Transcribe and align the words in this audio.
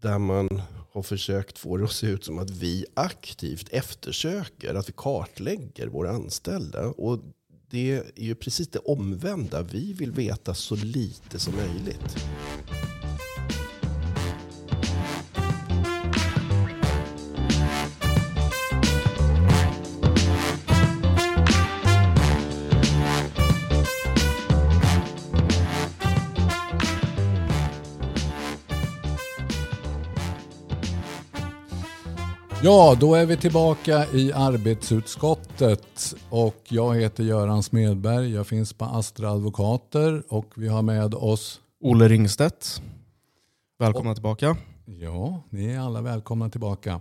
där 0.00 0.18
man 0.18 0.62
har 0.92 1.02
försökt 1.02 1.58
få 1.58 1.76
det 1.76 1.84
att 1.84 1.92
se 1.92 2.06
ut 2.06 2.24
som 2.24 2.38
att 2.38 2.50
vi 2.50 2.86
aktivt 2.94 3.68
eftersöker, 3.68 4.74
att 4.74 4.88
vi 4.88 4.92
kartlägger 4.96 5.86
våra 5.86 6.10
anställda. 6.10 6.86
Och 6.86 7.20
det 7.70 7.92
är 7.92 8.22
ju 8.22 8.34
precis 8.34 8.68
det 8.68 8.78
omvända. 8.78 9.62
Vi 9.62 9.92
vill 9.92 10.12
veta 10.12 10.54
så 10.54 10.76
lite 10.76 11.38
som 11.38 11.54
möjligt. 11.56 12.16
Ja, 32.68 32.96
då 33.00 33.14
är 33.14 33.26
vi 33.26 33.36
tillbaka 33.36 34.06
i 34.12 34.32
arbetsutskottet 34.32 36.14
och 36.30 36.56
jag 36.68 36.94
heter 36.94 37.24
Göran 37.24 37.62
Smedberg. 37.62 38.34
Jag 38.34 38.46
finns 38.46 38.72
på 38.72 38.84
Astra 38.84 39.30
Advokater 39.30 40.22
och 40.28 40.52
vi 40.56 40.68
har 40.68 40.82
med 40.82 41.14
oss 41.14 41.60
Olle 41.80 42.08
Ringstedt. 42.08 42.82
Välkomna 43.78 44.14
tillbaka. 44.14 44.56
Ja, 44.84 45.42
ni 45.50 45.66
är 45.66 45.78
alla 45.78 46.00
välkomna 46.00 46.50
tillbaka. 46.50 47.00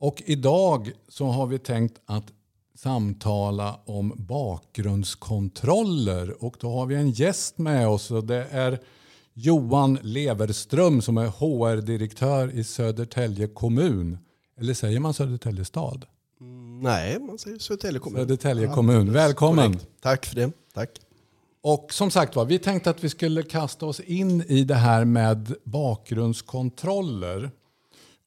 Och 0.00 0.22
idag 0.26 0.92
så 1.08 1.26
har 1.26 1.46
vi 1.46 1.58
tänkt 1.58 2.00
att 2.06 2.26
samtala 2.74 3.80
om 3.84 4.12
bakgrundskontroller 4.16 6.44
och 6.44 6.56
då 6.60 6.70
har 6.70 6.86
vi 6.86 6.94
en 6.94 7.10
gäst 7.10 7.58
med 7.58 7.88
oss 7.88 8.10
och 8.10 8.24
det 8.24 8.46
är 8.50 8.80
Johan 9.34 9.98
Leverström 10.02 11.02
som 11.02 11.18
är 11.18 11.26
HR-direktör 11.26 12.50
i 12.54 12.64
Södertälje 12.64 13.46
kommun. 13.46 14.18
Eller 14.60 14.74
säger 14.74 15.00
man 15.00 15.14
Södertälje 15.14 15.64
stad? 15.64 16.06
Mm, 16.40 16.80
nej, 16.80 17.18
man 17.18 17.38
säger 17.38 17.58
Södertälje 17.58 18.00
kommun. 18.00 18.20
Södertälje 18.20 18.68
kommun. 18.68 19.12
Välkommen. 19.12 19.72
Korrekt. 19.72 19.88
Tack 20.00 20.26
för 20.26 20.34
det. 20.34 20.52
Tack. 20.74 20.90
Och 21.60 21.92
som 21.92 22.10
sagt 22.10 22.36
var, 22.36 22.44
vi 22.44 22.58
tänkte 22.58 22.90
att 22.90 23.04
vi 23.04 23.08
skulle 23.08 23.42
kasta 23.42 23.86
oss 23.86 24.00
in 24.00 24.42
i 24.42 24.64
det 24.64 24.74
här 24.74 25.04
med 25.04 25.54
bakgrundskontroller. 25.64 27.50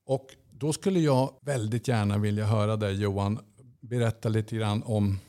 Och 0.05 0.27
då 0.51 0.73
skulle 0.73 0.99
jag 0.99 1.33
väldigt 1.41 1.87
gärna 1.87 2.17
vilja 2.17 2.45
höra 2.45 2.75
dig 2.75 3.01
Johan 3.01 3.39
berätta 3.81 4.29
lite 4.29 4.55
grann 4.55 4.83
om 4.83 5.19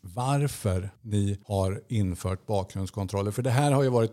varför 0.00 0.90
ni 1.02 1.38
har 1.44 1.82
infört 1.88 2.46
bakgrundskontroller. 2.46 3.30
För 3.30 3.42
det 3.42 3.50
här 3.50 3.72
har 3.72 3.82
ju 3.82 3.88
varit 3.88 4.12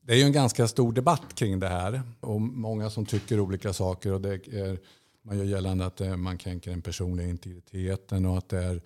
det 0.00 0.12
är 0.14 0.16
ju 0.16 0.22
en 0.22 0.32
ganska 0.32 0.68
stor 0.68 0.92
debatt 0.92 1.34
kring 1.34 1.60
det 1.60 1.68
här 1.68 2.02
och 2.20 2.40
många 2.40 2.90
som 2.90 3.06
tycker 3.06 3.40
olika 3.40 3.72
saker 3.72 4.12
och 4.12 4.20
det 4.20 4.48
är 4.48 4.78
man 5.28 5.38
gör 5.38 5.44
gällande 5.44 5.86
att 5.86 6.00
eh, 6.00 6.16
man 6.16 6.38
kränker 6.38 6.70
den 6.70 6.82
personliga 6.82 7.28
integriteten 7.28 8.26
och 8.26 8.38
att 8.38 8.48
det 8.48 8.64
är, 8.64 8.80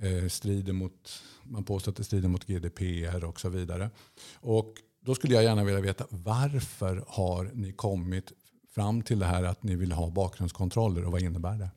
eh, 0.00 0.28
strider 0.28 0.72
mot, 0.72 1.22
man 1.44 1.64
påstår 1.64 1.92
att 1.92 1.96
det 1.96 2.04
strider 2.04 2.28
mot 2.28 2.46
GDPR 2.46 3.24
och 3.24 3.40
så 3.40 3.48
vidare. 3.48 3.90
Och 4.34 4.74
då 5.00 5.14
skulle 5.14 5.34
jag 5.34 5.44
gärna 5.44 5.64
vilja 5.64 5.80
veta 5.80 6.06
varför 6.10 7.04
har 7.08 7.50
ni 7.54 7.72
kommit 7.72 8.32
fram 8.74 9.02
till 9.02 9.18
det 9.18 9.26
här 9.26 9.44
att 9.44 9.62
ni 9.62 9.76
vill 9.76 9.92
ha 9.92 10.10
bakgrundskontroller 10.10 11.04
och 11.04 11.12
vad 11.12 11.22
innebär 11.22 11.58
det? 11.58 11.70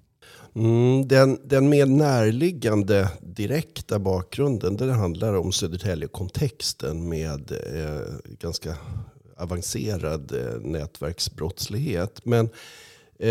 Mm, 0.55 1.07
den, 1.07 1.39
den 1.43 1.69
mer 1.69 1.85
närliggande 1.85 3.11
direkta 3.21 3.99
bakgrunden 3.99 4.77
det 4.77 4.93
handlar 4.93 5.33
om 5.33 5.51
Södertälje-kontexten 5.51 7.09
med 7.09 7.51
eh, 7.51 8.35
ganska 8.39 8.77
avancerad 9.37 10.31
eh, 10.31 10.61
nätverksbrottslighet. 10.61 12.25
Men 12.25 12.49
Eh, 13.19 13.30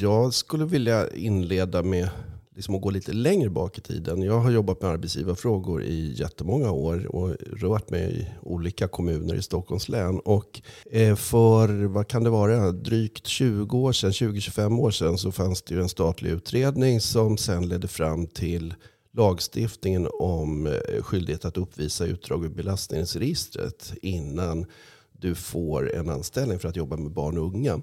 jag 0.00 0.34
skulle 0.34 0.64
vilja 0.64 1.08
inleda 1.14 1.82
med 1.82 2.08
liksom 2.56 2.74
att 2.74 2.82
gå 2.82 2.90
lite 2.90 3.12
längre 3.12 3.50
bak 3.50 3.78
i 3.78 3.80
tiden. 3.80 4.22
Jag 4.22 4.40
har 4.40 4.50
jobbat 4.50 4.82
med 4.82 4.90
arbetsgivarfrågor 4.90 5.82
i 5.82 6.14
jättemånga 6.16 6.70
år 6.70 7.16
och 7.16 7.36
rört 7.52 7.90
mig 7.90 8.20
i 8.20 8.26
olika 8.42 8.88
kommuner 8.88 9.34
i 9.34 9.42
Stockholms 9.42 9.88
län. 9.88 10.20
Och 10.20 10.62
eh, 10.90 11.16
för, 11.16 11.84
vad 11.84 12.08
kan 12.08 12.24
det 12.24 12.30
vara, 12.30 12.72
drygt 12.72 13.26
20 13.26 13.78
år 13.78 13.92
sedan, 13.92 14.10
20-25 14.10 14.80
år 14.80 14.90
sedan 14.90 15.18
så 15.18 15.32
fanns 15.32 15.62
det 15.62 15.74
ju 15.74 15.80
en 15.80 15.88
statlig 15.88 16.30
utredning 16.30 17.00
som 17.00 17.36
sen 17.38 17.68
ledde 17.68 17.88
fram 17.88 18.26
till 18.26 18.74
lagstiftningen 19.16 20.08
om 20.18 20.66
eh, 20.66 21.02
skyldighet 21.02 21.44
att 21.44 21.56
uppvisa 21.56 22.04
utdrag 22.04 22.44
ur 22.44 22.48
belastningsregistret 22.48 23.92
innan 24.02 24.66
du 25.12 25.34
får 25.34 25.94
en 25.94 26.08
anställning 26.08 26.58
för 26.58 26.68
att 26.68 26.76
jobba 26.76 26.96
med 26.96 27.12
barn 27.12 27.38
och 27.38 27.44
unga. 27.44 27.80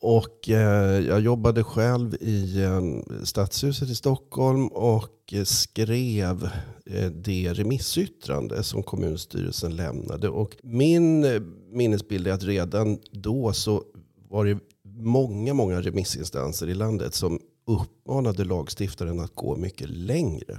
Och 0.00 0.48
eh, 0.48 1.06
jag 1.06 1.20
jobbade 1.20 1.64
själv 1.64 2.14
i 2.20 2.62
eh, 2.62 2.80
Stadshuset 3.24 3.88
i 3.88 3.94
Stockholm 3.94 4.68
och 4.68 5.34
skrev 5.44 6.48
eh, 6.86 7.10
det 7.10 7.52
remissyttrande 7.52 8.62
som 8.62 8.82
kommunstyrelsen 8.82 9.76
lämnade. 9.76 10.28
Och 10.28 10.56
min 10.62 11.24
eh, 11.24 11.40
minnesbild 11.72 12.26
är 12.26 12.32
att 12.32 12.44
redan 12.44 12.98
då 13.12 13.52
så 13.52 13.82
var 14.28 14.44
det 14.44 14.58
många, 14.84 15.54
många 15.54 15.80
remissinstanser 15.80 16.68
i 16.68 16.74
landet 16.74 17.14
som 17.14 17.40
uppmanade 17.66 18.44
lagstiftaren 18.44 19.20
att 19.20 19.34
gå 19.34 19.56
mycket 19.56 19.90
längre. 19.90 20.58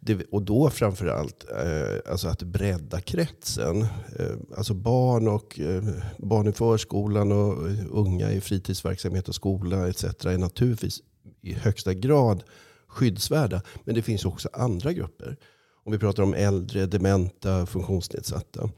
Det, 0.00 0.24
och 0.30 0.42
då 0.42 0.70
framförallt 0.70 1.44
eh, 1.50 2.12
alltså 2.12 2.28
att 2.28 2.42
bredda 2.42 3.00
kretsen. 3.00 3.82
Eh, 4.18 4.36
alltså 4.56 4.74
barn, 4.74 5.28
och, 5.28 5.60
eh, 5.60 5.84
barn 6.18 6.48
i 6.48 6.52
förskolan 6.52 7.32
och 7.32 7.68
eh, 7.68 7.84
unga 7.90 8.32
i 8.32 8.40
fritidsverksamhet 8.40 9.28
och 9.28 9.34
skola 9.34 9.88
etc. 9.88 10.04
är 10.04 10.38
naturligtvis 10.38 11.00
i 11.42 11.52
högsta 11.52 11.94
grad 11.94 12.42
skyddsvärda. 12.88 13.62
Men 13.84 13.94
det 13.94 14.02
finns 14.02 14.24
också 14.24 14.48
andra 14.52 14.92
grupper. 14.92 15.36
Om 15.84 15.92
vi 15.92 15.98
pratar 15.98 16.22
om 16.22 16.34
äldre, 16.34 16.86
dementa, 16.86 17.66
funktionsnedsatta. 17.66 18.70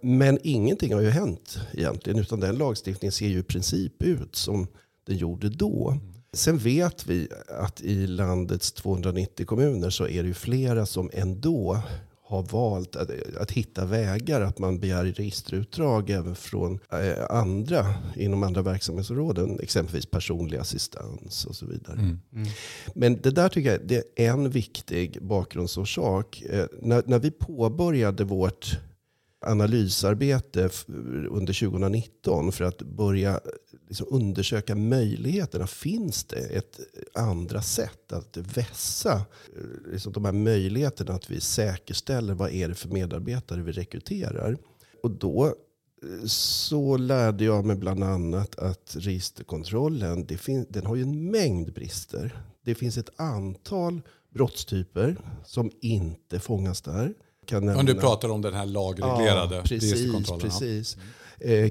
Men 0.00 0.38
ingenting 0.42 0.94
har 0.94 1.00
ju 1.00 1.10
hänt 1.10 1.58
egentligen. 1.72 2.18
Utan 2.18 2.40
den 2.40 2.56
lagstiftningen 2.56 3.12
ser 3.12 3.28
ju 3.28 3.38
i 3.38 3.42
princip 3.42 4.02
ut 4.02 4.36
som 4.36 4.66
den 5.06 5.16
gjorde 5.16 5.48
då. 5.48 5.98
Sen 6.36 6.58
vet 6.58 7.06
vi 7.06 7.28
att 7.48 7.80
i 7.80 8.06
landets 8.06 8.72
290 8.72 9.46
kommuner 9.46 9.90
så 9.90 10.08
är 10.08 10.22
det 10.22 10.28
ju 10.28 10.34
flera 10.34 10.86
som 10.86 11.10
ändå 11.12 11.82
har 12.32 12.42
valt 12.42 12.96
att, 12.96 13.10
att 13.40 13.50
hitta 13.50 13.84
vägar. 13.84 14.40
Att 14.40 14.58
man 14.58 14.80
begär 14.80 15.04
registerutdrag 15.04 16.10
även 16.10 16.34
från 16.34 16.78
eh, 16.92 17.24
andra 17.30 17.94
inom 18.16 18.42
andra 18.42 18.62
verksamhetsområden. 18.62 19.60
Exempelvis 19.60 20.06
personlig 20.06 20.58
assistans 20.58 21.44
och 21.44 21.56
så 21.56 21.66
vidare. 21.66 21.96
Mm. 21.96 22.18
Mm. 22.32 22.48
Men 22.94 23.20
det 23.20 23.30
där 23.30 23.48
tycker 23.48 23.70
jag 23.70 23.80
det 23.86 24.04
är 24.16 24.30
en 24.30 24.50
viktig 24.50 25.22
bakgrundsorsak. 25.22 26.42
Eh, 26.42 26.66
när, 26.80 27.02
när 27.06 27.18
vi 27.18 27.30
påbörjade 27.30 28.24
vårt 28.24 28.78
analysarbete 29.46 30.70
under 31.30 31.60
2019 31.60 32.52
för 32.52 32.64
att 32.64 32.82
börja 32.82 33.40
liksom 33.92 34.06
undersöka 34.10 34.74
möjligheterna. 34.74 35.66
Finns 35.66 36.24
det 36.24 36.38
ett 36.38 36.80
andra 37.14 37.62
sätt 37.62 38.12
att 38.12 38.36
vässa 38.36 39.12
eh, 39.12 39.92
liksom 39.92 40.12
de 40.12 40.24
här 40.24 40.32
möjligheterna 40.32 41.14
att 41.14 41.30
vi 41.30 41.40
säkerställer 41.40 42.34
vad 42.34 42.50
är 42.50 42.68
det 42.68 42.74
för 42.74 42.88
medarbetare 42.88 43.62
vi 43.62 43.72
rekryterar? 43.72 44.58
Och 45.02 45.10
då 45.10 45.46
eh, 45.46 46.26
så 46.26 46.96
lärde 46.96 47.44
jag 47.44 47.64
mig 47.64 47.76
bland 47.76 48.04
annat 48.04 48.58
att 48.58 48.96
registerkontrollen 48.98 50.26
det 50.26 50.36
fin- 50.36 50.66
den 50.68 50.86
har 50.86 50.96
ju 50.96 51.02
en 51.02 51.30
mängd 51.30 51.72
brister. 51.72 52.42
Det 52.64 52.74
finns 52.74 52.98
ett 52.98 53.20
antal 53.20 54.00
brottstyper 54.34 55.16
som 55.44 55.70
inte 55.80 56.40
fångas 56.40 56.82
där. 56.82 57.14
Kan 57.46 57.66
nämna, 57.66 57.82
du 57.82 57.94
pratar 57.94 58.28
om 58.28 58.42
den 58.42 58.54
här 58.54 58.66
lagreglerade 58.66 59.56
ja, 59.56 59.62
precis, 59.62 60.30
precis. 60.40 60.96
Eh, 60.96 61.02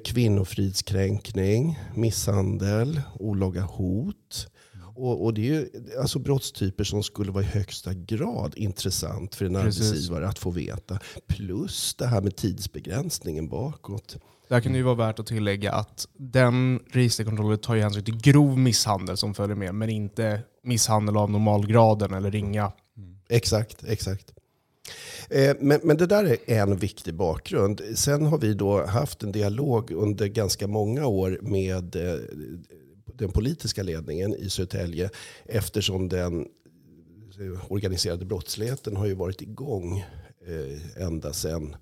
kvinnofridskränkning, 0.04 1.80
misshandel, 1.96 3.02
olaga 3.20 3.62
hot. 3.62 4.48
Och, 4.96 5.24
och, 5.24 5.34
det 5.34 5.42
är 5.42 5.46
ju 5.46 5.70
alltså 6.00 6.20
brottstyper 6.20 6.84
som 6.84 7.04
skulle 7.04 7.32
vara 7.32 7.44
i 7.44 7.48
högsta 7.48 7.94
grad 7.94 8.54
intressant 8.58 9.36
för 9.36 9.46
en 9.46 9.54
Precis. 9.54 9.92
arbetsgivare 9.92 10.28
att 10.28 10.40
få 10.40 10.52
veta. 10.52 11.00
Plus 11.28 11.96
det 11.96 12.06
här 12.06 12.22
med 12.22 12.36
tidsbegränsningen 12.36 13.50
bakåt. 13.50 14.18
Där 14.48 14.62
kan 14.62 14.72
det 14.72 14.78
ju 14.78 14.84
vara 14.84 14.96
värt 14.96 15.20
att 15.20 15.28
tillägga 15.28 15.74
att 15.74 16.08
den 16.18 16.80
registerkontrollen 16.92 17.58
tar 17.58 17.76
ju 17.76 17.82
hänsyn 17.82 18.04
till 18.04 18.18
grov 18.22 18.58
misshandel 18.58 19.18
som 19.18 19.34
följer 19.34 19.56
med, 19.56 19.76
men 19.76 19.90
inte 19.90 20.42
misshandel 20.64 21.18
av 21.18 21.32
normalgraden 21.32 22.14
eller 22.14 22.32
ringa. 22.32 22.72
Mm. 22.98 23.18
Exakt, 23.30 23.84
exakt. 23.84 24.34
Eh, 25.30 25.56
men, 25.60 25.80
men 25.84 25.98
det 25.98 26.06
där 26.06 26.38
är 26.46 26.62
en 26.62 26.78
viktig 26.78 27.14
bakgrund. 27.14 27.82
Sen 27.96 28.26
har 28.26 28.38
vi 28.38 28.54
då 28.54 28.86
haft 28.86 29.24
en 29.24 29.32
dialog 29.32 29.92
under 29.92 30.28
ganska 30.28 30.68
många 30.68 31.08
år 31.08 31.40
med 31.42 31.96
eh, 31.96 32.20
den 33.06 33.32
politiska 33.32 33.84
ledningen 33.84 34.36
i 34.36 34.50
Södertälje 34.50 35.10
eftersom 35.46 36.10
den 36.10 36.42
eh, 36.42 37.72
organiserade 37.72 38.26
brottsligheten 38.26 38.96
har 38.96 39.06
ju 39.06 39.14
varit 39.14 39.42
igång 39.42 40.06
ända 40.98 41.34
sedan 41.34 41.76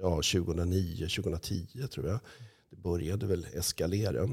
ja, 0.00 0.10
2009, 0.10 0.96
2010 0.96 1.66
tror 1.90 2.08
jag. 2.08 2.20
Det 2.70 2.76
började 2.76 3.26
väl 3.26 3.46
eskalera. 3.54 4.28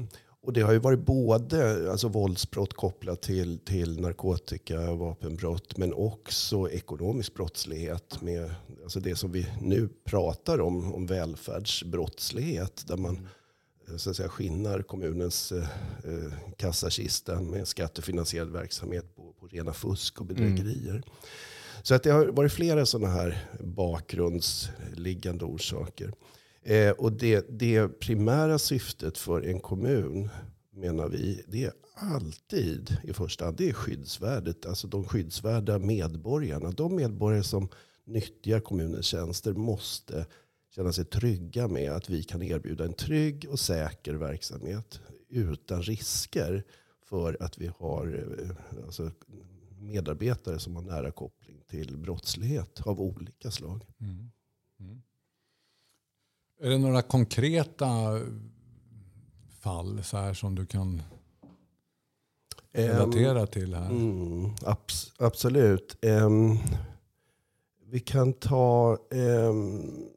Och 0.48 0.54
det 0.54 0.60
har 0.60 0.72
ju 0.72 0.78
varit 0.78 0.98
både 0.98 1.90
alltså 1.90 2.08
våldsbrott 2.08 2.74
kopplat 2.74 3.22
till, 3.22 3.58
till 3.58 4.00
narkotika 4.00 4.90
och 4.90 4.98
vapenbrott 4.98 5.76
men 5.76 5.94
också 5.94 6.70
ekonomisk 6.70 7.34
brottslighet. 7.34 8.22
Med, 8.22 8.54
alltså 8.82 9.00
det 9.00 9.16
som 9.16 9.32
vi 9.32 9.46
nu 9.60 9.88
pratar 10.04 10.60
om, 10.60 10.94
om 10.94 11.06
välfärdsbrottslighet. 11.06 12.84
Där 12.86 12.96
man 12.96 13.28
så 13.96 14.10
att 14.10 14.16
säga, 14.16 14.28
skinnar 14.28 14.82
kommunens 14.82 15.52
eh, 15.52 15.68
eh, 16.04 16.32
kassakista 16.56 17.40
med 17.40 17.68
skattefinansierad 17.68 18.52
verksamhet 18.52 19.16
på, 19.16 19.32
på 19.40 19.46
rena 19.46 19.72
fusk 19.72 20.20
och 20.20 20.26
bedrägerier. 20.26 20.90
Mm. 20.90 21.02
Så 21.82 21.94
att 21.94 22.02
det 22.02 22.10
har 22.10 22.26
varit 22.26 22.52
flera 22.52 22.86
sådana 22.86 23.14
här 23.14 23.44
bakgrundsliggande 23.60 25.44
orsaker. 25.44 26.12
Eh, 26.68 26.90
och 26.90 27.12
det, 27.12 27.46
det 27.48 27.88
primära 27.88 28.58
syftet 28.58 29.18
för 29.18 29.42
en 29.42 29.60
kommun 29.60 30.28
menar 30.70 31.08
vi, 31.08 31.44
det 31.48 31.64
är 31.64 31.72
alltid 31.94 32.96
i 33.04 33.12
första 33.12 33.44
hand 33.44 33.56
det 33.56 33.68
är 33.68 33.72
skyddsvärdet. 33.72 34.66
Alltså 34.66 34.88
de 34.88 35.04
skyddsvärda 35.04 35.78
medborgarna. 35.78 36.70
De 36.70 36.96
medborgare 36.96 37.42
som 37.42 37.68
nyttjar 38.04 38.60
kommunens 38.60 39.06
tjänster 39.06 39.52
måste 39.52 40.26
känna 40.74 40.92
sig 40.92 41.04
trygga 41.04 41.68
med 41.68 41.92
att 41.92 42.10
vi 42.10 42.22
kan 42.22 42.42
erbjuda 42.42 42.84
en 42.84 42.94
trygg 42.94 43.46
och 43.50 43.60
säker 43.60 44.14
verksamhet 44.14 45.00
utan 45.28 45.82
risker 45.82 46.64
för 47.08 47.36
att 47.40 47.58
vi 47.58 47.70
har 47.78 48.36
eh, 48.42 48.84
alltså, 48.84 49.10
medarbetare 49.78 50.58
som 50.58 50.76
har 50.76 50.82
nära 50.82 51.10
koppling 51.10 51.62
till 51.70 51.96
brottslighet 51.96 52.80
av 52.86 53.00
olika 53.00 53.50
slag. 53.50 53.86
Mm. 54.00 54.30
Är 56.60 56.70
det 56.70 56.78
några 56.78 57.02
konkreta 57.02 58.20
fall 59.60 60.02
så 60.02 60.16
här 60.16 60.34
som 60.34 60.54
du 60.54 60.66
kan 60.66 61.02
relatera 62.72 63.40
um, 63.40 63.46
till 63.46 63.74
här? 63.74 63.90
Mm, 63.90 64.50
abs 64.62 65.12
absolut. 65.18 65.96
Um, 66.02 66.58
vi 67.90 68.00
kan 68.00 68.32
ta 68.32 68.98
um, 69.10 70.08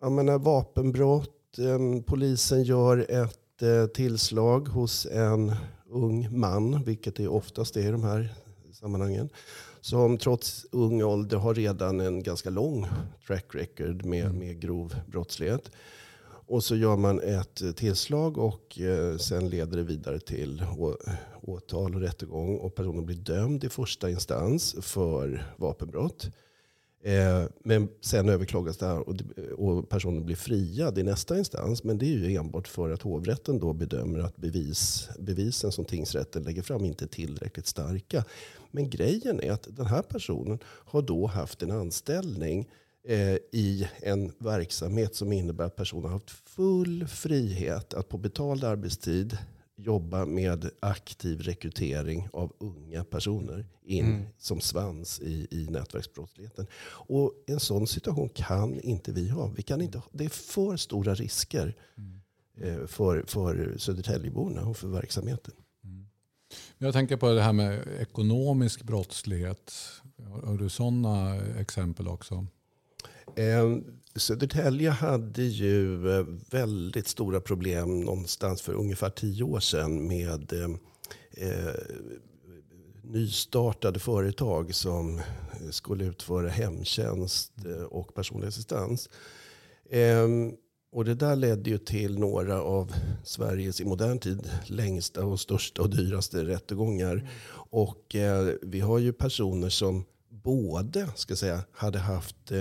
jag 0.00 0.12
menar, 0.12 0.38
vapenbrott. 0.38 1.58
Um, 1.58 2.02
polisen 2.02 2.62
gör 2.62 3.06
ett 3.10 3.62
uh, 3.62 3.86
tillslag 3.86 4.68
hos 4.68 5.06
en 5.06 5.54
ung 5.90 6.38
man, 6.38 6.82
vilket 6.84 7.16
det 7.16 7.28
oftast 7.28 7.76
är 7.76 7.88
i 7.88 7.90
de 7.90 8.02
här 8.02 8.34
sammanhangen. 8.72 9.30
Som 9.88 10.18
trots 10.18 10.66
ung 10.72 11.02
ålder 11.02 11.36
har 11.36 11.54
redan 11.54 12.00
en 12.00 12.22
ganska 12.22 12.50
lång 12.50 12.86
track 13.26 13.54
record 13.54 14.04
med, 14.04 14.24
mm. 14.24 14.38
med 14.38 14.60
grov 14.60 14.94
brottslighet. 15.06 15.70
Och 16.24 16.64
så 16.64 16.76
gör 16.76 16.96
man 16.96 17.20
ett 17.20 17.76
tillslag 17.76 18.38
och 18.38 18.80
eh, 18.80 19.16
sen 19.16 19.48
leder 19.48 19.76
det 19.76 19.82
vidare 19.82 20.20
till 20.20 20.64
åtal 21.42 21.94
och 21.94 22.00
rättegång. 22.00 22.58
Och 22.58 22.74
personen 22.74 23.06
blir 23.06 23.16
dömd 23.16 23.64
i 23.64 23.68
första 23.68 24.10
instans 24.10 24.76
för 24.80 25.46
vapenbrott. 25.56 26.30
Eh, 27.02 27.44
men 27.64 27.88
sen 28.00 28.28
överklagas 28.28 28.76
det 28.76 28.86
här 28.86 29.08
och, 29.60 29.88
personen 29.88 30.24
blir 30.24 30.36
friad 30.36 30.98
i 30.98 31.02
nästa 31.02 31.38
instans. 31.38 31.84
Men 31.84 31.98
det 31.98 32.06
är 32.06 32.16
ju 32.16 32.36
enbart 32.36 32.68
för 32.68 32.90
att 32.90 33.02
hovrätten 33.02 33.58
då 33.58 33.72
bedömer 33.72 34.18
att 34.18 34.36
bevis, 34.36 35.08
bevisen 35.18 35.72
som 35.72 35.84
tingsrätten 35.84 36.42
lägger 36.42 36.62
fram 36.62 36.84
inte 36.84 37.04
är 37.04 37.08
tillräckligt 37.08 37.66
starka. 37.66 38.24
Men 38.70 38.90
grejen 38.90 39.40
är 39.40 39.52
att 39.52 39.68
den 39.76 39.86
här 39.86 40.02
personen 40.02 40.58
har 40.64 41.02
då 41.02 41.26
haft 41.26 41.62
en 41.62 41.70
anställning 41.70 42.68
eh, 43.08 43.36
i 43.52 43.88
en 44.02 44.32
verksamhet 44.38 45.14
som 45.14 45.32
innebär 45.32 45.64
att 45.64 45.76
personen 45.76 46.04
har 46.04 46.12
haft 46.12 46.30
full 46.30 47.06
frihet 47.06 47.94
att 47.94 48.08
på 48.08 48.18
betald 48.18 48.64
arbetstid 48.64 49.38
jobba 49.78 50.26
med 50.26 50.70
aktiv 50.80 51.40
rekrytering 51.40 52.28
av 52.32 52.52
unga 52.58 53.04
personer 53.04 53.66
in 53.82 54.04
mm. 54.04 54.26
som 54.38 54.60
svans 54.60 55.20
i, 55.20 55.46
i 55.50 55.66
nätverksbrottsligheten. 55.70 56.66
Och 56.86 57.32
en 57.46 57.60
sån 57.60 57.86
situation 57.86 58.28
kan 58.28 58.80
inte 58.80 59.12
vi 59.12 59.28
ha. 59.28 59.46
Vi 59.56 59.62
kan 59.62 59.80
inte, 59.80 60.02
det 60.12 60.24
är 60.24 60.28
för 60.28 60.76
stora 60.76 61.14
risker 61.14 61.76
mm. 61.96 62.20
eh, 62.60 62.86
för, 62.86 63.24
för 63.26 63.74
Södertäljeborna 63.78 64.66
och 64.66 64.76
för 64.76 64.88
verksamheten. 64.88 65.54
Mm. 65.84 66.06
Jag 66.78 66.92
tänker 66.92 67.16
på 67.16 67.32
det 67.32 67.42
här 67.42 67.52
med 67.52 67.88
ekonomisk 68.00 68.82
brottslighet. 68.82 69.72
Har 70.44 70.56
du 70.58 70.68
sådana 70.68 71.36
exempel 71.36 72.08
också? 72.08 72.46
Eh, 73.36 73.78
Södertälje 74.16 74.90
hade 74.90 75.42
ju 75.42 76.10
eh, 76.18 76.26
väldigt 76.50 77.08
stora 77.08 77.40
problem 77.40 78.00
någonstans 78.00 78.62
för 78.62 78.74
ungefär 78.74 79.10
tio 79.10 79.42
år 79.42 79.60
sedan 79.60 80.08
med 80.08 80.52
eh, 80.52 80.70
eh, 81.48 81.74
nystartade 83.02 83.98
företag 83.98 84.74
som 84.74 85.20
skulle 85.70 86.04
utföra 86.04 86.48
hemtjänst 86.48 87.52
eh, 87.66 87.82
och 87.82 88.14
personlig 88.14 88.48
assistans. 88.48 89.08
Eh, 89.90 90.28
och 90.92 91.04
det 91.04 91.14
där 91.14 91.36
ledde 91.36 91.70
ju 91.70 91.78
till 91.78 92.18
några 92.18 92.62
av 92.62 92.92
Sveriges 93.24 93.80
i 93.80 93.84
modern 93.84 94.18
tid 94.18 94.50
längsta 94.66 95.24
och 95.24 95.40
största 95.40 95.82
och 95.82 95.90
dyraste 95.90 96.44
rättegångar. 96.44 97.12
Mm. 97.12 97.26
Och 97.70 98.14
eh, 98.14 98.54
vi 98.62 98.80
har 98.80 98.98
ju 98.98 99.12
personer 99.12 99.68
som 99.68 100.04
både 100.30 101.08
ska 101.14 101.36
säga, 101.36 101.64
hade 101.72 101.98
haft 101.98 102.52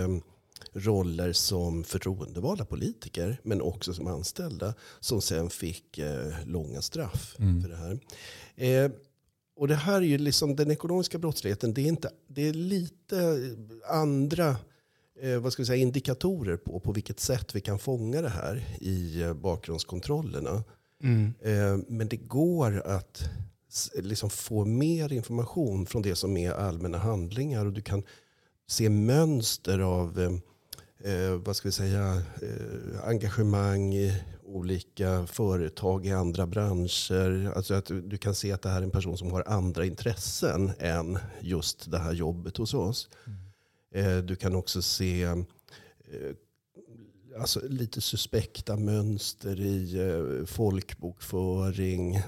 roller 0.77 1.33
som 1.33 1.83
förtroendevalda 1.83 2.65
politiker 2.65 3.39
men 3.43 3.61
också 3.61 3.93
som 3.93 4.07
anställda 4.07 4.73
som 4.99 5.21
sen 5.21 5.49
fick 5.49 5.97
eh, 5.97 6.33
långa 6.45 6.81
straff 6.81 7.35
mm. 7.39 7.61
för 7.61 7.69
det 7.69 7.75
här. 7.75 7.99
Eh, 8.55 8.91
och 9.55 9.67
det 9.67 9.75
här 9.75 9.95
är 9.95 10.05
ju 10.05 10.17
liksom 10.17 10.55
den 10.55 10.71
ekonomiska 10.71 11.17
brottsligheten. 11.17 11.73
Det 11.73 11.81
är, 11.81 11.87
inte, 11.87 12.09
det 12.27 12.47
är 12.47 12.53
lite 12.53 13.39
andra 13.89 14.55
eh, 15.21 15.39
vad 15.39 15.53
ska 15.53 15.61
vi 15.61 15.65
säga, 15.65 15.81
indikatorer 15.81 16.57
på 16.57 16.79
på 16.79 16.91
vilket 16.91 17.19
sätt 17.19 17.55
vi 17.55 17.61
kan 17.61 17.79
fånga 17.79 18.21
det 18.21 18.29
här 18.29 18.65
i 18.79 19.21
eh, 19.21 19.33
bakgrundskontrollerna. 19.33 20.63
Mm. 21.03 21.33
Eh, 21.41 21.85
men 21.87 22.07
det 22.07 22.17
går 22.17 22.81
att 22.85 23.29
liksom 23.95 24.29
få 24.29 24.65
mer 24.65 25.13
information 25.13 25.85
från 25.85 26.01
det 26.01 26.15
som 26.15 26.37
är 26.37 26.51
allmänna 26.51 26.97
handlingar. 26.97 27.65
Och 27.65 27.73
du 27.73 27.81
kan 27.81 28.03
se 28.67 28.89
mönster 28.89 29.79
av 29.79 30.39
eh, 30.99 31.13
eh, 31.13 31.31
vad 31.31 31.55
ska 31.55 31.67
vi 31.67 31.71
säga, 31.71 32.21
eh, 32.41 33.07
engagemang 33.07 33.93
i 33.93 34.23
olika 34.43 35.27
företag 35.27 36.05
i 36.05 36.11
andra 36.11 36.47
branscher. 36.47 37.51
Alltså 37.55 37.73
att 37.73 37.85
du, 37.85 38.01
du, 38.01 38.17
kan 38.17 38.35
se 38.35 38.51
att 38.51 38.61
det 38.61 38.69
här 38.69 38.79
är 38.79 38.83
en 38.83 38.91
person 38.91 39.17
som 39.17 39.31
har 39.31 39.43
andra 39.47 39.85
intressen 39.85 40.71
än 40.79 41.17
just 41.41 41.91
det 41.91 41.99
här 41.99 42.13
jobbet 42.13 42.57
hos 42.57 42.73
oss. 42.73 43.09
Mm. 43.25 44.17
Eh, 44.17 44.23
du 44.23 44.35
kan 44.35 44.55
också 44.55 44.81
se 44.81 45.23
eh, 45.23 45.37
alltså 47.39 47.61
lite 47.67 48.01
suspekta 48.01 48.75
mönster 48.75 49.59
i 49.59 49.99
eh, 49.99 50.45
folkbokföring 50.45 52.21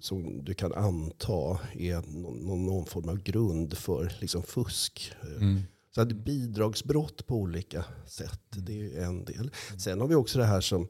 som 0.00 0.44
du 0.44 0.54
kan 0.54 0.72
anta 0.72 1.58
är 1.72 2.18
någon, 2.18 2.66
någon 2.66 2.86
form 2.86 3.08
av 3.08 3.22
grund 3.22 3.78
för 3.78 4.12
liksom 4.20 4.42
fusk. 4.42 5.12
Mm. 5.36 5.62
Så 5.94 6.00
att 6.00 6.12
bidragsbrott 6.12 7.26
på 7.26 7.36
olika 7.36 7.84
sätt, 8.06 8.40
det 8.50 8.96
är 8.96 9.04
en 9.04 9.24
del. 9.24 9.50
Sen 9.78 10.00
har 10.00 10.08
vi 10.08 10.14
också 10.14 10.38
det 10.38 10.44
här 10.44 10.60
som 10.60 10.88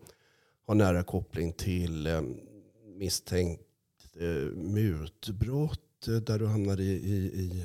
har 0.67 0.75
nära 0.75 1.03
koppling 1.03 1.53
till 1.53 2.07
eh, 2.07 2.23
misstänkt 2.99 3.63
eh, 4.21 4.57
mutbrott 4.57 6.09
eh, 6.09 6.15
där 6.15 6.39
du 6.39 6.47
hamnar 6.47 6.81
i, 6.81 6.91
i, 6.91 7.17
i 7.17 7.65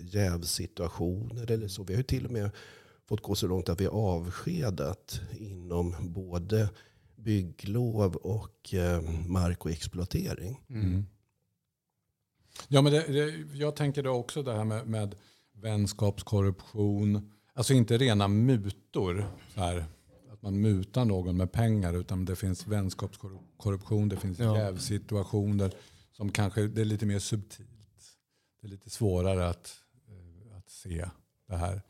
jävsituationer 0.00 1.50
eller 1.50 1.68
så. 1.68 1.82
Vi 1.82 1.94
har 1.94 1.98
ju 1.98 2.04
till 2.04 2.26
och 2.26 2.32
med 2.32 2.50
fått 3.08 3.22
gå 3.22 3.34
så 3.34 3.46
långt 3.46 3.68
att 3.68 3.80
vi 3.80 3.84
har 3.84 3.92
avskedat 3.92 5.20
inom 5.38 5.94
både 6.00 6.68
bygglov 7.16 8.16
och 8.16 8.74
eh, 8.74 9.02
mark 9.26 9.64
och 9.64 9.70
exploatering. 9.70 10.60
Mm. 10.70 11.04
Ja, 12.68 12.82
men 12.82 12.92
det, 12.92 13.06
det, 13.12 13.56
jag 13.58 13.76
tänker 13.76 14.02
då 14.02 14.10
också 14.10 14.42
det 14.42 14.52
här 14.52 14.64
med, 14.64 14.86
med 14.86 15.14
vänskapskorruption. 15.60 17.30
Alltså 17.54 17.74
inte 17.74 17.98
rena 17.98 18.28
mutor. 18.28 19.26
Så 19.54 19.60
här, 19.60 19.84
att 20.32 20.42
man 20.42 20.60
mutar 20.60 21.04
någon 21.04 21.36
med 21.36 21.52
pengar. 21.52 21.94
Utan 21.94 22.24
det 22.24 22.36
finns 22.36 22.66
vänskapskorruption, 22.66 24.08
det 24.08 24.16
finns 24.16 24.38
ja. 24.38 24.58
jävsituationer. 24.58 25.72
Som 26.12 26.32
kanske 26.32 26.66
det 26.66 26.80
är 26.80 26.84
lite 26.84 27.06
mer 27.06 27.18
subtilt. 27.18 27.68
Det 28.60 28.66
är 28.66 28.70
lite 28.70 28.90
svårare 28.90 29.48
att, 29.48 29.76
eh, 30.08 30.56
att 30.58 30.70
se 30.70 31.06
det 31.48 31.56
här. 31.56 31.82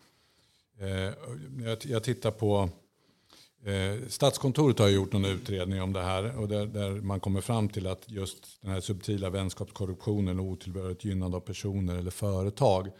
Eh, 0.79 1.15
jag, 1.65 1.79
jag 1.85 2.05
tittar 2.05 2.31
på 2.31 2.71
Eh, 3.65 4.09
Statskontoret 4.09 4.79
har 4.79 4.89
gjort 4.89 5.15
en 5.15 5.25
utredning 5.25 5.83
om 5.83 5.93
det 5.93 6.03
här 6.03 6.39
och 6.39 6.49
där, 6.49 6.67
där, 6.67 6.91
man 6.91 7.21
kommer 7.21 7.41
fram 7.41 7.69
till 7.69 7.87
att 7.87 8.11
just 8.11 8.63
den 8.63 8.71
här 8.71 8.81
subtila 8.81 9.31
vänskapskorruptionen 9.31 10.41
och 10.41 10.47
otillbörligt 10.47 11.05
gynnande 11.05 11.37
av 11.37 11.41
personer 11.41 11.97
eller 11.97 12.11
företag 12.11 12.91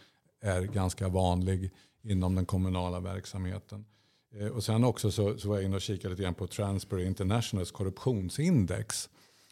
är 0.41 0.63
ganska 0.63 1.09
vanlig 1.09 1.71
inom 2.03 2.35
den 2.35 2.47
kommunala 2.47 3.01
verksamheten. 3.01 3.85
Eh, 4.35 4.47
och 4.47 4.65
sen 4.65 4.85
också 4.85 5.11
så, 5.11 5.39
så 5.39 5.49
var 5.49 5.57
jag 5.57 5.65
inne 5.65 5.77
och 5.77 5.83
kikade 5.83 6.09
lite 6.09 6.23
grann 6.23 6.35
på 6.35 6.47
Transparency 6.47 7.07
Internationals 7.07 7.71
korruptionsindex 7.71 9.09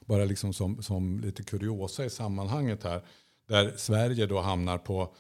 bara 0.08 0.24
liksom 0.24 0.52
som, 0.52 0.82
som 0.82 1.20
lite 1.20 1.42
kuriosa 1.42 2.04
i 2.04 2.10
sammanhanget 2.10 2.84
här. 2.84 3.02
Där 3.48 3.72
Sverige 3.76 4.26
då 4.26 4.40
hamnar 4.40 4.78
på 4.78 5.14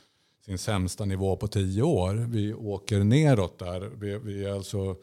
sin 0.44 0.58
sämsta 0.58 1.04
nivå 1.04 1.36
på 1.36 1.48
tio 1.48 1.82
år. 1.82 2.14
Vi 2.14 2.54
åker 2.54 3.04
neråt 3.04 3.58
där. 3.58 3.80
Vi, 3.80 4.18
vi, 4.18 4.46
alltså, 4.50 4.96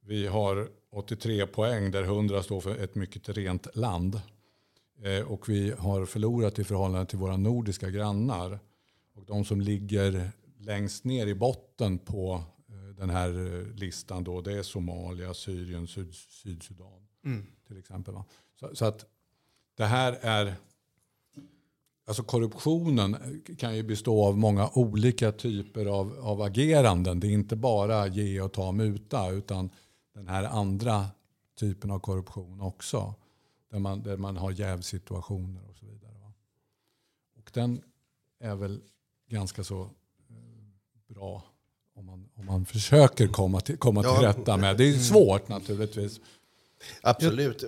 vi 0.00 0.26
har 0.26 0.68
83 0.92 1.46
poäng 1.46 1.90
där 1.90 2.02
100 2.02 2.42
står 2.42 2.60
för 2.60 2.76
ett 2.76 2.94
mycket 2.94 3.28
rent 3.28 3.76
land. 3.76 4.20
Eh, 5.02 5.26
och 5.26 5.48
vi 5.48 5.72
har 5.78 6.06
förlorat 6.06 6.58
i 6.58 6.64
förhållande 6.64 7.06
till 7.06 7.18
våra 7.18 7.36
nordiska 7.36 7.90
grannar. 7.90 8.58
Och 9.14 9.24
de 9.24 9.44
som 9.44 9.60
ligger 9.60 10.30
längst 10.58 11.04
ner 11.04 11.26
i 11.26 11.34
botten 11.34 11.98
på 11.98 12.44
eh, 12.68 12.96
den 12.96 13.10
här 13.10 13.28
eh, 13.28 13.74
listan 13.74 14.24
då, 14.24 14.40
det 14.40 14.58
är 14.58 14.62
Somalia, 14.62 15.34
Syrien, 15.34 15.86
Syd, 15.86 16.14
Sydsudan 16.14 17.06
mm. 17.24 17.46
till 17.66 17.78
exempel. 17.78 18.14
Så, 18.60 18.76
så, 18.76 18.84
att 18.84 19.06
det 19.76 19.84
här 19.84 20.18
är 20.20 20.54
Alltså 22.06 22.22
korruptionen 22.22 23.42
kan 23.58 23.76
ju 23.76 23.82
bestå 23.82 24.24
av 24.26 24.38
många 24.38 24.70
olika 24.74 25.32
typer 25.32 25.86
av, 25.86 26.18
av 26.20 26.42
ageranden. 26.42 27.20
Det 27.20 27.26
är 27.26 27.30
inte 27.30 27.56
bara 27.56 28.06
ge 28.06 28.40
och 28.40 28.52
ta 28.52 28.72
muta 28.72 29.30
utan 29.30 29.70
den 30.14 30.28
här 30.28 30.44
andra 30.44 31.06
typen 31.58 31.90
av 31.90 31.98
korruption 31.98 32.60
också. 32.60 33.14
Där 33.70 33.78
man, 33.78 34.02
där 34.02 34.16
man 34.16 34.36
har 34.36 34.50
jävsituationer 34.50 35.68
och 35.68 35.76
så 35.76 35.86
vidare. 35.86 36.18
Va? 36.18 36.32
Och 37.36 37.50
den 37.54 37.82
är 38.40 38.54
väl 38.54 38.82
ganska 39.32 39.64
så 39.64 39.80
eh, 39.80 41.14
bra 41.14 41.42
om 41.94 42.06
man, 42.06 42.28
om 42.34 42.46
man 42.46 42.66
försöker 42.66 43.26
komma 43.26 43.60
till, 43.60 43.76
komma 43.76 44.02
till 44.02 44.26
rätta 44.26 44.56
med. 44.56 44.76
Det 44.76 44.88
är 44.88 44.98
svårt 44.98 45.48
naturligtvis. 45.48 46.20
Absolut. 47.02 47.64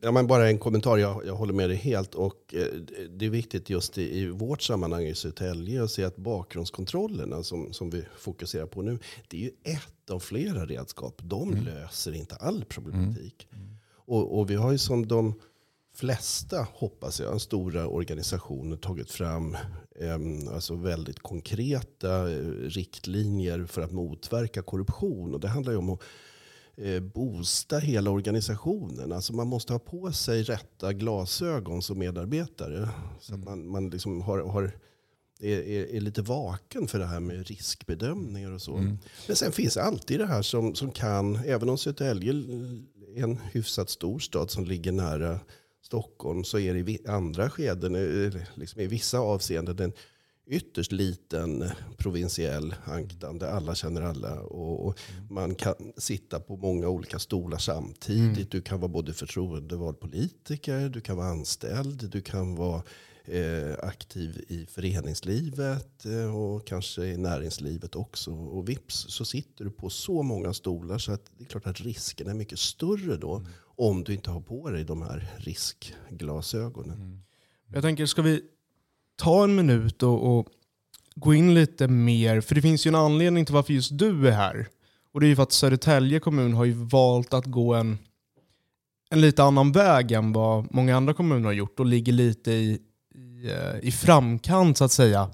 Ja, 0.00 0.12
men 0.12 0.26
bara 0.26 0.48
en 0.48 0.58
kommentar, 0.58 0.96
jag, 0.96 1.26
jag 1.26 1.34
håller 1.34 1.52
med 1.52 1.70
dig 1.70 1.76
helt. 1.76 2.14
Och, 2.14 2.54
eh, 2.54 2.66
det 3.10 3.26
är 3.26 3.30
viktigt 3.30 3.70
just 3.70 3.98
i, 3.98 4.18
i 4.18 4.26
vårt 4.26 4.62
sammanhang 4.62 5.04
i 5.04 5.14
Södertälje 5.14 5.82
att 5.82 5.90
se 5.90 6.04
att 6.04 6.16
bakgrundskontrollerna 6.16 7.42
som, 7.42 7.72
som 7.72 7.90
vi 7.90 8.04
fokuserar 8.18 8.66
på 8.66 8.82
nu, 8.82 8.98
det 9.28 9.36
är 9.36 9.40
ju 9.40 9.50
ett 9.64 10.10
av 10.10 10.20
flera 10.20 10.66
redskap. 10.66 11.20
De 11.22 11.52
mm. 11.52 11.64
löser 11.64 12.12
inte 12.12 12.34
all 12.34 12.64
problematik. 12.64 13.48
Mm. 13.52 13.64
Mm. 13.64 13.76
Och, 13.92 14.38
och, 14.38 14.50
vi 14.50 14.54
har 14.54 14.72
ju 14.72 14.78
som 14.78 15.08
de 15.08 15.34
flesta, 15.94 16.66
hoppas 16.74 17.20
jag, 17.20 17.40
stora 17.40 17.86
organisationer 17.86 18.76
tagit 18.76 19.10
fram 19.10 19.56
alltså 20.52 20.74
väldigt 20.74 21.20
konkreta 21.20 22.30
eh, 22.30 22.36
riktlinjer 22.62 23.64
för 23.64 23.82
att 23.82 23.92
motverka 23.92 24.62
korruption. 24.62 25.34
Och 25.34 25.40
det 25.40 25.48
handlar 25.48 25.76
om 25.76 25.90
att 25.90 26.02
eh, 26.76 27.00
boosta 27.00 27.78
hela 27.78 28.10
organisationen. 28.10 29.12
Alltså 29.12 29.32
man 29.32 29.46
måste 29.46 29.72
ha 29.72 29.78
på 29.78 30.12
sig 30.12 30.42
rätta 30.42 30.92
glasögon 30.92 31.82
som 31.82 31.98
medarbetare. 31.98 32.88
Så 33.20 33.34
att 33.34 33.40
mm. 33.42 33.44
man, 33.44 33.68
man 33.68 33.90
liksom 33.90 34.20
har, 34.20 34.38
har 34.38 34.72
är, 35.40 35.94
är, 35.94 36.00
lite 36.00 36.22
vaken 36.22 36.88
för 36.88 36.98
det 36.98 37.06
här 37.06 37.20
med 37.20 37.46
riskbedömningar 37.46 38.50
och 38.50 38.62
så. 38.62 38.76
Mm. 38.76 38.98
Men 39.26 39.36
sen 39.36 39.52
finns 39.52 39.76
alltid 39.76 40.20
det 40.20 40.26
här 40.26 40.42
som, 40.42 40.74
som 40.74 40.90
kan, 40.90 41.36
även 41.36 41.68
om 41.68 41.78
Södertälje 41.78 42.32
är 42.32 43.22
en 43.22 43.38
hyfsat 43.52 43.90
stor 43.90 44.18
stad 44.18 44.50
som 44.50 44.64
ligger 44.64 44.92
nära 44.92 45.40
Stockholm, 45.90 46.44
så 46.44 46.58
är 46.58 46.74
det 46.74 46.90
i 46.90 46.98
andra 47.08 47.50
skeden, 47.50 47.94
eh, 47.94 48.32
liksom 48.54 48.80
i 48.80 48.86
vissa 48.86 49.18
avseenden, 49.18 49.78
en 49.78 49.92
ytterst 50.46 50.92
liten 50.92 51.64
provinsiell 51.96 52.74
ankdam 52.84 53.38
där 53.38 53.46
alla 53.46 53.74
känner 53.74 54.02
alla. 54.02 54.40
Och, 54.40 54.86
och 54.86 54.98
mm. 55.12 55.34
man 55.34 55.54
kan 55.54 55.74
sitta 55.96 56.40
på 56.40 56.56
många 56.56 56.88
olika 56.88 57.18
stolar 57.18 57.58
samtidigt. 57.58 58.36
Mm. 58.36 58.46
Du 58.50 58.60
kan 58.60 58.80
vara 58.80 58.88
både 58.88 59.12
förtroendevald 59.12 60.00
politiker, 60.00 60.88
du 60.88 61.00
kan 61.00 61.16
vara 61.16 61.28
anställd, 61.28 62.10
du 62.10 62.20
kan 62.20 62.54
vara 62.54 62.82
eh, 63.24 63.74
aktiv 63.82 64.44
i 64.48 64.66
föreningslivet 64.66 66.06
eh, 66.06 66.36
och 66.36 66.66
kanske 66.66 67.04
i 67.04 67.16
näringslivet 67.16 67.96
också. 67.96 68.30
Och 68.30 68.68
vips 68.68 69.06
så 69.08 69.24
sitter 69.24 69.64
du 69.64 69.70
på 69.70 69.90
så 69.90 70.22
många 70.22 70.52
stolar 70.52 70.98
så 70.98 71.12
att 71.12 71.30
det 71.38 71.44
är 71.44 71.48
klart 71.48 71.66
att 71.66 71.80
risken 71.80 72.28
är 72.28 72.34
mycket 72.34 72.58
större 72.58 73.16
då. 73.16 73.36
Mm. 73.36 73.48
Om 73.82 74.04
du 74.04 74.14
inte 74.14 74.30
har 74.30 74.40
på 74.40 74.70
dig 74.70 74.84
de 74.84 75.02
här 75.02 75.28
riskglasögonen. 75.36 77.00
Mm. 77.00 77.22
Jag 77.72 77.82
tänker, 77.82 78.06
ska 78.06 78.22
vi 78.22 78.42
ta 79.16 79.44
en 79.44 79.54
minut 79.54 80.02
och, 80.02 80.38
och, 80.38 80.48
gå 81.14 81.34
in 81.34 81.54
lite 81.54 81.88
mer, 81.88 82.40
för 82.40 82.54
det 82.54 82.62
finns 82.62 82.86
ju 82.86 82.88
en 82.88 82.94
anledning 82.94 83.46
till 83.46 83.54
varför 83.54 83.72
just 83.72 83.98
du 83.98 84.28
är 84.28 84.32
här. 84.32 84.68
Och 85.12 85.20
det 85.20 85.26
är 85.26 85.28
ju 85.28 85.36
för 85.36 85.42
att 85.42 85.52
Södertälje 85.52 86.20
kommun 86.20 86.54
har 86.54 86.64
ju 86.64 86.72
valt 86.72 87.34
att 87.34 87.46
gå 87.46 87.74
en, 87.74 87.98
en 89.10 89.20
lite 89.20 89.42
annan 89.42 89.72
väg 89.72 90.12
än 90.12 90.32
vad 90.32 90.74
många 90.74 90.96
andra 90.96 91.14
kommuner 91.14 91.44
har 91.44 91.52
gjort 91.52 91.80
och 91.80 91.86
ligger 91.86 92.12
lite 92.12 92.52
i, 92.52 92.78
i, 93.14 93.50
eh, 93.50 93.88
i 93.88 93.92
framkant 93.92 94.78
så 94.78 94.84
att 94.84 94.92
säga 94.92 95.30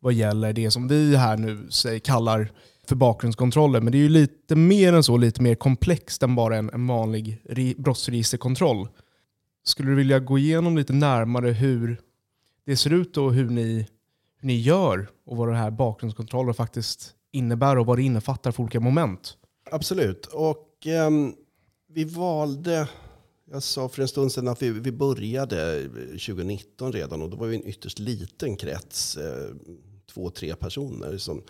vad 0.00 0.12
gäller 0.12 0.52
det 0.52 0.70
som 0.70 0.88
vi 0.88 1.16
här 1.16 1.36
nu 1.36 1.70
säger, 1.70 1.98
kallar 1.98 2.52
för 2.88 2.96
bakgrundskontroller. 2.96 3.80
Men 3.80 3.92
det 3.92 3.98
är 3.98 4.02
ju 4.02 4.08
lite 4.08 4.56
mer 4.56 4.92
än 4.92 5.02
så, 5.02 5.16
lite 5.16 5.42
mer 5.42 5.54
komplext 5.54 6.22
än 6.22 6.34
bara 6.34 6.56
en, 6.56 6.70
en 6.70 6.86
vanlig 6.86 7.42
brottsregisterkontroll. 7.76 8.88
Skulle 9.64 9.90
du 9.90 9.94
vilja 9.94 10.18
gå 10.18 10.38
igenom 10.38 10.76
lite 10.76 10.92
närmare 10.92 11.50
hur 11.50 12.00
det 12.66 12.76
ser 12.76 12.92
ut 12.92 13.16
och 13.16 13.34
hur 13.34 13.50
ni, 13.50 13.88
hur 14.40 14.46
ni 14.46 14.56
gör 14.60 15.08
och 15.26 15.36
vad 15.36 15.48
den 15.48 15.56
här 15.56 15.70
bakgrundskontrollen 15.70 16.54
faktiskt 16.54 17.14
innebär 17.32 17.78
och 17.78 17.86
vad 17.86 17.98
det 17.98 18.02
innefattar 18.02 18.52
för 18.52 18.62
olika 18.62 18.80
moment. 18.80 19.36
Absolut. 19.70 20.26
Och 20.26 20.86
eh, 20.86 21.10
vi 21.88 22.04
valde, 22.04 22.88
jag 23.50 23.62
sa 23.62 23.88
för 23.88 24.02
en 24.02 24.08
stund 24.08 24.32
sedan 24.32 24.48
att 24.48 24.62
vi, 24.62 24.70
vi 24.70 24.92
började 24.92 25.88
2019 26.10 26.92
redan 26.92 27.22
och 27.22 27.30
då 27.30 27.36
var 27.36 27.46
vi 27.46 27.56
en 27.56 27.66
ytterst 27.66 27.98
liten 27.98 28.56
krets, 28.56 29.16
eh, 29.16 29.54
två, 30.12 30.30
tre 30.30 30.54
personer 30.54 31.18
som 31.18 31.42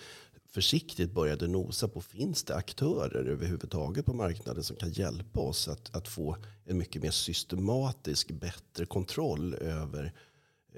försiktigt 0.57 1.13
började 1.13 1.47
nosa 1.47 1.89
på 1.89 2.01
finns 2.01 2.45
det 2.45 2.55
aktörer 2.55 3.25
överhuvudtaget 3.25 4.07
på 4.07 4.15
marknaden 4.15 4.65
som 4.65 4.77
kan 4.77 4.91
hjälpa 4.91 5.41
oss 5.41 5.69
att, 5.69 5.97
att 5.97 6.09
få 6.09 6.37
en 6.65 6.79
mycket 6.79 7.03
mer 7.03 7.11
systematisk, 7.11 8.31
bättre 8.31 8.87
kontroll 8.87 9.55
över 9.55 10.13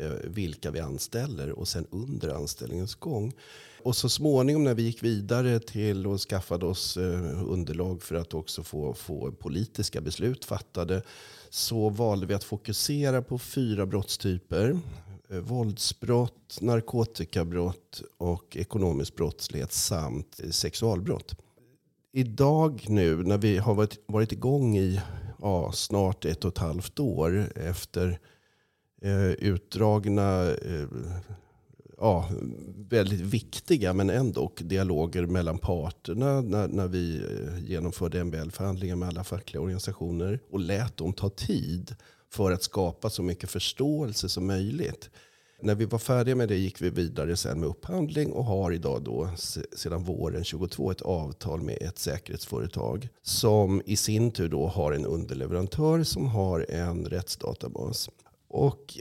Eh, 0.00 0.11
vilka 0.25 0.70
vi 0.70 0.80
anställer 0.80 1.50
och 1.50 1.68
sen 1.68 1.87
under 1.90 2.28
anställningens 2.28 2.94
gång. 2.94 3.32
Och 3.82 3.97
så 3.97 4.08
småningom 4.08 4.64
när 4.64 4.75
vi 4.75 4.82
gick 4.82 5.02
vidare 5.02 5.61
till 5.61 6.06
och 6.06 6.20
skaffade 6.20 6.66
oss 6.66 6.97
eh, 6.97 7.50
underlag 7.50 8.02
för 8.02 8.14
att 8.14 8.35
också 8.35 8.62
få, 8.62 8.94
få 8.94 9.32
politiska 9.32 10.00
beslut 10.00 10.44
fattade 10.44 11.02
så 11.50 11.88
valde 11.88 12.26
vi 12.26 12.35
att 12.35 12.44
fokusera 12.44 13.23
på 13.23 13.38
fyra 13.38 13.87
brottstyper. 13.87 14.78
Eh, 15.30 15.38
våldsbrott, 15.38 16.58
narkotikabrott 16.61 18.02
och 18.18 18.56
ekonomisk 18.56 19.16
brottslighet 19.16 19.73
samt 19.73 20.40
eh, 20.44 20.50
sexualbrott. 20.50 21.37
Idag 22.12 22.85
nu 22.88 23.16
när 23.16 23.38
vi 23.38 23.58
har 23.58 23.75
varit, 23.75 23.99
varit 24.06 24.32
igång 24.32 24.76
i 24.76 25.00
ja, 25.42 25.73
snart 25.73 26.25
ett 26.25 26.44
och 26.44 26.52
ett 26.52 26.58
halvt 26.58 26.99
år 26.99 27.52
efter 27.54 28.18
eh, 29.02 29.30
utdragna, 29.30 30.50
eh, 30.50 30.87
ja, 31.99 32.28
väldigt 32.76 33.20
viktiga 33.20 33.92
men 33.92 34.11
ändå 34.11 34.52
dialoger 34.58 35.26
mellan 35.26 35.58
parterna 35.58 36.40
när, 36.40 36.68
när 36.68 36.88
vi 36.88 37.16
eh, 37.16 37.64
genomförde 37.64 38.25
MBL-förhandlingar 38.25 38.97
med 38.97 39.08
alla 39.08 39.25
fackliga 39.25 39.61
organisationer 39.61 40.40
och 40.50 40.61
lät 40.61 40.97
dem 40.97 41.12
ta 41.12 41.30
tid 41.30 41.97
för 42.30 42.52
att 42.52 42.62
skapa 42.62 43.11
så 43.11 43.23
mycket 43.23 43.50
förståelse 43.50 44.28
som 44.28 44.47
möjligt. 44.47 45.11
När 45.62 45.75
vi 45.75 45.85
var 45.85 45.99
färdiga 45.99 46.35
med 46.37 46.49
det 46.49 46.56
gick 46.56 46.82
vi 46.82 46.90
vidare 46.90 47.37
sen 47.37 47.61
med 47.61 47.68
upphandling 47.68 48.32
och 48.32 48.44
har 48.44 48.73
idag 48.73 49.02
då 49.02 49.30
sedan 49.76 50.04
våren 50.04 50.44
22 50.44 50.90
ett 50.90 51.02
avtal 51.02 51.62
med 51.62 51.78
ett 51.80 51.99
säkerhetsföretag 51.99 53.08
som 53.23 53.82
i 53.87 53.97
sin 53.97 54.30
tur 54.30 54.49
då 54.49 54.66
har 54.66 54.92
en 54.92 55.06
underleverantör 55.06 56.02
som 56.02 56.26
har 56.26 56.66
en 56.68 57.04
rättsdatabas. 57.04 58.11
Och 58.49 58.99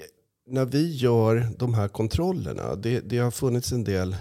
när 0.48 0.65
vi 0.65 0.96
gör 0.96 1.48
de 1.57 1.74
här 1.74 1.88
kontrollerna, 1.88 2.75
det, 2.75 3.00
det 3.00 3.17
har 3.17 3.31
funnits 3.31 3.72
en 3.72 3.84
del 3.84 4.15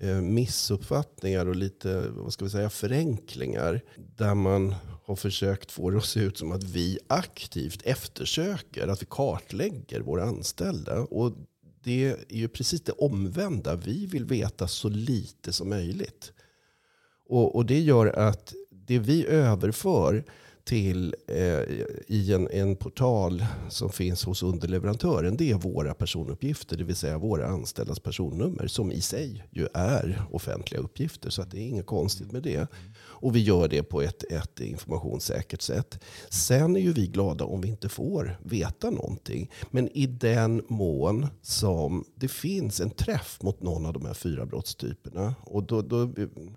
eh, 0.00 0.20
missuppfattningar 0.20 1.46
och 1.46 1.56
lite 1.56 2.04
vad 2.08 2.32
ska 2.32 2.44
vi 2.44 2.50
säga, 2.50 2.70
förenklingar. 2.70 3.80
Där 4.16 4.34
man 4.34 4.74
har 5.08 5.16
försökt 5.16 5.70
få 5.70 5.90
det 5.90 5.98
att 5.98 6.04
se 6.04 6.20
ut 6.20 6.38
som 6.38 6.52
att 6.52 6.64
vi 6.64 6.98
aktivt 7.06 7.82
eftersöker, 7.82 8.88
att 8.88 9.02
vi 9.02 9.06
kartlägger 9.10 10.00
våra 10.00 10.24
anställda. 10.24 11.00
Och 11.00 11.32
det 11.82 12.04
är 12.04 12.36
ju 12.36 12.48
precis 12.48 12.80
det 12.80 12.92
omvända. 12.92 13.76
Vi 13.76 14.06
vill 14.06 14.24
veta 14.24 14.68
så 14.68 14.88
lite 14.88 15.52
som 15.52 15.68
möjligt. 15.68 16.32
Och, 17.28 17.56
och 17.56 17.66
det 17.66 17.80
gör 17.80 18.06
att 18.06 18.54
det 18.70 18.98
vi 18.98 19.26
överför 19.26 20.24
till 20.68 21.14
eh, 21.26 21.60
i 22.06 22.32
en, 22.32 22.48
en 22.50 22.76
portal 22.76 23.44
som 23.68 23.92
finns 23.92 24.24
hos 24.24 24.42
underleverantören. 24.42 25.36
Det 25.36 25.50
är 25.50 25.54
våra 25.54 25.94
personuppgifter, 25.94 26.76
det 26.76 26.84
vill 26.84 26.96
säga 26.96 27.18
våra 27.18 27.46
anställdas 27.46 28.00
personnummer. 28.00 28.66
Som 28.66 28.92
i 28.92 29.00
sig 29.00 29.44
ju 29.50 29.68
är 29.74 30.22
offentliga 30.30 30.80
uppgifter. 30.80 31.30
Så 31.30 31.42
att 31.42 31.50
det 31.50 31.58
är 31.58 31.68
inget 31.68 31.86
konstigt 31.86 32.32
med 32.32 32.42
det. 32.42 32.66
Och 33.00 33.36
vi 33.36 33.42
gör 33.42 33.68
det 33.68 33.82
på 33.82 34.02
ett, 34.02 34.24
ett 34.32 34.60
informationssäkert 34.60 35.62
sätt. 35.62 36.04
Sen 36.28 36.76
är 36.76 36.80
ju 36.80 36.92
vi 36.92 37.06
glada 37.06 37.44
om 37.44 37.60
vi 37.60 37.68
inte 37.68 37.88
får 37.88 38.38
veta 38.44 38.90
någonting. 38.90 39.50
Men 39.70 39.88
i 39.96 40.06
den 40.06 40.62
mån 40.68 41.26
som 41.42 42.04
det 42.14 42.28
finns 42.28 42.80
en 42.80 42.90
träff 42.90 43.38
mot 43.42 43.62
någon 43.62 43.86
av 43.86 43.92
de 43.92 44.06
här 44.06 44.14
fyra 44.14 44.46
brottstyperna. 44.46 45.34
Och 45.44 45.62
då, 45.62 45.82
då, 45.82 46.12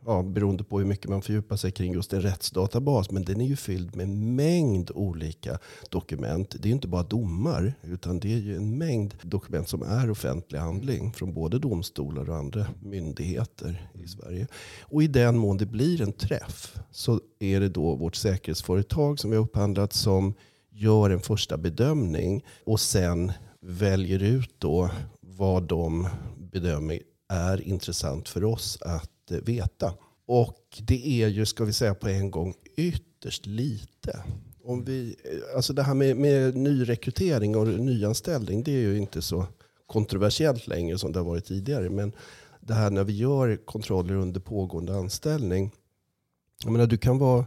ja, 0.05 0.23
beroende 0.23 0.63
på 0.63 0.79
hur 0.79 0.85
mycket 0.85 1.09
man 1.09 1.21
fördjupar 1.21 1.55
sig 1.55 1.71
kring 1.71 1.93
just 1.93 2.13
en 2.13 2.21
rättsdatabas. 2.21 3.11
Men 3.11 3.23
den 3.23 3.41
är 3.41 3.45
ju 3.45 3.55
fylld 3.55 3.95
med 3.95 4.00
mängd 4.05 4.91
olika 4.91 5.59
dokument. 5.89 6.55
Det 6.59 6.69
är 6.69 6.73
inte 6.73 6.87
bara 6.87 7.03
domar. 7.03 7.73
Utan 7.83 8.19
det 8.19 8.33
är 8.33 8.37
ju 8.37 8.55
en 8.55 8.77
mängd 8.77 9.13
dokument 9.21 9.69
som 9.69 9.81
är 9.81 10.11
offentlig 10.11 10.59
handling. 10.59 11.13
Från 11.13 11.33
både 11.33 11.59
domstolar 11.59 12.29
och 12.29 12.35
andra 12.35 12.65
myndigheter 12.81 13.89
i 13.93 14.07
Sverige. 14.07 14.47
Och 14.81 15.03
i 15.03 15.07
den 15.07 15.37
mån 15.37 15.57
det 15.57 15.65
blir 15.65 16.01
en 16.01 16.13
träff 16.13 16.77
så 16.91 17.21
är 17.39 17.59
det 17.59 17.69
då 17.69 17.95
vårt 17.95 18.15
säkerhetsföretag 18.15 19.19
som 19.19 19.29
vi 19.29 19.37
har 19.37 19.43
upphandlat 19.43 19.93
som 19.93 20.33
gör 20.71 21.09
en 21.09 21.19
första 21.19 21.57
bedömning 21.57 22.45
och 22.65 22.79
sen 22.79 23.31
väljer 23.61 24.23
ut 24.23 24.55
då 24.57 24.89
vad 25.19 25.63
de 25.63 26.07
bedömer 26.37 26.99
är 27.29 27.61
intressant 27.61 28.29
för 28.29 28.43
oss 28.43 28.81
att 28.81 29.31
veta. 29.43 29.93
Och 30.25 30.81
det 30.87 31.23
är 31.23 31.27
ju, 31.27 31.45
ska 31.45 31.65
vi 31.65 31.73
säga 31.73 31.95
på 31.95 32.07
en 32.07 32.31
gång, 32.31 32.53
ytterst 32.77 33.10
Ytterst 33.21 33.45
lite. 33.45 34.23
Om 34.63 34.83
vi, 34.83 35.15
alltså 35.55 35.73
det 35.73 35.83
här 35.83 35.93
med, 35.93 36.17
med 36.17 36.55
nyrekrytering 36.55 37.55
och 37.55 37.67
nyanställning, 37.67 38.63
det 38.63 38.71
är 38.71 38.79
ju 38.79 38.97
inte 38.97 39.21
så 39.21 39.45
kontroversiellt 39.87 40.67
längre 40.67 40.97
som 40.97 41.11
det 41.11 41.19
har 41.19 41.25
varit 41.25 41.45
tidigare. 41.45 41.89
Men 41.89 42.11
det 42.59 42.73
här 42.73 42.89
när 42.89 43.03
vi 43.03 43.17
gör 43.17 43.55
kontroller 43.65 44.13
under 44.13 44.39
pågående 44.39 44.95
anställning. 44.95 45.71
Jag 46.63 46.71
menar, 46.71 46.87
du 46.87 46.97
kan 46.97 47.17
vara 47.17 47.45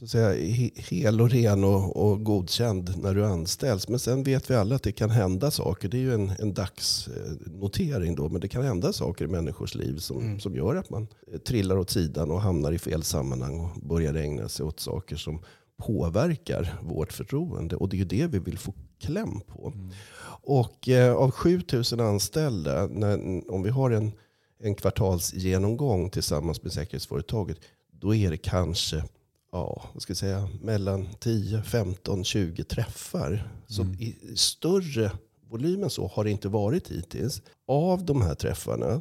så 0.00 0.04
att 0.04 0.10
säga, 0.10 0.34
hel 0.76 1.20
och 1.20 1.30
ren 1.30 1.64
och, 1.64 1.96
och, 1.96 2.24
godkänd 2.24 3.02
när 3.02 3.14
du 3.14 3.26
anställs. 3.26 3.88
Men 3.88 3.98
sen 3.98 4.22
vet 4.22 4.50
vi 4.50 4.54
alla 4.54 4.74
att 4.74 4.82
det 4.82 4.92
kan 4.92 5.10
hända 5.10 5.50
saker. 5.50 5.88
Det 5.88 5.96
är 5.96 6.00
ju 6.00 6.14
en, 6.14 6.32
en 6.38 6.54
dagsnotering 6.54 8.14
då. 8.14 8.28
Men 8.28 8.40
det 8.40 8.48
kan 8.48 8.62
hända 8.62 8.92
saker 8.92 9.24
i 9.24 9.28
människors 9.28 9.74
liv 9.74 9.96
som, 9.96 10.20
mm. 10.20 10.40
som 10.40 10.54
gör 10.54 10.76
att 10.76 10.90
man 10.90 11.08
eh, 11.32 11.38
trillar 11.38 11.78
åt 11.78 11.90
sidan 11.90 12.30
och 12.30 12.40
hamnar 12.40 12.72
i 12.72 12.78
fel 12.78 13.02
sammanhang 13.02 13.60
och 13.60 13.70
börjar 13.82 14.14
ägna 14.14 14.48
sig 14.48 14.66
åt 14.66 14.80
saker 14.80 15.16
som 15.16 15.42
påverkar 15.76 16.78
vårt 16.82 17.12
förtroende. 17.12 17.76
Och 17.76 17.88
det 17.88 17.96
är 17.96 17.98
ju 17.98 18.04
det 18.04 18.26
vi 18.26 18.38
vill 18.38 18.58
få 18.58 18.74
kläm 19.00 19.40
på. 19.40 19.72
Mm. 19.74 19.90
Och 20.42 20.88
eh, 20.88 21.14
av 21.14 21.30
7000 21.30 22.00
anställda, 22.00 22.86
när, 22.86 23.42
om 23.50 23.62
vi 23.62 23.70
har 23.70 23.90
en, 23.90 24.12
en 24.60 24.74
kvartalsgenomgång 24.74 26.10
tillsammans 26.10 26.62
med 26.62 26.72
säkerhetsföretaget, 26.72 27.58
då 28.00 28.14
är 28.14 28.30
det 28.30 28.36
kanske 28.36 29.04
ja, 29.52 29.90
vad 29.92 30.02
ska 30.02 30.10
jag 30.10 30.18
säga, 30.18 30.48
mellan 30.62 31.08
10, 31.18 31.62
15, 31.62 32.24
20 32.24 32.64
träffar. 32.64 33.52
Så 33.66 33.82
mm. 33.82 33.94
i 34.00 34.16
större 34.36 35.10
volymen 35.50 35.90
så 35.90 36.06
har 36.06 36.24
det 36.24 36.30
inte 36.30 36.48
varit 36.48 36.90
hittills. 36.90 37.42
Av 37.66 38.04
de 38.04 38.22
här 38.22 38.34
träffarna 38.34 39.00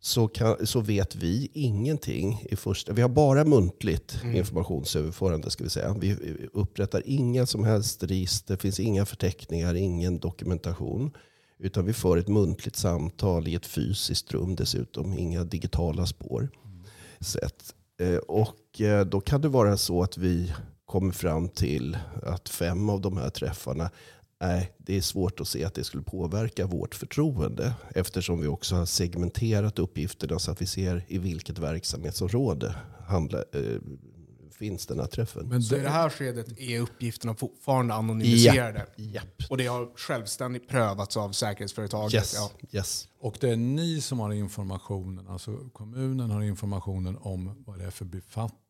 så, 0.00 0.28
kan, 0.28 0.66
så 0.66 0.80
vet 0.80 1.14
vi 1.14 1.50
ingenting 1.52 2.42
i 2.50 2.56
första... 2.56 2.92
Vi 2.92 3.02
har 3.02 3.08
bara 3.08 3.44
muntligt 3.44 4.20
mm. 4.22 4.36
informationsöverförande. 4.36 5.50
Ska 5.50 5.64
vi, 5.64 5.70
säga. 5.70 5.96
vi 6.00 6.16
upprättar 6.52 7.02
inga 7.06 7.46
som 7.46 7.64
helst 7.64 8.02
register, 8.02 8.56
finns 8.56 8.80
inga 8.80 9.06
förteckningar, 9.06 9.74
ingen 9.74 10.18
dokumentation. 10.18 11.10
Utan 11.58 11.84
vi 11.84 11.92
för 11.92 12.16
ett 12.16 12.28
muntligt 12.28 12.76
samtal 12.76 13.48
i 13.48 13.54
ett 13.54 13.66
fysiskt 13.66 14.32
rum 14.32 14.56
dessutom. 14.56 15.18
Inga 15.18 15.44
digitala 15.44 16.06
spår. 16.06 16.48
Mm. 16.64 16.84
Sätt. 17.20 17.74
Eh, 18.00 18.16
och 18.16 18.80
eh, 18.80 19.06
då 19.06 19.20
kan 19.20 19.40
det 19.40 19.48
vara 19.48 19.76
så 19.76 20.02
att 20.02 20.18
vi 20.18 20.52
kommer 20.86 21.12
fram 21.12 21.48
till 21.48 21.98
att 22.22 22.48
fem 22.48 22.88
av 22.88 23.00
de 23.00 23.16
här 23.16 23.30
träffarna 23.30 23.90
Nej, 24.40 24.72
det 24.76 24.96
är 24.96 25.00
svårt 25.00 25.40
att 25.40 25.48
se 25.48 25.64
att 25.64 25.74
det 25.74 25.84
skulle 25.84 26.02
påverka 26.02 26.66
vårt 26.66 26.94
förtroende. 26.94 27.74
Eftersom 27.94 28.40
vi 28.40 28.46
också 28.46 28.74
har 28.74 28.86
segmenterat 28.86 29.78
uppgifterna 29.78 30.38
så 30.38 30.50
att 30.50 30.62
vi 30.62 30.66
ser 30.66 31.04
i 31.08 31.18
vilket 31.18 31.58
verksamhetsområde 31.58 32.74
handla, 33.06 33.38
eh, 33.38 33.80
finns 34.58 34.86
den 34.86 35.00
här 35.00 35.06
träffen. 35.06 35.48
Men 35.48 35.62
så 35.62 35.76
i 35.76 35.80
det 35.80 35.88
här 35.88 36.10
skedet 36.10 36.58
är 36.58 36.80
uppgifterna 36.80 37.34
fortfarande 37.34 37.94
anonymiserade? 37.94 38.86
Ja. 38.96 39.04
Yep. 39.04 39.24
Och 39.50 39.56
det 39.56 39.66
har 39.66 39.96
självständigt 39.96 40.68
prövats 40.68 41.16
av 41.16 41.32
säkerhetsföretaget? 41.32 42.14
Yes. 42.14 42.34
Ja. 42.34 42.50
yes. 42.70 43.08
Och 43.20 43.36
det 43.40 43.50
är 43.50 43.56
ni 43.56 44.00
som 44.00 44.20
har 44.20 44.32
informationen, 44.32 45.28
alltså 45.28 45.56
kommunen 45.72 46.30
har 46.30 46.42
informationen 46.42 47.16
om 47.20 47.64
vad 47.66 47.78
det 47.78 47.84
är 47.84 47.90
för 47.90 48.04
befattning 48.04 48.63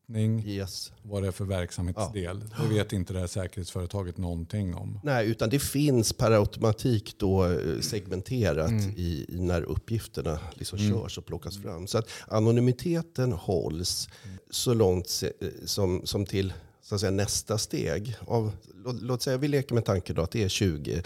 yes. 0.45 0.91
vad 1.03 1.21
det 1.21 1.27
är 1.27 1.31
för 1.31 1.45
verksamhetsdel. 1.45 2.43
Ja. 2.57 2.63
Det 2.63 2.73
vet 2.73 2.93
inte 2.93 3.13
det 3.13 3.19
här 3.19 3.27
säkerhetsföretaget 3.27 4.17
någonting 4.17 4.75
om. 4.75 4.99
Nej, 5.03 5.27
utan 5.27 5.49
det 5.49 5.59
finns 5.59 6.13
per 6.13 6.31
automatik 6.31 7.15
då 7.17 7.45
eh, 7.45 7.79
segmenterat 7.81 8.69
mm. 8.69 8.89
i, 8.97 9.25
när 9.29 9.61
uppgifterna 9.61 10.39
liksom 10.53 10.79
mm. 10.79 10.91
körs 10.91 11.17
och 11.17 11.25
plockas 11.25 11.57
fram. 11.57 11.87
Så 11.87 11.97
att 11.97 12.09
anonymiteten 12.27 13.31
hålls 13.31 14.09
så 14.49 14.73
långt 14.73 15.23
eh, 15.41 15.47
som, 15.65 16.01
som 16.05 16.25
till 16.25 16.53
så 16.81 16.95
att 16.95 17.01
säga, 17.01 17.11
nästa 17.11 17.57
steg. 17.57 18.17
Av, 18.27 18.51
låt, 18.83 19.01
låt 19.01 19.21
säga 19.21 19.37
vi 19.37 19.47
leker 19.47 19.75
med 19.75 19.85
tanken 19.85 20.19
att 20.19 20.31
det 20.31 20.43
är 20.43 20.49
20 20.49 21.03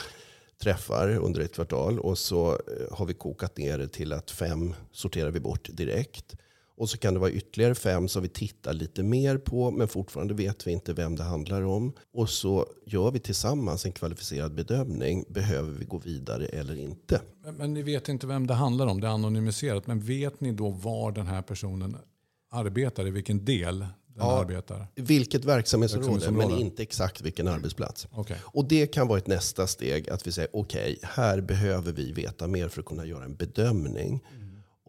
träffar 0.62 1.10
under 1.10 1.42
ett 1.42 1.54
kvartal 1.54 2.00
och 2.00 2.18
så 2.18 2.52
eh, 2.52 2.98
har 2.98 3.06
vi 3.06 3.14
kokat 3.14 3.58
ner 3.58 3.78
det 3.78 3.88
till 3.88 4.14
att 4.14 4.32
fem 4.32 4.74
sorterar 4.92 5.32
vi 5.32 5.40
bort 5.40 5.70
direkt. 5.74 6.36
Och 6.80 6.90
så 6.90 6.98
kan 6.98 7.14
det 7.14 7.20
vara 7.20 7.32
ytterligare 7.32 7.76
fem 7.76 8.08
som 8.08 8.24
vi 8.24 8.30
tittar 8.30 8.74
lite 8.74 9.04
mer 9.04 9.38
på 9.38 9.72
men 9.72 9.88
fortfarande 9.88 10.34
vet 10.34 10.68
vi 10.68 10.72
inte 10.72 10.94
vem 10.94 11.16
det 11.16 11.24
handlar 11.24 11.62
om. 11.62 11.94
Och 12.14 12.30
så 12.30 12.66
gör 12.86 13.12
vi 13.12 13.20
tillsammans 13.20 13.86
en 13.86 13.92
kvalificerad 13.92 14.54
bedömning. 14.54 15.26
Behöver 15.30 15.72
vi 15.72 15.86
gå 15.86 15.98
vidare 15.98 16.46
eller 16.46 16.80
inte? 16.80 17.22
Men, 17.44 17.56
men 17.56 17.74
ni 17.74 17.82
vet 17.82 18.10
inte 18.10 18.28
vem 18.28 18.48
det 18.48 18.54
handlar 18.54 18.88
om, 18.88 19.02
det 19.02 19.08
är 19.08 19.12
anonymiserat. 19.12 19.88
Men 19.88 20.00
vet 20.00 20.42
ni 20.42 20.52
då 20.52 20.70
var 20.70 21.12
den 21.12 21.28
här 21.28 21.42
personen 21.42 21.98
arbetar, 22.52 23.08
i 23.08 23.12
vilken 23.12 23.46
del? 23.46 23.86
Ja, 24.20 24.40
arbetar. 24.40 24.88
Vilket 24.96 25.46
verksamhetsområde, 25.46 26.14
verksamhetsområde, 26.14 26.56
men 26.56 26.66
inte 26.66 26.84
exakt 26.84 27.22
vilken 27.22 27.48
arbetsplats. 27.48 28.08
Okay. 28.12 28.38
Och 28.44 28.68
det 28.68 28.88
kan 28.88 29.08
vara 29.08 29.18
ett 29.18 29.28
nästa 29.28 29.68
steg, 29.68 30.10
att 30.10 30.28
vi 30.28 30.32
säger 30.32 30.50
okej, 30.54 30.98
okay, 30.98 31.10
här 31.14 31.42
behöver 31.42 31.92
vi 31.92 32.12
veta 32.12 32.48
mer 32.48 32.68
för 32.68 32.80
att 32.80 32.86
kunna 32.86 33.06
göra 33.06 33.26
en 33.26 33.36
bedömning. 33.36 34.24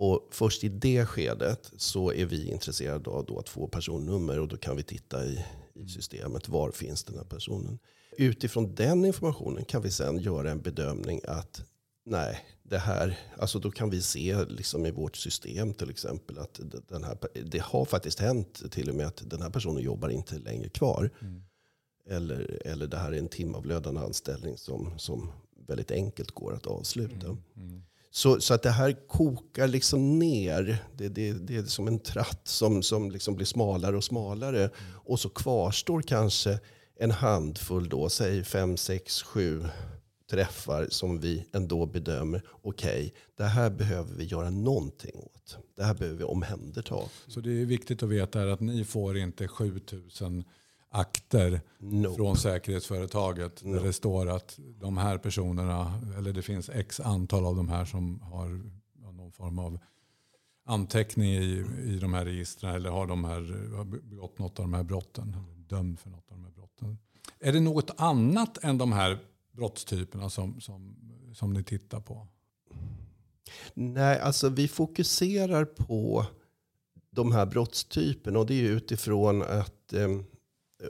Och 0.01 0.29
först 0.31 0.65
i 0.65 0.69
det 0.69 1.07
skedet 1.07 1.73
så 1.77 2.13
är 2.13 2.27
vi 2.27 2.51
intresserade 2.51 3.11
av 3.11 3.39
att 3.39 3.49
få 3.49 3.67
personnummer 3.67 4.39
och 4.39 4.49
då 4.49 4.57
kan 4.57 4.77
vi 4.77 4.83
titta 4.83 5.27
i, 5.27 5.45
i 5.75 5.89
systemet. 5.89 6.49
Var 6.49 6.71
finns 6.71 7.05
den 7.05 7.17
här 7.17 7.25
personen? 7.25 7.79
Utifrån 8.17 8.75
den 8.75 9.05
informationen 9.05 9.65
kan 9.65 9.83
vi 9.83 9.91
sen 9.91 10.19
göra 10.19 10.51
en 10.51 10.61
bedömning 10.61 11.21
att 11.25 11.63
nej, 12.07 12.45
det 12.63 12.79
här, 12.79 13.19
alltså 13.37 13.59
då 13.59 13.71
kan 13.71 13.91
vi 13.91 14.03
se 14.03 14.45
liksom 14.45 14.87
i 14.87 14.91
vårt 14.91 15.17
system 15.17 15.75
till 15.75 15.91
exempel 15.91 16.39
att 16.39 16.61
den 16.89 17.05
här, 17.05 17.19
det 17.45 17.63
har 17.63 17.85
faktiskt 17.85 18.19
hänt 18.19 18.73
till 18.73 18.89
och 18.89 18.95
med 18.95 19.07
att 19.07 19.31
den 19.31 19.43
här 19.43 19.51
personen 19.51 19.83
jobbar 19.83 20.09
inte 20.09 20.39
längre 20.39 20.69
kvar. 20.69 21.11
Mm. 21.21 21.43
Eller, 22.07 22.63
eller 22.65 22.87
det 22.87 22.97
här 22.97 23.13
är 23.13 23.19
en 23.19 23.29
timavlödande 23.29 24.01
anställning 24.01 24.57
som, 24.57 24.99
som 24.99 25.33
väldigt 25.67 25.91
enkelt 25.91 26.31
går 26.31 26.55
att 26.55 26.67
avsluta. 26.67 27.27
Mm. 27.27 27.43
Mm. 27.57 27.83
Så, 28.11 28.41
så 28.41 28.55
att 28.55 28.63
det 28.63 28.71
här 28.71 29.09
kokar 29.09 29.69
liksom 29.69 30.19
ner. 30.19 30.85
Det, 30.97 31.09
det, 31.09 31.33
det 31.33 31.57
är 31.57 31.63
som 31.63 31.89
en 31.89 31.99
tratt 31.99 32.41
som, 32.45 32.83
som 32.83 33.11
liksom 33.11 33.35
blir 33.35 33.47
smalare 33.47 33.97
och 33.97 34.05
smalare. 34.05 34.59
Mm. 34.59 34.73
Och 35.05 35.21
så 35.21 35.29
kvarstår 35.29 36.03
kanske 36.03 36.59
en 36.99 37.11
handfull, 37.11 37.89
då, 37.89 38.09
säg 38.09 38.45
fem, 38.45 38.77
sex, 38.77 39.23
sju 39.23 39.65
träffar 40.31 40.87
som 40.91 41.21
vi 41.21 41.47
ändå 41.53 41.87
bedömer, 41.87 42.43
okej, 42.63 43.07
okay, 43.07 43.11
det 43.37 43.45
här 43.45 43.71
behöver 43.71 44.15
vi 44.15 44.25
göra 44.25 44.51
någonting 44.51 45.17
åt. 45.17 45.59
Det 45.77 45.85
här 45.85 45.95
behöver 45.95 46.19
vi 46.19 46.25
omhänderta. 46.25 46.97
Så 47.27 47.41
det 47.41 47.51
är 47.51 47.65
viktigt 47.65 48.03
att 48.03 48.09
veta 48.09 48.53
att 48.53 48.61
ni 48.61 48.85
får 48.85 49.19
inte 49.19 49.49
7000 49.49 50.45
akter 50.91 51.61
nope. 51.79 52.17
från 52.17 52.37
säkerhetsföretaget. 52.37 53.65
Nope. 53.65 53.79
Där 53.79 53.87
det 53.87 53.93
står 53.93 54.29
att 54.29 54.59
de 54.81 54.99
här 54.99 55.19
personerna, 55.19 56.01
eller 56.19 56.33
det 56.33 56.43
finns 56.43 56.69
x 56.69 57.01
antal 57.01 57.47
av 57.47 57.57
de 57.57 57.69
här 57.69 57.85
som 57.85 58.21
har 58.21 58.63
någon 59.13 59.33
form 59.33 59.59
av 59.59 59.79
anteckning 60.65 61.31
i, 61.31 61.65
i 61.85 61.99
de 62.01 62.15
här 62.15 62.25
registren 62.25 62.75
eller 62.75 62.91
har, 62.91 63.07
de 63.07 63.25
här, 63.25 63.75
har 63.77 63.85
begått 63.85 64.39
något 64.39 64.59
av 64.59 64.65
de 64.65 64.75
här 64.75 64.83
brotten. 64.83 65.37
Dömd 65.69 66.01
för 66.01 66.11
något 66.11 66.31
av 66.31 66.37
de 66.37 66.45
här 66.45 66.53
brotten. 66.53 66.99
Är 67.41 67.53
det 67.53 67.61
något 67.61 67.91
annat 67.97 68.65
än 68.65 68.79
de 68.79 68.93
här 68.93 69.19
brottstyperna 69.53 70.31
som, 70.31 70.61
som, 70.61 70.97
som 71.35 71.53
ni 71.53 71.65
tittar 71.65 72.01
på? 72.01 72.27
Nej, 73.75 74.21
alltså 74.21 74.49
vi 74.49 74.69
fokuserar 74.69 75.65
på 75.65 76.27
de 77.11 77.33
här 77.33 77.47
brottstyperna 77.47 78.39
och 78.39 78.47
det 78.47 78.55
är 78.55 78.71
utifrån 78.71 79.43
att 79.43 79.93
eh, 79.93 80.03
eh, 80.03 80.21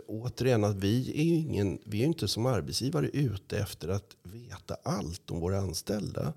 återigen 0.06 0.64
att 0.64 0.76
vi 0.76 1.10
är 1.20 1.24
ju 1.24 1.34
ingen, 1.34 1.78
vi 1.84 2.02
är 2.02 2.06
inte 2.06 2.28
som 2.28 2.46
arbetsgivare 2.46 3.08
ute 3.08 3.58
efter 3.58 3.88
att 3.88 4.16
veta 4.22 4.76
allt 4.82 5.30
om 5.30 5.40
våra 5.40 5.58
anställda. 5.58 6.32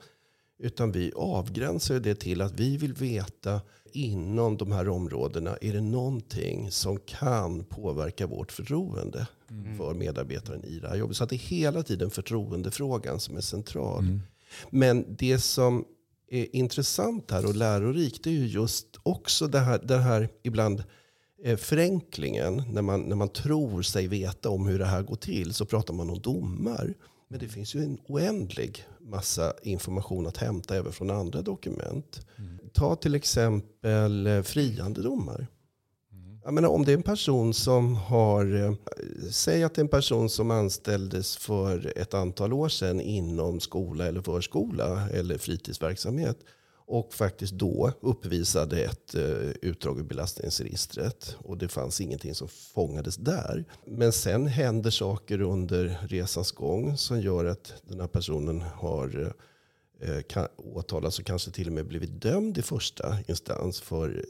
Utan 0.59 0.91
vi 0.91 1.11
avgränsar 1.15 1.99
det 1.99 2.15
till 2.15 2.41
att 2.41 2.59
vi 2.59 2.77
vill 2.77 2.93
veta 2.93 3.61
inom 3.91 4.57
de 4.57 4.71
här 4.71 4.89
områdena, 4.89 5.57
är 5.61 5.73
det 5.73 5.81
någonting 5.81 6.71
som 6.71 6.99
kan 6.99 7.63
påverka 7.63 8.27
vårt 8.27 8.51
förtroende 8.51 9.27
mm. 9.49 9.77
för 9.77 9.93
medarbetaren 9.93 10.63
i 10.63 10.79
det 10.79 10.87
här 10.87 10.95
jobbet? 10.95 11.17
Så 11.17 11.23
att 11.23 11.29
det 11.29 11.35
är 11.35 11.37
hela 11.37 11.83
tiden 11.83 12.09
förtroendefrågan 12.09 13.19
som 13.19 13.37
är 13.37 13.41
central. 13.41 14.03
Mm. 14.03 14.21
Men 14.69 15.15
det 15.17 15.39
som 15.39 15.85
är 16.29 16.55
intressant 16.55 17.31
här 17.31 17.45
och 17.45 17.55
lärorikt 17.55 18.27
är 18.27 18.31
ju 18.31 18.47
just 18.47 18.87
också 19.03 19.47
det 19.47 19.59
här, 19.59 19.79
det 19.83 19.97
här 19.97 20.29
ibland 20.43 20.79
eh, 20.79 20.85
förenklingen. 21.57 22.63
När 22.71 22.81
man, 22.81 23.01
när 23.01 23.15
man 23.15 23.29
tror 23.29 23.81
sig 23.81 24.07
veta 24.07 24.49
om 24.49 24.67
hur 24.67 24.79
det 24.79 24.85
här 24.85 25.01
går 25.01 25.15
till 25.15 25.53
så 25.53 25.65
pratar 25.65 25.93
man 25.93 26.09
om 26.09 26.19
domar. 26.19 26.93
Men 27.27 27.39
det 27.39 27.47
finns 27.47 27.75
ju 27.75 27.83
en 27.83 27.97
oändlig 28.07 28.85
massa 28.99 29.53
information 29.63 30.27
att 30.27 30.37
hämta 30.37 30.75
även 30.75 30.91
från 30.91 31.09
andra 31.09 31.41
dokument. 31.41 32.27
Mm. 32.37 32.59
Ta 32.73 32.95
till 32.95 33.15
exempel 33.15 34.27
eh, 34.27 34.41
friande 34.41 35.01
domar. 35.01 35.47
Mm. 36.11 36.39
Jag 36.43 36.53
menar, 36.53 36.69
om 36.69 36.85
det 36.85 36.91
är 36.91 36.97
en 36.97 37.03
person 37.03 37.53
som 37.53 37.95
har, 37.95 38.55
eh, 38.55 38.73
säg 39.31 39.63
att 39.63 39.75
det 39.75 39.79
är 39.79 39.83
en 39.83 39.87
person 39.87 40.29
som 40.29 40.51
anställdes 40.51 41.37
för 41.37 41.93
ett 41.95 42.13
antal 42.13 42.53
år 42.53 42.69
sedan 42.69 43.01
inom 43.01 43.59
skola 43.59 44.07
eller 44.07 44.21
förskola 44.21 45.09
eller 45.09 45.37
fritidsverksamhet 45.37 46.37
och 46.93 47.13
faktiskt 47.13 47.53
då 47.53 47.91
uppvisade 48.01 48.83
ett 48.83 49.15
eh, 49.15 49.49
utdrag 49.61 49.99
ur 49.99 50.03
belastningsregistret. 50.03 51.35
Och 51.39 51.57
det 51.57 51.67
fanns 51.67 52.01
ingenting 52.01 52.35
som 52.35 52.47
fångades 52.47 53.15
där. 53.15 53.65
Men 53.85 54.11
sen 54.11 54.47
händer 54.47 54.91
saker 54.91 55.41
under 55.41 55.97
resans 56.07 56.51
gång 56.51 56.97
som 56.97 57.21
gör 57.21 57.45
att 57.45 57.73
den 57.87 57.99
här 57.99 58.07
personen 58.07 58.61
har 58.61 59.33
eh, 60.01 60.17
eh, 60.17 60.47
åtalats 60.57 61.19
och 61.19 61.25
kanske 61.25 61.51
till 61.51 61.67
och 61.67 61.73
med 61.73 61.87
blivit 61.87 62.21
dömd 62.21 62.57
i 62.57 62.61
första 62.61 63.17
instans 63.27 63.81
för 63.81 64.25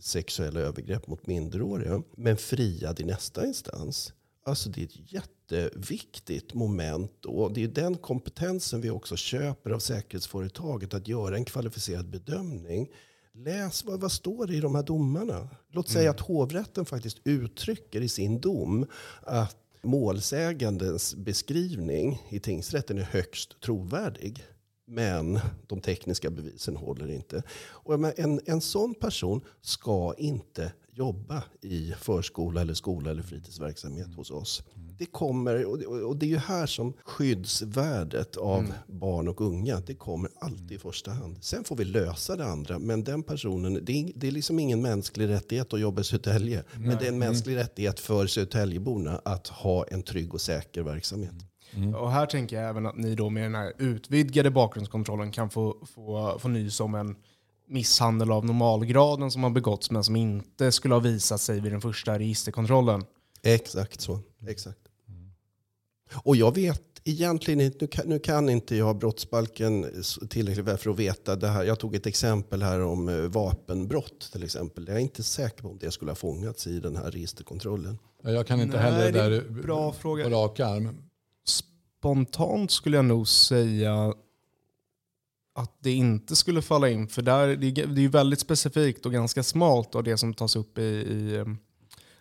sexuella 0.00 0.60
övergrepp 0.60 1.06
mot 1.06 1.26
minderåriga. 1.26 2.02
Men 2.16 2.36
friad 2.36 3.00
i 3.00 3.04
nästa 3.04 3.46
instans. 3.46 4.12
Alltså 4.44 4.68
det 4.68 4.80
är 4.80 4.84
ett 4.84 5.12
jätteviktigt 5.12 6.54
moment. 6.54 7.24
Och 7.24 7.52
det 7.52 7.64
är 7.64 7.68
den 7.68 7.96
kompetensen 7.96 8.80
vi 8.80 8.90
också 8.90 9.16
köper 9.16 9.70
av 9.70 9.78
säkerhetsföretaget. 9.78 10.94
Att 10.94 11.08
göra 11.08 11.36
en 11.36 11.44
kvalificerad 11.44 12.10
bedömning. 12.10 12.88
Läs 13.34 13.84
vad, 13.84 14.00
vad 14.00 14.12
står 14.12 14.46
det 14.46 14.54
i 14.54 14.60
de 14.60 14.74
här 14.74 14.82
domarna. 14.82 15.48
Låt 15.70 15.88
mm. 15.88 15.94
säga 15.94 16.10
att 16.10 16.20
hovrätten 16.20 16.84
faktiskt 16.84 17.20
uttrycker 17.24 18.00
i 18.00 18.08
sin 18.08 18.40
dom 18.40 18.86
att 19.22 19.56
målsägandens 19.82 21.14
beskrivning 21.14 22.22
i 22.28 22.40
tingsrätten 22.40 22.98
är 22.98 23.02
högst 23.02 23.60
trovärdig. 23.60 24.44
Men 24.92 25.40
de 25.66 25.80
tekniska 25.80 26.30
bevisen 26.30 26.76
håller 26.76 27.10
inte. 27.10 27.42
Och 27.60 28.18
en, 28.18 28.40
en 28.46 28.60
sån 28.60 28.94
person 28.94 29.40
ska 29.60 30.14
inte 30.18 30.72
jobba 30.92 31.42
i 31.60 31.92
förskola, 32.00 32.60
eller 32.60 32.74
skola 32.74 33.10
eller 33.10 33.22
fritidsverksamhet 33.22 34.06
mm. 34.06 34.16
hos 34.16 34.30
oss. 34.30 34.62
Mm. 34.74 34.94
Det 34.98 35.06
kommer, 35.06 35.64
och 36.04 36.16
det 36.16 36.26
är 36.26 36.30
ju 36.30 36.36
här 36.36 36.66
som 36.66 36.92
skyddsvärdet 37.04 38.36
av 38.36 38.58
mm. 38.58 38.72
barn 38.86 39.28
och 39.28 39.40
unga, 39.40 39.80
det 39.86 39.94
kommer 39.94 40.30
alltid 40.40 40.72
i 40.72 40.78
första 40.78 41.10
hand. 41.10 41.36
Sen 41.40 41.64
får 41.64 41.76
vi 41.76 41.84
lösa 41.84 42.36
det 42.36 42.44
andra, 42.44 42.78
men 42.78 43.04
den 43.04 43.22
personen, 43.22 43.84
det 43.84 43.92
är, 43.92 44.12
det 44.14 44.26
är 44.26 44.32
liksom 44.32 44.58
ingen 44.58 44.82
mänsklig 44.82 45.28
rättighet 45.28 45.72
att 45.72 45.80
jobba 45.80 46.00
i 46.00 46.04
Södertälje. 46.04 46.64
Men 46.76 46.98
det 46.98 47.04
är 47.04 47.08
en 47.08 47.18
mänsklig 47.18 47.56
rättighet 47.56 48.00
för 48.00 48.26
Södertäljeborna 48.26 49.20
att 49.24 49.48
ha 49.48 49.84
en 49.84 50.02
trygg 50.02 50.34
och 50.34 50.40
säker 50.40 50.82
verksamhet. 50.82 51.34
Mm. 51.74 51.94
Och 51.94 52.10
här 52.12 52.26
tänker 52.26 52.56
jag 52.56 52.68
även 52.68 52.86
att 52.86 52.96
ni 52.96 53.14
då 53.14 53.30
med 53.30 53.42
den 53.42 53.54
här 53.54 53.72
utvidgade 53.78 54.50
bakgrundskontrollen 54.50 55.30
kan 55.30 55.50
få, 55.50 55.76
få, 55.94 56.38
få 56.38 56.48
nys 56.48 56.80
om 56.80 56.94
en 56.94 57.16
misshandel 57.68 58.32
av 58.32 58.44
normalgraden 58.44 59.30
som 59.30 59.42
har 59.42 59.50
begåtts 59.50 59.90
men 59.90 60.04
som 60.04 60.16
inte 60.16 60.72
skulle 60.72 60.94
ha 60.94 61.00
visat 61.00 61.40
sig 61.40 61.60
vid 61.60 61.72
den 61.72 61.80
första 61.80 62.18
registerkontrollen. 62.18 63.04
Exakt 63.42 64.00
så. 64.00 64.20
Exakt. 64.48 64.78
Och 66.24 66.36
jag 66.36 66.54
vet 66.54 66.82
egentligen 67.04 67.60
inte, 67.60 67.78
nu 67.80 67.86
kan, 67.86 68.08
nu 68.08 68.18
kan 68.18 68.48
inte 68.48 68.76
jag 68.76 68.98
brottsbalken 68.98 69.86
tillräckligt 70.30 70.66
väl 70.66 70.76
för 70.76 70.90
att 70.90 70.98
veta 70.98 71.36
det 71.36 71.48
här. 71.48 71.64
Jag 71.64 71.78
tog 71.78 71.94
ett 71.94 72.06
exempel 72.06 72.62
här 72.62 72.80
om 72.80 73.08
eh, 73.08 73.14
vapenbrott 73.14 74.32
till 74.32 74.42
exempel. 74.42 74.88
Jag 74.88 74.96
är 74.96 75.00
inte 75.00 75.22
säker 75.22 75.62
på 75.62 75.68
om 75.68 75.78
det 75.78 75.90
skulle 75.90 76.10
ha 76.10 76.16
fångats 76.16 76.66
i 76.66 76.80
den 76.80 76.96
här 76.96 77.10
registerkontrollen. 77.10 77.98
Jag 78.22 78.46
kan 78.46 78.60
inte 78.60 78.76
Nej, 78.76 78.92
heller 78.92 79.30
där 79.30 79.50
bra 79.50 79.92
fråga. 79.92 80.24
på 80.24 80.30
rak 80.30 80.60
arm. 80.60 81.09
Spontant 82.00 82.70
skulle 82.70 82.96
jag 82.96 83.04
nog 83.04 83.28
säga 83.28 84.14
att 85.54 85.72
det 85.80 85.92
inte 85.92 86.36
skulle 86.36 86.62
falla 86.62 86.88
in. 86.88 87.08
För 87.08 87.22
där, 87.22 87.56
det, 87.56 87.78
är 87.78 87.98
ju 87.98 88.08
väldigt 88.08 88.40
specifikt 88.40 89.06
och 89.06 89.12
ganska 89.12 89.42
smalt 89.42 89.94
av 89.94 90.02
det 90.04 90.16
som 90.16 90.34
tas 90.34 90.56
upp 90.56 90.78
i, 90.78 90.82
i 90.82 91.36
ehm, 91.36 91.58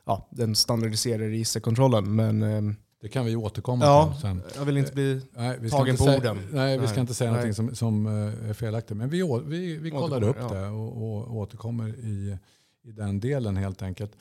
ja, 0.06 0.28
den 0.32 0.56
standardiserade 0.56 1.30
registerkontrollen. 1.30 2.16
Men, 2.16 2.44
ehm, 2.44 2.76
det 3.02 3.10
kan 3.10 3.26
vi 3.26 3.36
återkomma 3.36 3.86
ja, 3.86 4.12
till 4.12 4.22
sen. 4.22 4.42
Jag 4.56 4.66
vill 4.66 4.78
inte 4.78 4.94
bli 4.94 5.22
nej, 5.32 5.70
tagen 5.70 5.98
på 5.98 6.04
orden. 6.04 6.38
Nej, 6.52 6.78
vi 6.78 6.88
ska 6.88 7.00
inte 7.00 7.14
säga 7.14 7.32
nej. 7.32 7.38
någonting 7.40 7.54
som, 7.54 7.76
som 7.76 8.06
eh, 8.06 8.50
är 8.50 8.54
felaktigt. 8.54 8.98
Men 8.98 9.10
vi, 9.10 9.42
vi, 9.46 9.78
vi 9.78 9.92
kollar 9.92 10.24
upp 10.24 10.38
ja. 10.40 10.54
det 10.54 10.68
och, 10.68 10.98
och 10.98 11.36
återkommer 11.36 11.90
i, 11.90 12.38
i 12.84 12.92
den 12.92 13.20
delen 13.20 13.58
helt 13.58 13.82
enkelt. 13.82 14.12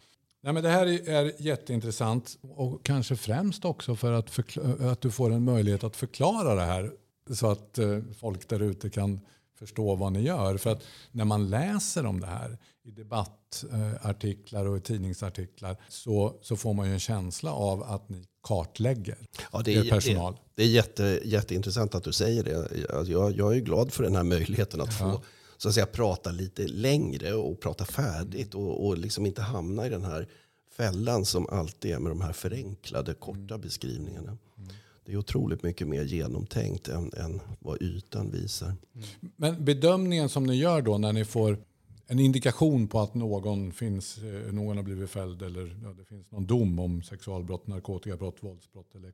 Nej, 0.40 0.52
men 0.52 0.62
det 0.62 0.68
här 0.68 0.86
är 1.08 1.32
jätteintressant 1.42 2.38
och 2.42 2.84
kanske 2.84 3.16
främst 3.16 3.64
också 3.64 3.96
för 3.96 4.12
att, 4.12 4.38
att 4.80 5.00
du 5.00 5.10
får 5.10 5.32
en 5.32 5.44
möjlighet 5.44 5.84
att 5.84 5.96
förklara 5.96 6.54
det 6.54 6.64
här 6.64 6.92
så 7.30 7.50
att 7.50 7.78
eh, 7.78 7.98
folk 8.18 8.48
där 8.48 8.62
ute 8.62 8.90
kan 8.90 9.20
förstå 9.58 9.94
vad 9.94 10.12
ni 10.12 10.22
gör. 10.22 10.56
För 10.56 10.70
att 10.70 10.82
när 11.12 11.24
man 11.24 11.50
läser 11.50 12.06
om 12.06 12.20
det 12.20 12.26
här 12.26 12.58
i 12.84 12.90
debattartiklar 12.90 14.66
och 14.66 14.76
i 14.76 14.80
tidningsartiklar 14.80 15.76
så, 15.88 16.38
så 16.42 16.56
får 16.56 16.74
man 16.74 16.86
ju 16.86 16.92
en 16.92 17.00
känsla 17.00 17.52
av 17.52 17.82
att 17.82 18.08
ni 18.08 18.24
kartlägger 18.42 19.18
ja, 19.52 19.62
det 19.64 19.74
är, 19.74 19.84
er 19.84 19.90
personal. 19.90 20.32
Det, 20.32 20.40
det 20.54 20.62
är 20.62 20.66
jätte, 20.66 21.20
jätteintressant 21.24 21.94
att 21.94 22.04
du 22.04 22.12
säger 22.12 22.44
det. 22.44 22.68
Jag, 23.08 23.32
jag 23.36 23.56
är 23.56 23.60
glad 23.60 23.92
för 23.92 24.02
den 24.02 24.16
här 24.16 24.24
möjligheten 24.24 24.80
att 24.80 25.00
ja. 25.00 25.12
få 25.12 25.22
så 25.58 25.68
att 25.68 25.74
säga, 25.74 25.86
prata 25.86 26.30
lite 26.30 26.66
längre 26.66 27.34
och 27.34 27.60
prata 27.60 27.84
färdigt 27.84 28.54
och, 28.54 28.86
och 28.86 28.98
liksom 28.98 29.26
inte 29.26 29.42
hamna 29.42 29.86
i 29.86 29.88
den 29.88 30.04
här 30.04 30.28
fällan 30.76 31.24
som 31.24 31.46
alltid 31.46 31.90
är 31.90 31.98
med 31.98 32.10
de 32.10 32.20
här 32.20 32.32
förenklade 32.32 33.14
korta 33.14 33.54
mm. 33.54 33.60
beskrivningarna. 33.60 34.38
Mm. 34.58 34.70
Det 35.04 35.12
är 35.12 35.16
otroligt 35.16 35.62
mycket 35.62 35.88
mer 35.88 36.04
genomtänkt 36.04 36.88
än, 36.88 37.12
än 37.16 37.40
vad 37.58 37.82
ytan 37.82 38.30
visar. 38.30 38.66
Mm. 38.66 39.08
Men 39.36 39.64
bedömningen 39.64 40.28
som 40.28 40.46
ni 40.46 40.56
gör 40.56 40.82
då 40.82 40.98
när 40.98 41.12
ni 41.12 41.24
får 41.24 41.58
en 42.06 42.18
indikation 42.18 42.88
på 42.88 43.00
att 43.00 43.14
någon, 43.14 43.72
finns, 43.72 44.18
eh, 44.18 44.52
någon 44.52 44.76
har 44.76 44.84
blivit 44.84 45.10
fälld 45.10 45.42
eller 45.42 45.76
ja, 45.82 45.92
det 45.92 46.04
finns 46.04 46.30
någon 46.30 46.46
dom 46.46 46.78
om 46.78 47.02
sexualbrott, 47.02 47.66
narkotikabrott, 47.66 48.36
våldsbrott 48.40 48.94
eller 48.94 49.10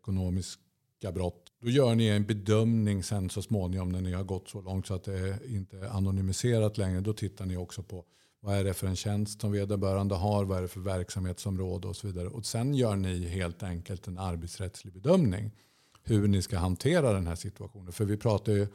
ekonomiska 1.05 1.13
brott. 1.13 1.53
Då 1.61 1.71
gör 1.71 1.95
ni 1.95 2.07
en 2.09 2.27
bedömning 2.27 3.03
sen 3.03 3.31
så 3.31 3.43
småningom 3.43 3.89
när 3.89 4.01
ni 4.01 4.13
har 4.13 4.25
gått 4.25 4.49
så 4.49 4.63
långt 4.63 4.87
så 4.87 4.95
att 4.95 5.05
det 5.05 5.39
inte 5.49 5.77
är 5.77 5.97
anonymiserat 5.97 6.79
längre. 6.79 7.01
Då 7.01 7.13
tittar 7.13 7.47
ni 7.47 7.57
också 7.57 7.83
på 7.83 8.05
vad 8.41 8.57
är 8.57 8.65
det 8.65 8.75
för 8.75 8.87
en 8.87 8.97
tjänst 8.97 9.41
som 9.41 9.53
vederbörande 9.53 10.15
har, 10.15 10.45
vad 10.45 10.59
är 10.59 10.63
det 10.63 10.69
för 10.69 10.81
verksamhetsområde 10.81 11.89
och 11.89 11.97
så 11.97 12.07
vidare. 12.07 12.29
Och 12.29 12.47
sen 12.47 12.75
gör 12.75 12.97
ni 12.97 13.29
helt 13.29 13.63
enkelt 13.63 14.07
en 14.07 14.19
arbetsrättslig 14.19 14.93
bedömning 14.93 15.51
hur 16.07 16.29
ni 16.29 16.43
ska 16.43 16.59
hantera 16.59 17.13
den 17.13 17.27
här 17.27 17.37
situationen. 17.37 17.93
För 17.93 18.05
vi 18.05 18.17
pratar 18.17 18.53
ju 18.53 18.67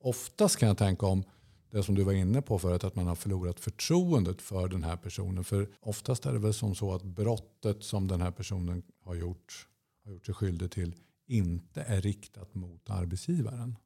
oftast 0.00 0.56
kan 0.56 0.68
jag 0.68 0.78
tänka 0.78 1.06
om 1.06 1.22
det 1.70 1.82
som 1.82 1.94
du 1.94 2.04
var 2.04 2.12
inne 2.12 2.42
på 2.42 2.58
förut, 2.58 2.84
att 2.84 2.96
man 2.96 3.06
har 3.06 3.14
förlorat 3.14 3.60
förtroendet 3.60 4.42
för 4.42 4.68
den 4.68 4.84
här 4.84 4.96
personen. 4.96 5.44
För 5.44 5.68
oftast 5.80 6.26
är 6.26 6.32
det 6.32 6.38
väl 6.38 6.54
som 6.54 6.74
så 6.74 6.94
att 6.94 7.02
brottet 7.02 7.82
som 7.84 8.08
den 8.08 8.20
här 8.20 8.30
personen 8.30 8.82
har 9.04 9.14
gjort, 9.14 9.66
har 10.04 10.12
gjort 10.12 10.26
sig 10.26 10.34
skyldig 10.34 10.70
till 10.70 10.94
inte 11.28 11.82
är 11.82 12.00
riktat 12.00 12.54
mot 12.54 12.90
arbetsgivaren. 12.90 13.76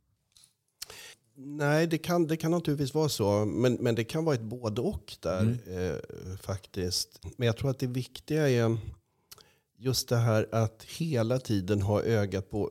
Nej, 1.34 1.86
det 1.86 1.98
kan, 1.98 2.26
det 2.26 2.36
kan 2.36 2.50
naturligtvis 2.50 2.94
vara 2.94 3.08
så. 3.08 3.44
Men, 3.44 3.74
men 3.74 3.94
det 3.94 4.04
kan 4.04 4.24
vara 4.24 4.34
ett 4.34 4.42
både 4.42 4.80
och 4.80 5.16
där 5.20 5.42
mm. 5.42 5.58
eh, 5.66 6.36
faktiskt. 6.36 7.20
Men 7.36 7.46
jag 7.46 7.56
tror 7.56 7.70
att 7.70 7.78
det 7.78 7.86
viktiga 7.86 8.48
är 8.48 8.78
just 9.76 10.08
det 10.08 10.16
här 10.16 10.48
att 10.52 10.82
hela 10.82 11.38
tiden 11.38 11.82
ha 11.82 12.02
ögat 12.02 12.50
på 12.50 12.70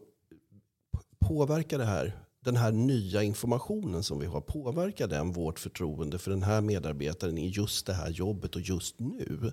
påverkar 1.19 1.77
det 1.77 1.85
här, 1.85 2.17
den 2.39 2.55
här 2.55 2.71
nya 2.71 3.23
informationen 3.23 4.03
som 4.03 4.19
vi 4.19 4.25
har, 4.25 4.41
påverkar 4.41 5.07
den 5.07 5.31
vårt 5.31 5.59
förtroende 5.59 6.19
för 6.19 6.31
den 6.31 6.43
här 6.43 6.61
medarbetaren 6.61 7.37
i 7.37 7.47
just 7.47 7.85
det 7.85 7.93
här 7.93 8.09
jobbet 8.09 8.55
och 8.55 8.61
just 8.61 8.99
nu? 8.99 9.51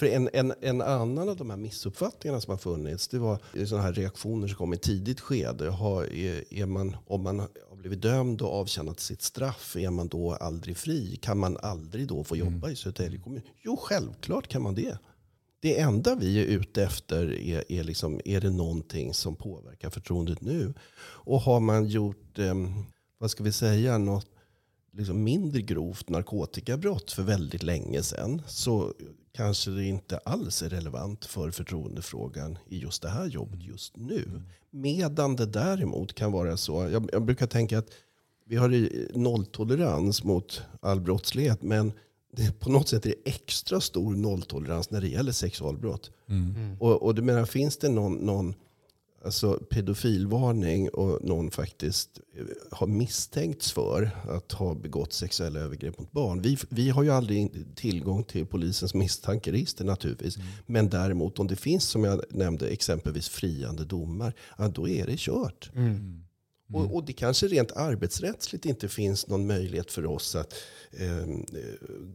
För 0.00 0.06
en, 0.06 0.28
en, 0.32 0.52
en 0.60 0.82
annan 0.82 1.28
av 1.28 1.36
de 1.36 1.50
här 1.50 1.56
missuppfattningarna 1.56 2.40
som 2.40 2.50
har 2.50 2.58
funnits, 2.58 3.08
det 3.08 3.18
var 3.18 3.38
sådana 3.66 3.86
här 3.86 3.92
reaktioner 3.92 4.48
som 4.48 4.56
kom 4.56 4.72
i 4.72 4.76
tidigt 4.76 5.20
skede. 5.20 5.70
Har, 5.70 6.12
är, 6.12 6.54
är 6.54 6.66
man, 6.66 6.96
om 7.06 7.22
man 7.22 7.38
har 7.38 7.76
blivit 7.76 8.02
dömd 8.02 8.42
och 8.42 8.52
avtjänat 8.52 9.00
sitt 9.00 9.22
straff, 9.22 9.76
är 9.76 9.90
man 9.90 10.08
då 10.08 10.34
aldrig 10.34 10.76
fri? 10.76 11.16
Kan 11.22 11.38
man 11.38 11.56
aldrig 11.56 12.08
då 12.08 12.24
få 12.24 12.36
jobba 12.36 12.66
mm. 12.66 12.70
i 12.70 12.76
Södertälje 12.76 13.18
kommun? 13.20 13.42
Jo, 13.62 13.76
självklart 13.76 14.48
kan 14.48 14.62
man 14.62 14.74
det. 14.74 14.98
det 15.60 15.80
enda 15.80 16.14
vi 16.14 16.40
är 16.40 16.44
ute 16.44 16.82
efter 16.82 17.32
är, 17.32 17.72
är, 17.72 17.84
liksom, 17.84 18.20
är 18.24 18.40
det 18.40 18.50
någonting 18.50 19.14
som 19.14 19.36
påverkar 19.36 19.90
förtroendet 19.90 20.40
nu? 20.40 20.74
Och 21.02 21.40
har 21.40 21.60
man 21.60 21.86
gjort, 21.86 22.38
eh, 22.38 22.54
vad 23.18 23.30
ska 23.30 23.44
vi 23.44 23.52
säga, 23.52 23.98
något 23.98 24.26
liksom 24.92 25.24
mindre 25.24 25.62
grovt 25.62 26.08
narkotikabrott 26.08 27.12
för 27.12 27.22
väldigt 27.22 27.62
länge 27.62 28.02
sedan 28.02 28.42
så 28.46 28.94
kanske 29.32 29.70
det 29.70 29.84
inte 29.84 30.18
alls 30.18 30.62
är 30.62 30.68
relevant 30.68 31.24
för 31.24 31.50
förtroendefrågan 31.50 32.58
i 32.68 32.78
just 32.78 33.02
det 33.02 33.08
här 33.08 33.26
jobbet 33.26 33.62
just 33.62 33.96
nu. 33.96 34.42
Medan 34.70 35.36
det 35.36 35.46
däremot 35.46 36.14
kan 36.14 36.32
vara 36.32 36.56
så, 36.56 36.88
jag, 36.88 37.10
jag 37.12 37.24
brukar 37.24 37.46
tänka 37.46 37.78
att 37.78 37.88
vi 38.44 38.56
har 38.56 38.88
nolltolerans 39.18 40.24
mot 40.24 40.62
all 40.80 41.00
brottslighet 41.00 41.62
men 41.62 41.92
det, 42.32 42.60
på 42.60 42.70
något 42.70 42.88
sätt 42.88 43.06
är 43.06 43.10
det 43.10 43.30
extra 43.30 43.80
stor 43.80 44.14
nolltolerans 44.14 44.90
när 44.90 45.00
det 45.00 45.08
gäller 45.08 45.32
sexualbrott. 45.32 46.10
Mm. 46.28 46.76
Och, 46.80 47.02
och 47.02 47.14
du 47.14 47.22
menar, 47.22 47.44
finns 47.44 47.76
det 47.76 47.88
någon, 47.88 48.14
någon 48.14 48.54
alltså 49.24 49.52
pedofilvarning 49.70 50.88
och 50.88 51.24
någon 51.24 51.50
faktiskt 51.50 52.20
har 52.70 52.86
misstänkts 52.86 53.72
för 53.72 54.10
att 54.28 54.52
ha 54.52 54.74
begått 54.74 55.12
sexuella 55.12 55.60
övergrepp 55.60 55.98
mot 55.98 56.12
barn. 56.12 56.42
Vi, 56.42 56.58
vi 56.68 56.90
har 56.90 57.02
ju 57.02 57.10
aldrig 57.10 57.66
tillgång 57.76 58.24
till 58.24 58.46
polisens 58.46 58.94
misstankeregister 58.94 59.84
naturligtvis. 59.84 60.36
Mm. 60.36 60.48
Men 60.66 60.88
däremot 60.88 61.38
om 61.38 61.46
det 61.46 61.56
finns, 61.56 61.84
som 61.84 62.04
jag 62.04 62.22
nämnde, 62.30 62.68
exempelvis 62.68 63.28
friande 63.28 63.84
domar, 63.84 64.34
ja, 64.58 64.68
då 64.68 64.88
är 64.88 65.06
det 65.06 65.18
kört. 65.18 65.70
Mm. 65.74 66.24
Mm. 66.70 66.82
Och, 66.82 66.96
och, 66.96 67.04
det 67.04 67.12
kanske 67.12 67.46
rent 67.46 67.72
arbetsrättsligt 67.72 68.66
inte 68.66 68.88
finns 68.88 69.28
någon 69.28 69.46
möjlighet 69.46 69.92
för 69.92 70.06
oss 70.06 70.34
att 70.34 70.54
eh, 70.92 71.26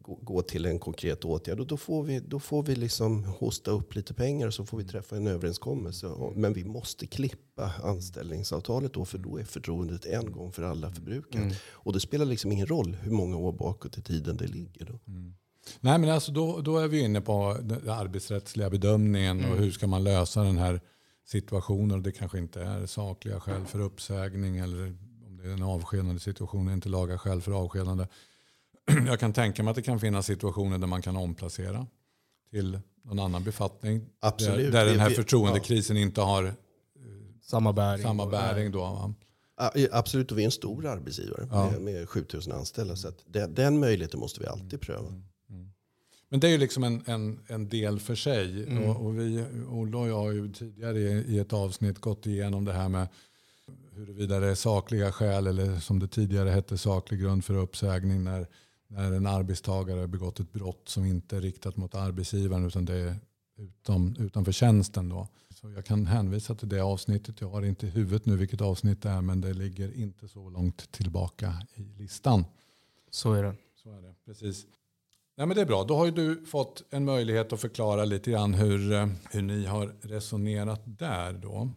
gå, 0.01 0.19
gå, 0.21 0.41
till 0.41 0.65
en 0.65 0.79
konkret 0.79 1.25
åtgärd. 1.25 1.59
Och 1.59 1.67
då 1.67 1.77
får 1.77 2.03
vi, 2.03 2.19
då 2.19 2.39
får 2.39 2.63
vi 2.63 2.75
liksom 2.75 3.23
hosta 3.23 3.71
upp 3.71 3.95
lite 3.95 4.13
pengar 4.13 4.47
och 4.47 4.53
så 4.53 4.65
får 4.65 4.77
vi 4.77 4.83
träffa 4.83 5.15
en 5.15 5.27
överenskommelse. 5.27 6.07
Men 6.35 6.53
vi 6.53 6.63
måste 6.63 7.07
klippa 7.07 7.71
anställningsavtalet 7.83 8.93
då 8.93 9.05
för 9.05 9.17
då 9.17 9.37
är 9.37 9.43
förtroendet 9.43 10.05
en 10.05 10.31
gång 10.31 10.51
för 10.51 10.63
alla 10.63 10.91
förbrukat. 10.91 11.41
Mm. 11.41 11.53
Och 11.69 11.93
det 11.93 11.99
spelar 11.99 12.25
liksom 12.25 12.51
ingen 12.51 12.67
roll 12.67 12.97
hur 13.01 13.11
många 13.11 13.37
år 13.37 13.51
bakåt 13.51 13.97
i 13.97 14.01
tiden 14.01 14.37
det 14.37 14.47
ligger. 14.47 14.85
Då. 14.85 14.99
Mm. 15.07 15.33
Nej, 15.79 15.99
men 15.99 16.09
alltså 16.09 16.31
då, 16.31 16.61
då 16.61 16.77
är 16.77 16.87
vi 16.87 16.99
inne 16.99 17.21
på 17.21 17.57
den 17.61 17.89
arbetsrättsliga 17.89 18.69
bedömningen 18.69 19.39
och 19.39 19.45
mm. 19.45 19.63
hur 19.63 19.71
ska 19.71 19.87
man 19.87 20.03
lösa 20.03 20.43
den 20.43 20.57
här 20.57 20.81
situationer 21.25 21.95
och 21.95 22.01
det 22.01 22.11
kanske 22.11 22.37
inte 22.37 22.61
är 22.61 22.85
sakliga 22.85 23.39
skäl 23.39 23.65
för 23.65 23.79
uppsägning 23.79 24.57
eller 24.57 24.97
om 25.25 25.37
det 25.37 25.49
är 25.49 25.53
en 25.53 25.63
avskedande 25.63 26.19
situation, 26.19 26.73
inte 26.73 26.89
laga 26.89 27.17
skäl 27.17 27.41
för 27.41 27.51
avskedande. 27.51 28.07
Jag 29.07 29.19
kan 29.19 29.33
tänka 29.33 29.63
mig 29.63 29.69
att 29.69 29.75
det 29.75 29.81
kan 29.81 29.99
finnas 29.99 30.25
situationer 30.25 30.77
där 30.77 30.87
man 30.87 31.01
kan 31.01 31.15
omplacera 31.15 31.87
till 32.49 32.79
någon 33.03 33.19
annan 33.19 33.43
befattning. 33.43 34.09
Absolut. 34.19 34.71
Där, 34.71 34.85
där 34.85 34.91
den 34.91 34.99
här 34.99 35.09
förtroendekrisen 35.09 35.95
ja. 35.95 36.01
inte 36.01 36.21
har 36.21 36.43
eh, 36.43 36.53
samma 37.41 37.73
bäring. 37.73 38.03
Samma 38.03 38.25
bäring 38.25 38.71
då, 38.71 38.79
va? 38.79 39.13
Absolut, 39.91 40.31
och 40.31 40.37
vi 40.37 40.41
är 40.41 40.45
en 40.45 40.51
stor 40.51 40.85
arbetsgivare 40.85 41.47
ja. 41.51 41.71
med, 41.71 41.81
med 41.81 42.09
7000 42.09 42.53
anställda. 42.53 42.95
Så 42.95 43.11
den, 43.25 43.53
den 43.53 43.79
möjligheten 43.79 44.19
måste 44.19 44.39
vi 44.39 44.47
alltid 44.47 44.81
pröva. 44.81 45.07
Mm. 45.07 45.23
Men 46.35 46.39
det 46.39 46.47
är 46.47 46.51
ju 46.51 46.57
liksom 46.57 46.83
en, 46.83 47.03
en, 47.05 47.39
en 47.47 47.69
del 47.69 47.99
för 47.99 48.15
sig. 48.15 48.63
Mm. 48.63 48.83
Och, 48.83 49.05
och, 49.05 49.19
vi, 49.19 49.45
Olle 49.69 49.97
och 49.97 50.07
jag 50.07 50.17
har 50.17 50.31
ju 50.31 50.53
tidigare 50.53 50.99
i, 50.99 51.39
ett 51.39 51.53
avsnitt 51.53 51.99
gått 51.99 52.25
igenom 52.25 52.65
det 52.65 52.73
här 52.73 52.89
med 52.89 53.07
huruvida 53.91 54.39
det 54.39 54.47
är 54.47 54.55
sakliga 54.55 55.11
skäl 55.11 55.47
eller 55.47 55.79
som 55.79 55.99
det 55.99 56.07
tidigare 56.07 56.49
hette 56.49 56.77
saklig 56.77 57.19
grund 57.19 57.45
för 57.45 57.53
uppsägning 57.53 58.23
när, 58.23 58.47
när 58.87 59.11
en 59.11 59.27
arbetstagare 59.27 59.99
har 59.99 60.07
begått 60.07 60.39
ett 60.39 60.53
brott 60.53 60.89
som 60.89 61.05
inte 61.05 61.37
är 61.37 61.41
riktat 61.41 61.77
mot 61.77 61.95
arbetsgivaren 61.95 62.67
utan 62.67 62.85
det 62.85 62.95
är 62.95 63.15
utom, 63.57 64.15
utanför 64.19 64.51
tjänsten. 64.51 65.09
Då. 65.09 65.27
Så 65.61 65.71
jag 65.71 65.85
kan 65.85 66.05
hänvisa 66.05 66.55
till 66.55 66.69
det 66.69 66.81
avsnittet. 66.81 67.41
Jag 67.41 67.49
har 67.49 67.65
inte 67.65 67.87
i 67.87 67.89
huvudet 67.89 68.25
nu 68.25 68.37
vilket 68.37 68.61
avsnitt 68.61 69.01
det 69.01 69.09
är 69.09 69.21
men 69.21 69.41
det 69.41 69.53
ligger 69.53 69.97
inte 69.97 70.27
så 70.27 70.49
långt 70.49 70.91
tillbaka 70.91 71.53
i 71.75 71.83
listan. 71.83 72.45
Så 73.11 73.33
är 73.33 73.43
det. 73.43 73.55
Så 73.83 73.91
är 73.91 74.01
det, 74.01 74.15
precis. 74.25 74.65
Nej, 75.37 75.47
men 75.47 75.55
det 75.55 75.61
är 75.61 75.65
bra. 75.65 75.83
Då 75.83 75.95
har 75.95 76.11
du 76.11 76.45
fått 76.45 76.83
en 76.89 77.05
möjlighet 77.05 77.53
att 77.53 77.61
förklara 77.61 78.05
lite 78.05 78.31
grann 78.31 78.53
hur, 78.53 78.93
eh, 78.93 79.07
hur 79.31 79.41
ni 79.41 79.65
har 79.65 79.95
resonerat 80.01 80.81
där. 80.85 81.33
Då. 81.33 81.69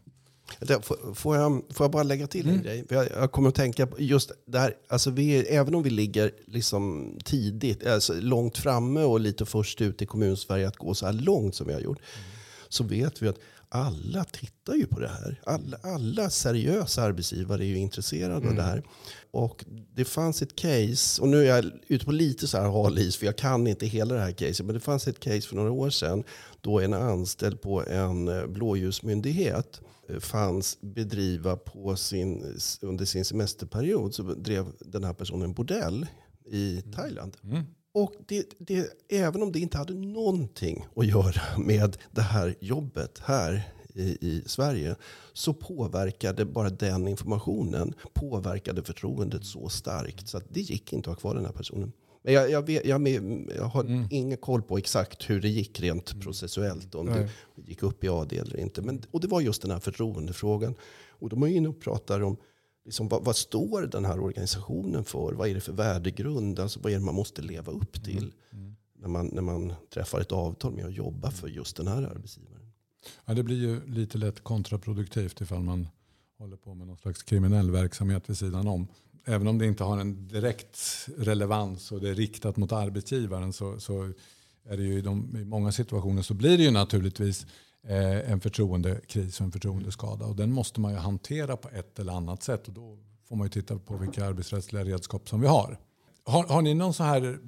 Får 1.14 1.36
jag, 1.36 1.62
får 1.70 1.84
jag 1.84 1.90
bara 1.90 2.02
lägga 2.02 2.26
till 2.26 2.44
mm. 2.44 2.56
en 2.56 2.62
grej? 2.62 2.84
Jag, 2.88 3.08
jag 3.10 3.32
kommer 3.32 3.48
att 3.48 3.54
tänka 3.54 3.86
på 3.86 4.00
just 4.00 4.32
det 4.46 4.58
här. 4.58 4.74
Alltså 4.88 5.10
vi, 5.10 5.36
även 5.36 5.74
om 5.74 5.82
vi 5.82 5.90
ligger 5.90 6.32
liksom 6.46 7.12
tidigt, 7.24 7.86
alltså 7.86 8.14
långt 8.20 8.58
framme 8.58 9.02
och 9.02 9.20
lite 9.20 9.46
först 9.46 9.80
ut 9.80 10.02
i 10.02 10.06
kommunsverige 10.06 10.68
att 10.68 10.76
gå 10.76 10.94
så 10.94 11.06
här 11.06 11.12
långt 11.12 11.54
som 11.54 11.66
vi 11.66 11.72
har 11.72 11.80
gjort. 11.80 11.98
Mm. 11.98 12.38
Så 12.68 12.84
vet 12.84 13.22
vi 13.22 13.28
att 13.28 13.38
alla 13.68 14.24
tittar 14.24 14.74
ju 14.74 14.86
på 14.86 15.00
det 15.00 15.08
här. 15.08 15.40
Alla, 15.46 15.76
alla 15.82 16.30
seriösa 16.30 17.02
arbetsgivare 17.02 17.64
är 17.64 17.66
ju 17.66 17.78
intresserade 17.78 18.34
mm. 18.34 18.48
av 18.48 18.54
det 18.54 18.62
här. 18.62 18.82
Och 19.30 19.64
det 19.94 20.04
fanns 20.04 20.42
ett 20.42 20.56
case, 20.56 21.22
och 21.22 21.28
nu 21.28 21.40
är 21.40 21.56
jag 21.56 21.64
ute 21.88 22.04
på 22.04 22.12
lite 22.12 22.48
så 22.48 22.58
här 22.58 22.70
halis 22.70 23.16
för 23.16 23.26
jag 23.26 23.36
kan 23.36 23.66
inte 23.66 23.86
hela 23.86 24.14
det 24.14 24.20
här 24.20 24.32
caset. 24.32 24.66
Men 24.66 24.74
det 24.74 24.80
fanns 24.80 25.08
ett 25.08 25.20
case 25.20 25.40
för 25.40 25.56
några 25.56 25.70
år 25.70 25.90
sedan 25.90 26.24
då 26.60 26.80
en 26.80 26.94
anställd 26.94 27.60
på 27.60 27.86
en 27.86 28.28
eh, 28.28 28.46
blåljusmyndighet 28.46 29.80
eh, 30.08 30.18
fanns 30.18 30.78
bedriva 30.80 31.56
på 31.56 31.96
sin, 31.96 32.58
under 32.82 33.04
sin 33.04 33.24
semesterperiod 33.24 34.14
så 34.14 34.22
drev 34.22 34.66
den 34.80 35.04
här 35.04 35.14
personen 35.14 35.54
bordell 35.54 36.06
i 36.50 36.72
mm. 36.72 36.92
Thailand. 36.92 37.36
Mm. 37.44 37.64
Och 37.98 38.12
det, 38.26 38.46
det, 38.58 38.86
även 39.08 39.42
om 39.42 39.52
det 39.52 39.60
inte 39.60 39.78
hade 39.78 39.94
någonting 39.94 40.86
att 40.96 41.06
göra 41.06 41.40
med 41.58 41.96
det 42.10 42.22
här 42.22 42.54
jobbet 42.60 43.18
här 43.24 43.62
i, 43.94 44.02
i 44.20 44.42
Sverige 44.46 44.96
så 45.32 45.52
påverkade 45.54 46.44
bara 46.44 46.70
den 46.70 47.08
informationen 47.08 47.94
påverkade 48.12 48.82
förtroendet 48.82 49.44
så 49.44 49.68
starkt 49.68 50.28
så 50.28 50.36
att 50.38 50.44
det 50.48 50.60
gick 50.60 50.92
inte 50.92 51.10
att 51.10 51.16
ha 51.16 51.20
kvar 51.20 51.34
den 51.34 51.44
här 51.44 51.52
personen. 51.52 51.92
Men 52.22 52.34
jag, 52.34 52.50
jag, 52.50 52.66
vet, 52.66 52.86
jag, 52.86 53.08
jag 53.56 53.64
har 53.64 53.84
mm. 53.84 54.08
ingen 54.10 54.38
koll 54.38 54.62
på 54.62 54.78
exakt 54.78 55.30
hur 55.30 55.40
det 55.40 55.48
gick 55.48 55.80
rent 55.80 56.12
mm. 56.12 56.22
processuellt. 56.22 56.94
Om 56.94 57.06
Nej. 57.06 57.28
det 57.56 57.68
gick 57.70 57.82
upp 57.82 58.04
i 58.04 58.08
AD 58.08 58.38
eller 58.38 58.56
inte. 58.60 58.82
Men, 58.82 59.02
och 59.10 59.20
det 59.20 59.28
var 59.28 59.40
just 59.40 59.62
den 59.62 59.70
här 59.70 59.80
förtroendefrågan. 59.80 60.74
Och 61.08 61.28
de 61.28 61.42
är 61.42 61.46
inne 61.46 61.68
och 61.68 61.80
pratar 61.80 62.22
om 62.22 62.36
liksom, 62.88 63.08
vad, 63.08 63.24
vad, 63.24 63.36
står 63.36 63.82
den 63.82 64.04
här 64.04 64.20
organisationen 64.20 65.04
för? 65.04 65.32
Vad 65.32 65.48
är 65.48 65.54
det 65.54 65.60
för 65.60 65.72
värdegrund? 65.72 66.60
Alltså, 66.60 66.80
vad 66.80 66.92
är 66.92 66.96
det 66.96 67.04
man 67.04 67.14
måste 67.14 67.42
leva 67.42 67.72
upp 67.72 67.96
mm. 67.96 68.04
till 68.04 68.32
mm. 68.52 68.76
när, 68.98 69.08
man, 69.08 69.26
när 69.26 69.42
man 69.42 69.72
träffar 69.94 70.20
ett 70.20 70.32
avtal 70.32 70.72
med 70.72 70.86
att 70.86 70.94
jobba 70.94 71.30
för 71.30 71.48
just 71.48 71.76
den 71.76 71.86
här 71.86 72.02
arbetsgivaren? 72.02 72.72
Ja, 73.24 73.34
det 73.34 73.42
blir 73.42 73.56
ju 73.56 73.86
lite 73.86 74.18
lätt 74.18 74.44
kontraproduktivt 74.44 75.40
ifall 75.40 75.62
man 75.62 75.88
håller 76.38 76.56
på 76.56 76.74
med 76.74 76.86
någon 76.86 76.96
slags 76.96 77.22
kriminell 77.22 77.70
verksamhet 77.70 78.30
vid 78.30 78.38
sidan 78.38 78.68
om. 78.68 78.86
Även 79.24 79.46
om 79.46 79.58
det 79.58 79.66
inte 79.66 79.84
har 79.84 79.98
en 79.98 80.28
direkt 80.28 81.08
relevans 81.16 81.92
och 81.92 82.00
det 82.00 82.08
är 82.10 82.14
riktat 82.14 82.56
mot 82.56 82.72
arbetsgivaren 82.72 83.52
så, 83.52 83.80
så 83.80 84.12
är 84.64 84.76
det 84.76 84.82
ju 84.82 84.98
i, 84.98 85.00
de, 85.00 85.36
i 85.36 85.44
många 85.44 85.72
situationer 85.72 86.22
så 86.22 86.34
blir 86.34 86.58
det 86.58 86.64
ju 86.64 86.70
naturligtvis 86.70 87.46
Eh, 87.86 88.32
en 88.32 88.40
förtroendekris 88.40 89.40
och 89.40 89.46
en 89.46 89.52
förtroendeskada. 89.52 90.26
Och 90.26 90.36
den 90.36 90.52
måste 90.52 90.80
man 90.80 90.92
ju 90.92 90.98
hantera 90.98 91.56
på 91.56 91.68
ett 91.68 91.98
eller 91.98 92.12
annat 92.12 92.42
sätt. 92.42 92.68
Och 92.68 92.74
då 92.74 92.98
får 93.28 93.36
man 93.36 93.46
ju 93.46 93.50
titta 93.50 93.78
på 93.78 93.96
vilka 93.96 94.26
arbetsrättsliga 94.26 94.84
redskap 94.84 95.28
som 95.28 95.40
vi 95.40 95.46
har. 95.46 95.78
Har, 96.24 96.44
har 96.44 96.62
ni 96.62 96.74
någon 96.74 96.94
så 96.94 97.04
här, 97.04 97.38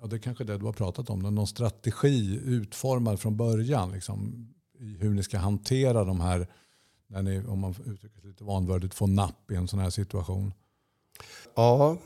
ja 0.00 0.06
det 0.06 0.16
är 0.16 0.20
kanske 0.20 0.44
det 0.44 0.58
du 0.58 0.64
har 0.64 0.72
pratat 0.72 1.10
om, 1.10 1.18
någon 1.18 1.46
strategi 1.46 2.40
utformad 2.44 3.20
från 3.20 3.36
början? 3.36 3.92
Liksom, 3.92 4.48
i 4.78 4.96
hur 5.00 5.10
ni 5.10 5.22
ska 5.22 5.38
hantera 5.38 6.04
de 6.04 6.20
här, 6.20 6.46
när 7.08 7.22
ni, 7.22 7.42
om 7.46 7.58
man 7.58 7.74
uttrycker 7.86 8.22
lite 8.22 8.44
vanvördigt, 8.44 8.94
får 8.94 9.06
napp 9.06 9.50
i 9.50 9.54
en 9.54 9.68
sån 9.68 9.78
här 9.78 9.90
situation? 9.90 10.52
Ja, 11.56 11.98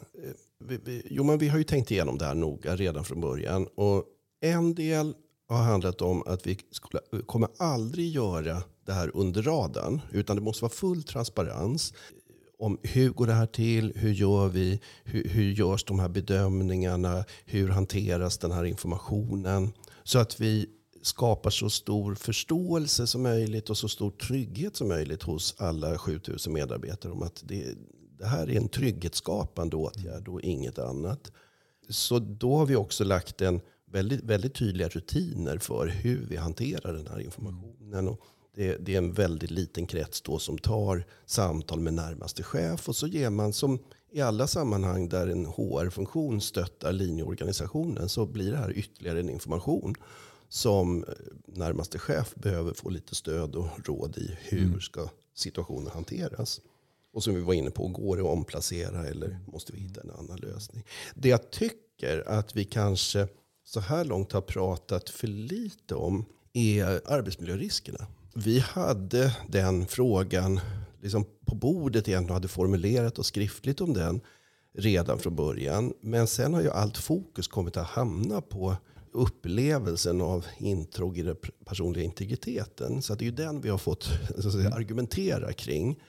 vi, 0.58 0.78
vi, 0.84 1.02
jo, 1.10 1.24
men 1.24 1.38
vi 1.38 1.48
har 1.48 1.58
ju 1.58 1.64
tänkt 1.64 1.90
igenom 1.90 2.18
det 2.18 2.24
här 2.24 2.34
noga 2.34 2.76
redan 2.76 3.04
från 3.04 3.20
början. 3.20 3.66
Och 3.66 4.04
en 4.40 4.74
del 4.74 5.14
har 5.54 5.64
handlat 5.64 6.02
om 6.02 6.22
att 6.26 6.46
vi 6.46 6.58
skulle, 6.70 7.02
kommer 7.26 7.48
aldrig 7.58 8.08
göra 8.08 8.62
det 8.86 8.92
här 8.92 9.10
under 9.14 9.42
radarn. 9.42 10.00
Utan 10.10 10.36
det 10.36 10.42
måste 10.42 10.64
vara 10.64 10.72
full 10.72 11.02
transparens 11.02 11.92
om 12.58 12.78
hur 12.82 13.10
går 13.10 13.26
det 13.26 13.32
här 13.32 13.46
till, 13.46 13.92
hur 13.96 14.12
gör 14.12 14.48
vi, 14.48 14.80
hur, 15.04 15.28
hur 15.28 15.52
görs 15.52 15.84
de 15.84 15.98
här 15.98 16.08
bedömningarna, 16.08 17.24
hur 17.44 17.68
hanteras 17.68 18.38
den 18.38 18.52
här 18.52 18.64
informationen. 18.64 19.72
Så 20.04 20.18
att 20.18 20.40
vi 20.40 20.66
skapar 21.02 21.50
så 21.50 21.70
stor 21.70 22.14
förståelse 22.14 23.06
som 23.06 23.22
möjligt 23.22 23.70
och 23.70 23.78
så 23.78 23.88
stor 23.88 24.10
trygghet 24.10 24.76
som 24.76 24.88
möjligt 24.88 25.22
hos 25.22 25.54
alla 25.58 25.98
7000 25.98 26.52
medarbetare 26.52 27.12
om 27.12 27.22
att 27.22 27.42
det, 27.46 27.74
det 28.18 28.26
här 28.26 28.50
är 28.50 28.56
en 28.56 28.68
trygghetsskapande 28.68 29.76
åtgärd 29.76 30.28
och 30.28 30.40
inget 30.40 30.78
annat. 30.78 31.32
Så 31.88 32.18
då 32.18 32.56
har 32.56 32.66
vi 32.66 32.76
också 32.76 33.04
lagt 33.04 33.40
en 33.40 33.60
väldigt, 33.94 34.24
väldigt 34.24 34.54
tydliga 34.54 34.88
rutiner 34.88 35.58
för 35.58 35.86
hur 35.86 36.26
vi 36.28 36.36
hanterar 36.36 36.92
den 36.92 37.06
här 37.06 37.20
informationen. 37.20 38.08
Och 38.08 38.20
det, 38.54 38.76
det, 38.76 38.94
är 38.94 38.98
en 38.98 39.12
väldigt 39.12 39.50
liten 39.50 39.86
krets 39.86 40.20
då 40.20 40.38
som 40.38 40.58
tar 40.58 41.04
samtal 41.26 41.80
med 41.80 41.94
närmaste 41.94 42.42
chef. 42.42 42.88
Och 42.88 42.96
så 42.96 43.06
ger 43.06 43.30
man 43.30 43.52
som 43.52 43.78
i 44.12 44.20
alla 44.20 44.46
sammanhang 44.46 45.08
där 45.08 45.26
en 45.26 45.46
HR-funktion 45.46 46.40
stöttar 46.40 46.92
linjeorganisationen 46.92 48.08
så 48.08 48.26
blir 48.26 48.50
det 48.50 48.56
här 48.56 48.78
ytterligare 48.78 49.20
en 49.20 49.30
information 49.30 49.94
som 50.48 51.04
närmaste 51.46 51.98
chef 51.98 52.34
behöver 52.34 52.74
få 52.74 52.90
lite 52.90 53.14
stöd 53.14 53.54
och 53.56 53.68
råd 53.84 54.18
i 54.18 54.38
hur 54.40 54.80
ska 54.80 55.08
situationen 55.34 55.90
hanteras. 55.94 56.60
Och 57.12 57.24
som 57.24 57.34
vi 57.34 57.40
var 57.40 57.54
inne 57.54 57.70
på, 57.70 57.88
går 57.88 58.16
det 58.16 58.22
att 58.22 58.28
omplacera 58.28 59.06
eller 59.06 59.38
måste 59.46 59.72
vi 59.72 59.80
hitta 59.80 60.00
en 60.00 60.10
annan 60.10 60.38
lösning? 60.38 60.84
Det 61.14 61.28
jag 61.28 61.50
tycker 61.50 62.28
att 62.28 62.56
vi 62.56 62.64
kanske 62.64 63.28
så 63.64 63.80
här 63.80 64.04
långt 64.04 64.32
har 64.32 64.40
pratat 64.40 65.10
för 65.10 65.26
lite 65.26 65.94
om 65.94 66.24
är 66.52 67.00
arbetsmiljöriskerna. 67.12 68.06
Vi 68.34 68.58
hade 68.58 69.36
den 69.48 69.86
frågan 69.86 70.60
liksom 71.02 71.24
på 71.46 71.54
bordet 71.54 72.08
igen 72.08 72.24
och 72.24 72.34
hade 72.34 72.48
formulerat 72.48 73.18
och 73.18 73.26
skriftligt 73.26 73.80
om 73.80 73.92
den 73.92 74.20
redan 74.78 75.18
från 75.18 75.36
början. 75.36 75.92
Men 76.00 76.26
sen 76.26 76.54
har 76.54 76.62
ju 76.62 76.70
allt 76.70 76.98
fokus 76.98 77.48
kommit 77.48 77.76
att 77.76 77.86
hamna 77.86 78.40
på 78.40 78.76
upplevelsen 79.12 80.20
av 80.20 80.46
intrång 80.58 81.16
i 81.16 81.22
den 81.22 81.36
personliga 81.64 82.04
integriteten. 82.04 83.02
Så 83.02 83.14
det 83.14 83.24
är 83.24 83.26
ju 83.26 83.32
den 83.32 83.60
vi 83.60 83.68
har 83.68 83.78
fått 83.78 84.04
säga, 84.52 84.70
argumentera 84.70 85.52
kring. 85.52 86.00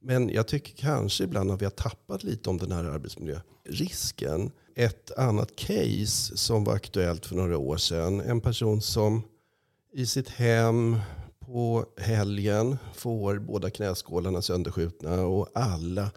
Men 0.00 0.28
jag 0.28 0.48
tycker 0.48 0.76
kanske 0.76 1.24
ibland 1.24 1.50
att 1.50 1.60
vi 1.60 1.64
har 1.64 1.70
tappat 1.70 2.24
lite 2.24 2.50
om 2.50 2.58
den 2.58 2.72
här 2.72 2.84
arbetsmiljörisken. 2.84 4.50
Ett 4.74 5.10
annat 5.10 5.56
case 5.56 6.36
som 6.36 6.64
var 6.64 6.74
aktuellt 6.74 7.26
för 7.26 7.36
några 7.36 7.58
år 7.58 7.76
sedan. 7.76 8.20
En 8.20 8.40
person 8.40 8.82
som 8.82 9.22
i 9.92 10.06
sitt 10.06 10.28
hem 10.28 10.96
på 11.40 11.86
helgen 11.96 12.76
får 12.94 13.38
båda 13.38 13.70
knäskålarna 13.70 14.42
sönderskjutna 14.42 15.22
och 15.26 15.48
alla, 15.54 16.10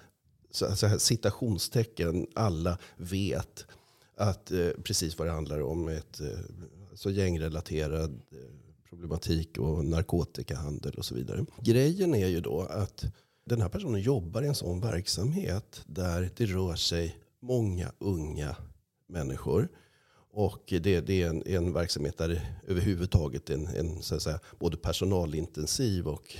så 0.51 0.87
här, 0.87 0.97
citationstecken, 0.97 2.27
alla 2.35 2.77
vet 2.97 3.65
att 4.17 4.51
eh, 4.51 4.69
precis 4.83 5.17
vad 5.17 5.27
det 5.27 5.31
handlar 5.31 5.61
om. 5.61 5.87
Ett 5.87 6.19
eh, 6.19 6.27
så 6.93 7.11
gängrelaterad 7.11 8.21
eh, 8.31 8.37
problematik 8.89 9.57
och 9.57 9.85
narkotikahandel 9.85 10.93
och 10.93 11.05
så 11.05 11.15
vidare. 11.15 11.45
Grejen 11.61 12.15
är 12.15 12.27
ju 12.27 12.41
då 12.41 12.61
att 12.61 13.05
den 13.45 13.61
här 13.61 13.69
personen 13.69 14.01
jobbar 14.01 14.41
i 14.41 14.47
en 14.47 14.55
sån 14.55 14.79
verksamhet 14.79 15.81
där 15.85 16.29
det 16.37 16.45
rör 16.45 16.75
sig 16.75 17.17
många 17.45 17.91
unga 17.99 18.55
människor. 19.07 19.69
Och 20.31 20.63
det, 20.67 21.01
det 21.01 21.21
är 21.21 21.29
en, 21.29 21.43
en, 21.47 21.73
verksamhet 21.73 22.17
där 22.17 22.29
det 22.29 22.41
överhuvudtaget 22.67 23.49
är 23.49 23.53
en, 23.53 23.67
en 23.67 24.01
så 24.01 24.15
att 24.15 24.21
säga, 24.21 24.39
både 24.59 24.77
personalintensiv 24.77 26.07
och, 26.07 26.35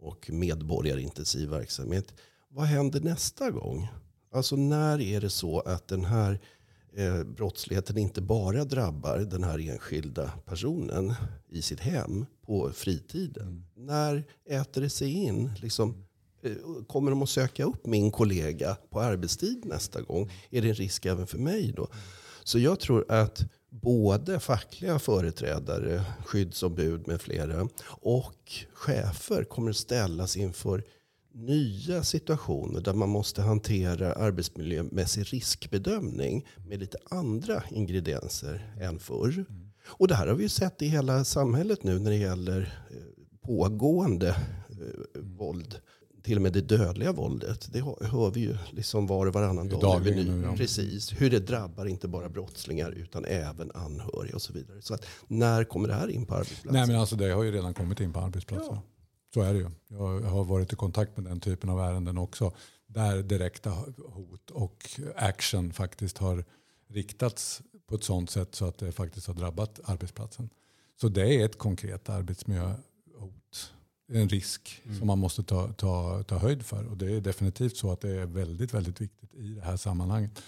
och 0.00 0.30
medborgarintensiv 0.30 1.48
verksamhet. 1.48 2.14
Vad 2.48 2.66
händer 2.66 3.00
nästa 3.00 3.50
gång? 3.50 3.88
Alltså 4.32 4.56
när 4.56 5.00
är 5.00 5.20
det 5.20 5.30
så 5.30 5.60
att 5.60 5.88
den 5.88 6.04
här 6.04 6.40
eh, 6.96 7.24
brottsligheten 7.24 7.98
inte 7.98 8.22
bara 8.22 8.64
drabbar 8.64 9.18
den 9.18 9.44
här 9.44 9.70
enskilda 9.70 10.32
personen 10.44 11.14
i 11.48 11.62
sitt 11.62 11.80
hem 11.80 12.26
på 12.42 12.70
fritiden? 12.72 13.46
Mm. 13.46 13.86
När 13.86 14.24
äter 14.48 14.80
det 14.80 14.90
sig 14.90 15.12
in? 15.12 15.50
Liksom, 15.62 16.05
kommer 16.86 17.10
de 17.10 17.22
att 17.22 17.28
söka 17.28 17.64
upp 17.64 17.86
min 17.86 18.10
kollega 18.10 18.76
på 18.90 19.00
arbetstid 19.00 19.64
nästa 19.64 20.02
gång? 20.02 20.30
Är 20.50 20.62
det 20.62 20.68
en 20.68 20.74
risk 20.74 21.06
även 21.06 21.26
för 21.26 21.38
mig 21.38 21.72
då? 21.76 21.88
Så 22.44 22.58
jag 22.58 22.80
tror 22.80 23.12
att 23.12 23.44
både 23.70 24.40
fackliga 24.40 24.98
företrädare, 24.98 26.04
skyddsombud 26.24 27.08
med 27.08 27.20
flera 27.20 27.68
och 27.88 28.52
chefer 28.74 29.44
kommer 29.44 29.70
att 29.70 29.76
ställas 29.76 30.36
inför 30.36 30.84
nya 31.34 32.02
situationer 32.02 32.80
där 32.80 32.92
man 32.92 33.08
måste 33.08 33.42
hantera 33.42 34.12
arbetsmiljömässig 34.12 35.32
riskbedömning 35.32 36.46
med 36.68 36.80
lite 36.80 36.98
andra 37.10 37.62
ingredienser 37.70 38.74
än 38.80 38.98
förr. 38.98 39.32
Mm. 39.32 39.70
Och 39.86 40.08
det 40.08 40.14
här 40.14 40.26
har 40.26 40.34
vi 40.34 40.48
sett 40.48 40.82
i 40.82 40.86
hela 40.86 41.24
samhället 41.24 41.84
nu 41.84 41.98
när 41.98 42.10
det 42.10 42.16
gäller 42.16 42.60
eh, 42.90 42.96
pågående 43.46 44.28
eh, 44.28 45.20
våld 45.22 45.80
till 46.26 46.36
och 46.36 46.42
med 46.42 46.52
det 46.52 46.60
dödliga 46.60 47.12
våldet. 47.12 47.68
Det 47.72 47.80
hör 48.00 48.30
vi 48.30 48.40
ju 48.40 48.56
liksom 48.70 49.06
var 49.06 49.26
och 49.26 49.32
varannan 49.32 49.68
dag. 49.68 50.04
Nu, 50.04 50.42
ja. 50.44 50.56
Precis. 50.56 51.12
Hur 51.12 51.30
det 51.30 51.38
drabbar 51.38 51.86
inte 51.86 52.08
bara 52.08 52.28
brottslingar 52.28 52.90
utan 52.90 53.24
även 53.24 53.70
anhöriga 53.74 54.34
och 54.34 54.42
så 54.42 54.52
vidare. 54.52 54.82
Så 54.82 54.94
att, 54.94 55.06
när 55.26 55.64
kommer 55.64 55.88
det 55.88 55.94
här 55.94 56.08
in 56.08 56.26
på 56.26 56.34
arbetsplatsen? 56.34 56.72
Nej, 56.72 56.86
men 56.86 56.96
alltså 56.96 57.16
det 57.16 57.30
har 57.30 57.42
ju 57.42 57.52
redan 57.52 57.74
kommit 57.74 58.00
in 58.00 58.12
på 58.12 58.20
arbetsplatsen. 58.20 58.74
Ja. 58.74 58.82
Så 59.34 59.42
är 59.42 59.52
det 59.52 59.58
ju. 59.58 59.70
Jag 59.88 60.20
har 60.20 60.44
varit 60.44 60.72
i 60.72 60.76
kontakt 60.76 61.16
med 61.16 61.26
den 61.26 61.40
typen 61.40 61.70
av 61.70 61.80
ärenden 61.80 62.18
också. 62.18 62.52
Där 62.86 63.22
direkta 63.22 63.70
hot 63.98 64.50
och 64.50 64.90
action 65.16 65.72
faktiskt 65.72 66.18
har 66.18 66.44
riktats 66.88 67.62
på 67.86 67.94
ett 67.94 68.04
sådant 68.04 68.30
sätt 68.30 68.54
så 68.54 68.64
att 68.64 68.78
det 68.78 68.92
faktiskt 68.92 69.26
har 69.26 69.34
drabbat 69.34 69.80
arbetsplatsen. 69.84 70.50
Så 71.00 71.08
det 71.08 71.34
är 71.34 71.44
ett 71.44 71.58
konkret 71.58 72.08
arbetsmiljöhot 72.08 72.76
en 74.12 74.28
risk 74.28 74.82
mm. 74.84 74.98
som 74.98 75.06
man 75.06 75.18
måste 75.18 75.42
ta, 75.42 75.72
ta, 75.72 76.22
ta 76.22 76.38
höjd 76.38 76.66
för. 76.66 76.90
Och 76.90 76.96
det 76.96 77.12
är 77.12 77.20
definitivt 77.20 77.76
så 77.76 77.92
att 77.92 78.00
det 78.00 78.10
är 78.10 78.26
väldigt, 78.26 78.74
väldigt 78.74 79.00
viktigt 79.00 79.34
i 79.34 79.48
det 79.48 79.62
här 79.62 79.76
sammanhanget. 79.76 80.42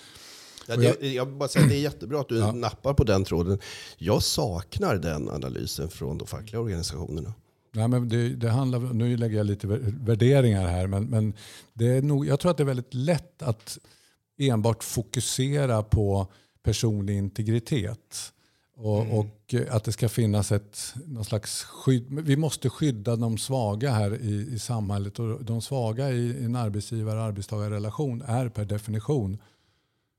Ja, 0.69 0.77
det, 0.77 1.13
jag 1.13 1.33
bara 1.33 1.49
säga, 1.49 1.67
det 1.67 1.75
är 1.75 1.81
jättebra 1.81 2.21
att 2.21 2.29
du 2.29 2.39
ja. 2.39 2.53
nappar 2.53 2.95
på 2.95 3.05
den 3.05 3.25
tråden. 3.25 3.59
Jag 3.99 4.23
saknar 4.23 4.97
den 4.97 5.29
analysen 5.29 5.89
från 5.89 6.19
de 6.19 6.27
fackliga 6.27 6.61
organisationerna. 6.61 7.35
Nej, 7.73 7.89
men 7.89 8.09
det, 8.09 8.29
det, 8.29 8.51
handlar, 8.51 8.81
nu 8.81 9.17
lägger 9.17 9.37
jag 9.37 9.47
lite 9.47 9.67
värderingar 9.67 10.67
här, 10.67 10.87
men, 10.87 11.05
men 11.05 11.35
det 11.73 11.87
är 11.87 12.03
nog, 12.03 12.27
jag 12.27 12.41
tror 12.41 12.51
att 12.51 12.57
det 12.57 12.63
är 12.63 12.67
väldigt 12.67 12.95
lätt 12.95 13.43
att 13.43 13.79
enbart 14.39 14.85
fokusera 14.85 15.83
på 15.83 16.27
personlig 16.63 17.17
integritet. 17.17 18.33
Och, 18.81 19.01
mm. 19.01 19.19
och, 19.19 19.55
att 19.71 19.85
det 19.85 19.93
ska 19.93 20.09
finnas 20.09 20.53
ett 20.53 20.95
någon 21.07 21.25
slags 21.25 21.63
skydd. 21.63 22.07
Vi 22.11 22.37
måste 22.37 22.71
skydda 22.71 23.17
de 23.17 23.39
svaga 23.39 23.91
här 23.91 24.17
i, 24.23 24.55
i 24.55 24.59
samhället. 24.59 25.19
Och 25.19 25.45
de 25.45 25.63
svaga 25.63 26.11
i 26.11 26.45
en 26.45 26.57
arbetsgivar-arbetstagarrelation 26.57 28.23
är 28.23 28.49
per 28.49 28.65
definition 28.65 29.39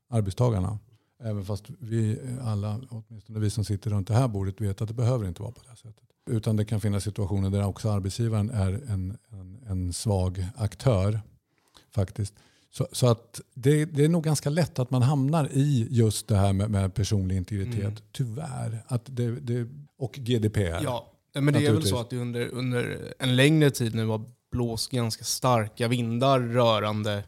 arbetstagarna. 0.09 0.79
Även 1.23 1.45
fast 1.45 1.65
vi 1.79 2.19
alla, 2.41 2.79
åtminstone 2.89 3.39
vi 3.39 3.49
som 3.49 3.65
sitter 3.65 3.89
runt 3.89 4.07
det 4.07 4.13
här 4.13 4.27
bordet, 4.27 4.61
vet 4.61 4.81
att 4.81 4.87
det 4.87 4.93
behöver 4.93 5.27
inte 5.27 5.41
vara 5.41 5.51
på 5.51 5.61
det 5.69 5.75
sättet. 5.75 6.03
Utan 6.29 6.55
det 6.55 6.65
kan 6.65 6.81
finnas 6.81 7.03
situationer 7.03 7.49
där 7.49 7.65
också 7.65 7.89
arbetsgivaren 7.89 8.49
är 8.49 8.81
en, 8.87 9.17
en, 9.29 9.59
en 9.67 9.93
svag 9.93 10.45
aktör. 10.55 11.21
faktiskt. 11.91 12.33
Så, 12.71 12.87
så 12.91 13.07
att 13.07 13.41
det, 13.53 13.85
det, 13.85 14.05
är 14.05 14.09
nog 14.09 14.23
ganska 14.23 14.49
lätt 14.49 14.79
att 14.79 14.91
man 14.91 15.01
hamnar 15.01 15.49
i 15.51 15.87
just 15.91 16.27
det 16.27 16.35
här 16.35 16.53
med, 16.53 16.69
med 16.69 16.93
personlig 16.93 17.37
integritet. 17.37 17.83
Mm. 17.83 17.95
Tyvärr. 18.11 18.83
Att 18.87 19.01
det, 19.05 19.31
det, 19.39 19.67
och 19.97 20.13
GDPR. 20.13 20.83
Ja, 20.83 21.13
men 21.33 21.53
det 21.53 21.65
är 21.65 21.73
väl 21.73 21.83
så 21.83 21.99
att 21.99 22.09
det 22.09 22.17
under, 22.17 22.47
under 22.47 23.13
en 23.19 23.35
längre 23.35 23.71
tid 23.71 23.95
nu 23.95 24.05
har 24.05 24.25
blåst 24.51 24.91
ganska 24.91 25.23
starka 25.23 25.87
vindar 25.87 26.39
rörande 26.39 27.23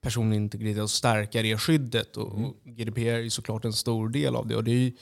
personlig 0.00 0.36
integritet 0.36 0.82
och 0.82 0.90
stärka 0.90 1.42
det 1.42 1.58
skyddet. 1.58 2.16
Och, 2.16 2.36
mm. 2.36 2.44
och 2.44 2.56
GDPR 2.64 3.00
är 3.00 3.28
såklart 3.28 3.64
en 3.64 3.72
stor 3.72 4.08
del 4.08 4.36
av 4.36 4.46
det. 4.46 4.56
Och 4.56 4.64
det 4.64 4.70
är, 4.70 4.92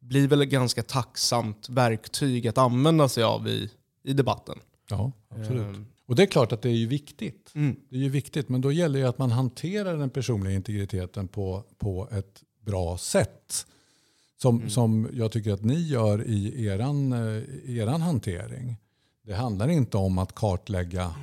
blir 0.00 0.28
väl 0.28 0.42
ett 0.42 0.48
ganska 0.48 0.82
tacksamt 0.82 1.68
verktyg 1.68 2.48
att 2.48 2.58
använda 2.58 3.08
sig 3.08 3.24
av 3.24 3.48
i, 3.48 3.70
i 4.04 4.12
debatten. 4.12 4.58
Ja, 4.90 5.12
absolut. 5.28 5.62
Um, 5.62 5.86
och 6.06 6.14
det 6.14 6.22
är 6.22 6.26
klart 6.26 6.52
att 6.52 6.62
det 6.62 6.68
är 6.68 6.76
ju 6.76 6.86
viktigt. 6.86 7.52
Mm. 7.54 7.76
Det 7.88 7.96
är 7.96 8.00
ju 8.00 8.08
viktigt, 8.08 8.48
men 8.48 8.60
då 8.60 8.72
gäller 8.72 9.00
det 9.00 9.08
att 9.08 9.18
man 9.18 9.30
hanterar 9.30 9.96
den 9.96 10.10
personliga 10.10 10.54
integriteten 10.54 11.28
på, 11.28 11.64
på 11.78 12.08
ett 12.12 12.42
bra 12.60 12.98
sätt. 12.98 13.66
Som, 14.36 14.56
mm. 14.56 14.70
som 14.70 15.08
jag 15.12 15.32
tycker 15.32 15.52
att 15.52 15.64
ni 15.64 15.80
gör 15.80 16.24
i 16.24 16.66
eran, 16.66 17.12
eh, 17.12 17.78
eran 17.78 18.02
hantering. 18.02 18.76
Det 19.22 19.34
handlar 19.34 19.68
inte 19.68 19.96
om 19.96 20.18
att 20.18 20.34
kartlägga 20.34 21.14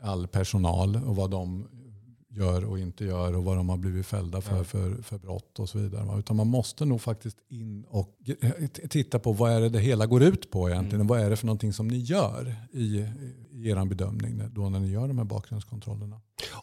all 0.00 0.26
personal 0.26 0.96
och 1.06 1.16
vad 1.16 1.30
de 1.30 1.68
gör 2.28 2.64
och 2.64 2.78
inte 2.78 3.04
gör 3.04 3.36
och 3.36 3.44
vad 3.44 3.56
de 3.56 3.68
har 3.68 3.76
blivit 3.76 4.06
fällda 4.06 4.40
för, 4.40 4.64
för, 4.64 5.02
för 5.02 5.18
brott 5.18 5.58
och 5.58 5.68
så 5.68 5.78
vidare. 5.78 6.18
Utan 6.18 6.36
man 6.36 6.46
måste 6.46 6.84
nog 6.84 7.00
faktiskt 7.00 7.36
in 7.48 7.84
och 7.88 8.18
titta 8.88 9.18
på 9.18 9.32
vad 9.32 9.52
är 9.52 9.60
det 9.60 9.68
det 9.68 9.78
hela 9.78 10.06
går 10.06 10.22
ut 10.22 10.50
på 10.50 10.70
egentligen. 10.70 10.94
Mm. 10.94 11.06
Vad 11.06 11.20
är 11.20 11.30
det 11.30 11.36
för 11.36 11.46
någonting 11.46 11.72
som 11.72 11.88
ni 11.88 11.98
gör 11.98 12.54
i, 12.72 13.08
i 13.54 13.68
er 13.68 13.84
bedömning 13.84 14.42
då 14.52 14.68
när 14.68 14.80
ni 14.80 14.90
gör 14.90 15.08
de 15.08 15.18
här 15.18 15.24
bakgrundskontrollerna. 15.24 16.20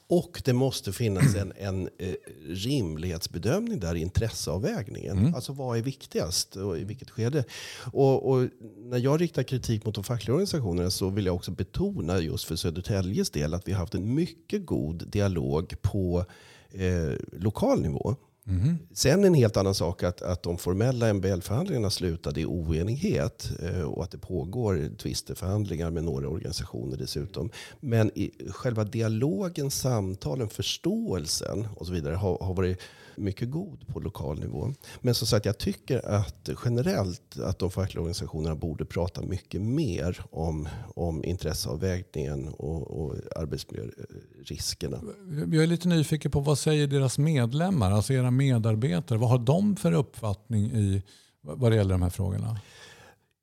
Och 0.07 0.41
det 0.45 0.53
måste 0.53 0.93
finnas 0.93 1.35
en, 1.35 1.53
en 1.55 1.89
eh, 1.97 2.13
rimlighetsbedömning 2.47 3.79
där 3.79 3.95
i 3.95 4.01
intresseavvägningen. 4.01 5.17
Mm. 5.17 5.35
Alltså 5.35 5.53
vad 5.53 5.77
är 5.77 5.81
viktigast 5.81 6.55
och 6.55 6.77
i 6.77 6.83
vilket 6.83 7.09
skede? 7.09 7.43
Och, 7.91 8.31
och, 8.31 8.47
när 8.77 8.97
jag 8.97 9.21
riktar 9.21 9.43
kritik 9.43 9.85
mot 9.85 9.95
de 9.95 10.03
fackliga 10.03 10.33
organisationerna 10.33 10.89
så 10.89 11.09
vill 11.09 11.25
jag 11.25 11.35
också 11.35 11.51
betona 11.51 12.19
just 12.19 12.45
för 12.45 12.55
Södertäljes 12.55 13.29
del 13.29 13.53
att 13.53 13.67
vi 13.67 13.71
har 13.71 13.79
haft 13.79 13.95
en 13.95 14.13
mycket 14.13 14.65
god 14.65 15.07
dialog 15.07 15.81
på 15.81 16.25
eh, 16.71 17.13
lokal 17.31 17.81
nivå. 17.81 18.15
Mm. 18.47 18.77
Sen 18.93 19.23
en 19.23 19.33
helt 19.33 19.57
annan 19.57 19.75
sak 19.75 20.03
att, 20.03 20.21
att 20.21 20.43
de 20.43 20.57
formella 20.57 21.13
MBL-förhandlingarna 21.13 21.89
slutade 21.89 22.41
i 22.41 22.45
oenighet 22.45 23.51
eh, 23.61 23.81
och 23.81 24.03
att 24.03 24.11
det 24.11 24.17
pågår 24.17 24.97
tvisteförhandlingar 24.97 25.91
med 25.91 26.03
några 26.03 26.29
organisationer 26.29 26.97
dessutom. 26.97 27.51
Men 27.79 28.11
i 28.15 28.31
själva 28.49 28.83
dialogen, 28.83 29.71
samtalen, 29.71 30.49
förståelsen 30.49 31.67
och 31.75 31.85
så 31.87 31.93
vidare 31.93 32.15
har, 32.15 32.37
har 32.37 32.53
varit 32.53 32.79
mycket 33.21 33.51
god 33.51 33.87
på 33.87 33.99
lokal 33.99 34.39
nivå. 34.39 34.73
Men 35.01 35.15
som 35.15 35.27
sagt, 35.27 35.45
jag 35.45 35.57
tycker 35.57 36.05
att 36.05 36.49
generellt 36.65 37.39
att 37.39 37.59
de 37.59 37.71
fackliga 37.71 38.01
organisationerna 38.01 38.55
borde 38.55 38.85
prata 38.85 39.21
mycket 39.21 39.61
mer 39.61 40.21
om, 40.31 40.67
om 40.95 41.25
intresseavvägningen 41.25 42.47
och, 42.47 43.01
och 43.01 43.15
arbetsmiljöriskerna. 43.35 45.01
Jag 45.51 45.63
är 45.63 45.67
lite 45.67 45.87
nyfiken 45.87 46.31
på 46.31 46.39
vad 46.39 46.59
säger 46.59 46.87
deras 46.87 47.17
medlemmar, 47.17 47.91
alltså 47.91 48.13
era 48.13 48.31
medarbetare? 48.31 49.17
Vad 49.19 49.29
har 49.29 49.39
de 49.39 49.75
för 49.75 49.91
uppfattning 49.91 50.71
i 50.71 51.03
vad 51.41 51.71
det 51.71 51.75
gäller 51.75 51.91
de 51.91 52.01
här 52.01 52.09
frågorna? 52.09 52.59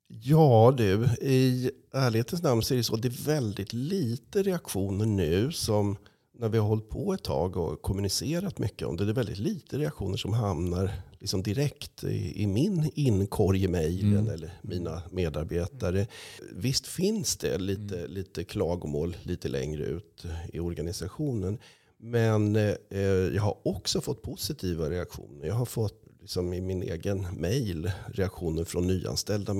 Ja 0.07 0.73
du, 0.77 1.05
i 1.21 1.71
ärlighetens 1.93 2.43
namn 2.43 2.61
så 2.61 2.73
är 2.73 2.77
det 2.77 2.83
så. 2.83 2.95
Det 2.95 3.07
är 3.07 3.25
väldigt 3.25 3.73
lite 3.73 4.43
reaktioner 4.43 5.05
nu 5.05 5.51
som 5.51 5.97
när 6.39 6.49
vi 6.49 6.57
har 6.57 6.67
hållit 6.67 6.89
på 6.89 7.13
ett 7.13 7.23
tag 7.23 7.57
och 7.57 7.81
kommunicerat 7.81 8.59
mycket 8.59 8.87
om 8.87 8.97
det. 8.97 9.05
Det 9.05 9.11
är 9.11 9.13
väldigt 9.13 9.37
lite 9.37 9.77
reaktioner 9.77 10.17
som 10.17 10.33
hamnar 10.33 10.91
liksom 11.19 11.43
direkt 11.43 12.03
i, 12.03 12.43
i 12.43 12.47
min 12.47 12.91
inkorg 12.95 13.63
i 13.63 13.67
mejlen 13.67 14.13
mm. 14.13 14.33
eller 14.33 14.51
mina 14.61 15.01
medarbetare. 15.11 16.07
Visst 16.53 16.87
finns 16.87 17.37
det 17.37 17.57
lite, 17.57 17.99
mm. 17.99 18.11
lite 18.11 18.43
klagomål 18.43 19.17
lite 19.23 19.47
längre 19.47 19.83
ut 19.83 20.25
i 20.53 20.59
organisationen. 20.59 21.59
Men 21.97 22.55
eh, 22.55 22.99
jag 23.35 23.41
har 23.41 23.57
också 23.67 24.01
fått 24.01 24.21
positiva 24.21 24.89
reaktioner. 24.89 25.47
Jag 25.47 25.55
har 25.55 25.65
fått 25.65 26.03
liksom 26.21 26.53
i 26.53 26.61
min 26.61 26.83
egen 26.83 27.27
mail 27.37 27.91
reaktioner 28.07 28.63
från 28.63 28.87
nyanställda 28.87 29.53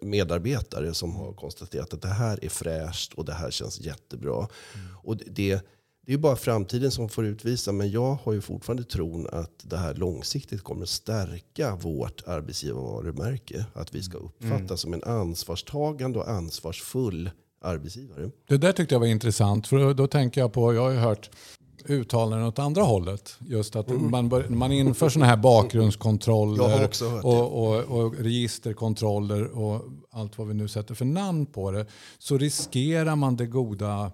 medarbetare 0.00 0.94
som 0.94 1.16
har 1.16 1.32
konstaterat 1.32 1.94
att 1.94 2.02
det 2.02 2.08
här 2.08 2.44
är 2.44 2.48
fräscht 2.48 3.14
och 3.14 3.24
det 3.24 3.32
här 3.32 3.50
känns 3.50 3.80
jättebra. 3.80 4.36
Mm. 4.36 4.86
Och 5.02 5.16
det, 5.16 5.60
det 6.08 6.14
är 6.14 6.18
bara 6.18 6.36
framtiden 6.36 6.90
som 6.90 7.08
får 7.08 7.26
utvisa. 7.26 7.72
Men 7.72 7.90
jag 7.90 8.18
har 8.22 8.32
ju 8.32 8.40
fortfarande 8.40 8.84
tron 8.84 9.26
att 9.32 9.50
det 9.62 9.76
här 9.76 9.94
långsiktigt 9.94 10.62
kommer 10.62 10.82
att 10.82 10.88
stärka 10.88 11.76
vårt 11.76 12.22
arbetsgivarvarumärke. 12.26 13.64
Att 13.74 13.94
vi 13.94 14.02
ska 14.02 14.18
uppfattas 14.18 14.70
mm. 14.70 14.76
som 14.76 14.94
en 14.94 15.04
ansvarstagande 15.04 16.18
och 16.18 16.30
ansvarsfull 16.30 17.30
arbetsgivare. 17.62 18.30
Det 18.48 18.56
där 18.56 18.72
tyckte 18.72 18.94
jag 18.94 19.00
var 19.00 19.06
intressant. 19.06 19.66
För 19.66 19.94
då 19.94 20.06
tänker 20.06 20.40
jag 20.40 20.52
på, 20.52 20.74
jag 20.74 20.82
har 20.82 20.90
ju 20.90 20.96
hört 20.96 21.30
uttalanden 21.86 22.48
åt 22.48 22.58
andra 22.58 22.82
hållet. 22.82 23.36
Just 23.46 23.76
att 23.76 23.90
mm. 23.90 24.10
man, 24.10 24.28
bör, 24.28 24.48
man 24.48 24.72
inför 24.72 25.08
sådana 25.08 25.26
här 25.26 25.36
bakgrundskontroller 25.36 26.90
och, 27.22 27.64
och, 27.64 28.00
och, 28.00 28.14
registerkontroller 28.18 29.58
och 29.58 29.84
allt 30.10 30.38
vad 30.38 30.48
vi 30.48 30.54
nu 30.54 30.68
sätter 30.68 30.94
för 30.94 31.04
namn 31.04 31.46
på 31.46 31.70
det. 31.70 31.86
Så 32.18 32.38
riskerar 32.38 33.16
man 33.16 33.36
det 33.36 33.46
goda 33.46 34.12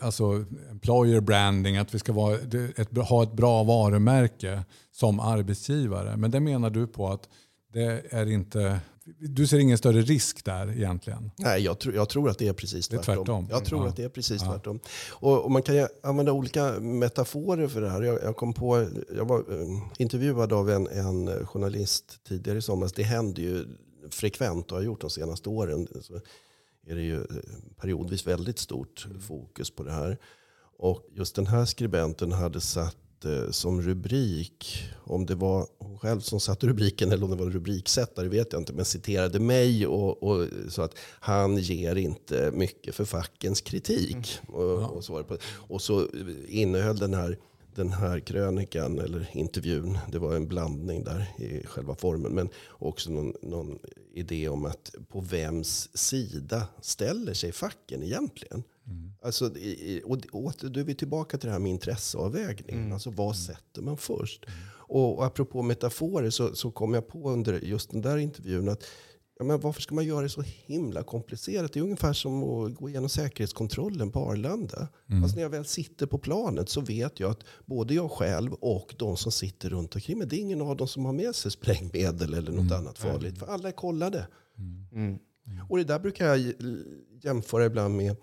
alltså 0.00 0.44
employer 0.70 1.20
branding, 1.20 1.76
att 1.76 1.94
vi 1.94 1.98
ska 1.98 2.12
vara, 2.12 2.38
ett, 2.76 2.96
ha 2.96 3.22
ett 3.22 3.32
bra 3.32 3.62
varumärke 3.62 4.64
som 4.92 5.20
arbetsgivare. 5.20 6.16
Men 6.16 6.30
det 6.30 6.40
menar 6.40 6.70
du 6.70 6.86
på 6.86 7.08
att 7.08 7.28
det 7.72 8.02
är 8.10 8.26
inte 8.26 8.80
du 9.18 9.46
ser 9.46 9.58
ingen 9.58 9.78
större 9.78 10.02
risk 10.02 10.44
där 10.44 10.70
egentligen? 10.76 11.30
Nej, 11.36 11.62
jag, 11.62 11.78
tro, 11.78 11.92
jag 11.92 12.08
tror 12.08 12.30
att 12.30 12.38
det 12.38 12.48
är 12.48 12.52
precis 12.52 12.88
tvärtom. 12.88 13.04
Det 13.06 13.12
är 13.12 13.16
tvärtom. 13.16 13.46
Jag 13.50 13.64
tror 13.64 13.82
ja. 13.82 13.88
att 13.88 13.96
det 13.96 14.04
är 14.04 14.08
precis 14.08 14.42
ja. 14.42 14.52
tvärtom. 14.52 14.80
Och, 15.10 15.44
och, 15.44 15.50
man 15.50 15.62
kan 15.62 15.88
använda 16.02 16.32
olika 16.32 16.72
metaforer 16.80 17.68
för 17.68 17.80
det 17.80 17.90
här. 17.90 18.02
Jag, 18.02 18.22
jag 18.22 18.36
kom 18.36 18.52
på, 18.52 18.86
jag 19.16 19.24
var 19.24 19.52
uh, 19.52 19.82
intervjuad 19.98 20.52
av 20.52 20.70
en, 20.70 20.86
en 20.86 21.46
journalist 21.46 22.24
tidigare 22.28 22.58
i 22.58 22.62
somras. 22.62 22.92
Det 22.92 23.02
händer 23.02 23.42
ju 23.42 23.64
frekvent 24.10 24.72
och 24.72 24.78
har 24.78 24.84
gjort 24.84 25.00
de 25.00 25.10
senaste 25.10 25.48
åren. 25.48 25.88
Så 26.02 26.20
är 26.86 26.94
det 26.94 27.02
ju 27.02 27.16
eh, 27.16 27.24
periodvis 27.80 28.26
väldigt 28.26 28.58
stort 28.58 29.06
fokus 29.28 29.70
på 29.70 29.82
det 29.82 29.92
här. 29.92 30.18
Och 30.76 31.06
just 31.12 31.36
den 31.36 31.46
här 31.46 31.64
skribenten 31.64 32.32
hade 32.32 32.60
satt 32.60 33.24
eh, 33.24 33.50
som 33.50 33.82
rubrik, 33.82 34.84
om 35.04 35.26
det 35.26 35.34
var 35.34 35.66
hon 35.78 35.98
själv 35.98 36.20
som 36.20 36.40
satte 36.40 36.66
rubriken 36.66 37.12
eller 37.12 37.24
om 37.24 37.30
det 37.30 37.36
var 37.36 37.50
rubriksättare 37.50 38.28
vet 38.28 38.52
jag 38.52 38.60
inte, 38.60 38.72
men 38.72 38.84
citerade 38.84 39.40
mig 39.40 39.86
och, 39.86 40.22
och 40.22 40.48
så 40.68 40.82
att 40.82 40.98
han 41.20 41.56
ger 41.56 41.96
inte 41.96 42.50
mycket 42.54 42.94
för 42.94 43.04
fackens 43.04 43.60
kritik. 43.60 44.38
Mm. 44.48 44.60
Och, 44.60 44.96
och, 44.96 45.04
så 45.04 45.24
på, 45.24 45.36
och 45.54 45.82
så 45.82 46.08
innehöll 46.48 46.98
den 46.98 47.14
här 47.14 47.38
den 47.74 47.92
här 47.92 48.20
krönikan 48.20 48.98
eller 48.98 49.30
intervjun, 49.32 49.98
det 50.12 50.18
var 50.18 50.36
en 50.36 50.48
blandning 50.48 51.04
där 51.04 51.34
i 51.38 51.66
själva 51.66 51.94
formen. 51.94 52.32
Men 52.32 52.48
också 52.68 53.10
någon, 53.10 53.34
någon 53.42 53.78
idé 54.14 54.48
om 54.48 54.64
att 54.64 54.94
på 55.08 55.20
vems 55.20 55.96
sida 55.96 56.66
ställer 56.80 57.34
sig 57.34 57.52
facken 57.52 58.02
egentligen? 58.02 58.62
Mm. 58.86 59.12
Alltså, 59.22 59.44
och, 60.04 60.18
och, 60.32 60.52
då 60.60 60.80
är 60.80 60.84
vi 60.84 60.94
tillbaka 60.94 61.38
till 61.38 61.46
det 61.46 61.52
här 61.52 61.58
med 61.58 61.70
intresseavvägning. 61.70 62.76
Mm. 62.76 62.92
Alltså 62.92 63.10
vad 63.10 63.36
sätter 63.36 63.82
man 63.82 63.96
först? 63.96 64.44
Mm. 64.44 64.58
Och, 64.86 65.18
och 65.18 65.26
apropå 65.26 65.62
metaforer 65.62 66.30
så, 66.30 66.54
så 66.54 66.70
kom 66.70 66.94
jag 66.94 67.08
på 67.08 67.30
under 67.30 67.60
just 67.60 67.90
den 67.90 68.00
där 68.00 68.16
intervjun 68.16 68.68
att 68.68 68.84
Ja, 69.38 69.44
men 69.44 69.60
varför 69.60 69.82
ska 69.82 69.94
man 69.94 70.04
göra 70.04 70.22
det 70.22 70.28
så 70.28 70.42
himla 70.42 71.02
komplicerat? 71.02 71.72
Det 71.72 71.78
är 71.80 71.82
ungefär 71.84 72.12
som 72.12 72.42
att 72.42 72.74
gå 72.74 72.88
igenom 72.88 73.08
säkerhetskontrollen 73.08 74.10
på 74.10 74.20
Arlanda. 74.20 74.88
Mm. 75.10 75.22
Alltså 75.22 75.36
när 75.36 75.42
jag 75.42 75.50
väl 75.50 75.64
sitter 75.64 76.06
på 76.06 76.18
planet 76.18 76.68
så 76.68 76.80
vet 76.80 77.20
jag 77.20 77.30
att 77.30 77.44
både 77.66 77.94
jag 77.94 78.10
själv 78.10 78.52
och 78.52 78.94
de 78.98 79.16
som 79.16 79.32
sitter 79.32 79.70
runt 79.70 79.94
omkring 79.94 80.18
mig, 80.18 80.26
det 80.26 80.36
är 80.36 80.40
ingen 80.40 80.60
av 80.60 80.76
dem 80.76 80.88
som 80.88 81.04
har 81.04 81.12
med 81.12 81.34
sig 81.34 81.50
sprängmedel 81.50 82.34
eller 82.34 82.52
något 82.52 82.60
mm. 82.60 82.78
annat 82.78 82.98
farligt. 82.98 83.38
För 83.38 83.46
alla 83.46 83.68
är 83.68 83.72
kollade. 83.72 84.26
Mm. 84.58 84.86
mm. 84.92 85.18
Och 85.68 85.76
det 85.76 85.84
där 85.84 85.98
brukar 85.98 86.26
jag 86.26 86.54
jämföra 87.22 87.64
ibland 87.64 87.96
med 87.96 88.16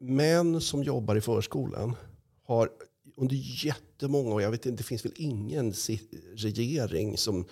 män 0.00 0.60
som 0.60 0.82
jobbar 0.82 1.16
i 1.16 1.20
förskolan. 1.20 1.96
Har 2.44 2.70
under 3.16 3.36
jättemånga 3.64 4.34
år, 4.34 4.42
jag 4.42 4.50
vet 4.50 4.66
inte, 4.66 4.82
det 4.82 4.86
finns 4.86 5.04
väl 5.04 5.12
ingen 5.16 5.72
regering 6.36 7.16
som 7.16 7.44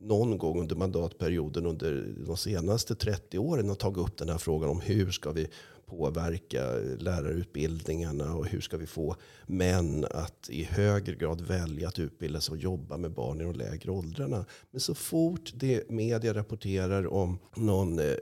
någon 0.00 0.38
gång 0.38 0.60
under 0.60 0.76
mandatperioden 0.76 1.66
under 1.66 2.14
de 2.26 2.36
senaste 2.36 2.94
30 2.94 3.38
åren 3.38 3.68
har 3.68 3.76
tagit 3.76 3.98
upp 3.98 4.16
den 4.16 4.28
här 4.28 4.38
frågan 4.38 4.70
om 4.70 4.80
hur 4.80 5.10
ska 5.10 5.32
vi 5.32 5.48
påverka 5.90 6.72
lärarutbildningarna 6.98 8.34
och 8.34 8.46
hur 8.46 8.60
ska 8.60 8.76
vi 8.76 8.86
få 8.86 9.16
män 9.46 10.06
att 10.10 10.50
i 10.50 10.64
högre 10.64 11.14
grad 11.14 11.40
välja 11.40 11.88
att 11.88 11.98
utbilda 11.98 12.40
sig 12.40 12.52
och 12.52 12.58
jobba 12.58 12.96
med 12.96 13.10
barn 13.10 13.40
i 13.40 13.44
de 13.44 13.52
lägre 13.52 13.90
åldrarna. 13.90 14.44
Men 14.70 14.80
så 14.80 14.94
fort 14.94 15.52
det 15.54 15.90
media 15.90 16.34
rapporterar 16.34 17.12
om 17.12 17.38
någon 17.56 17.98
eh, 17.98 18.14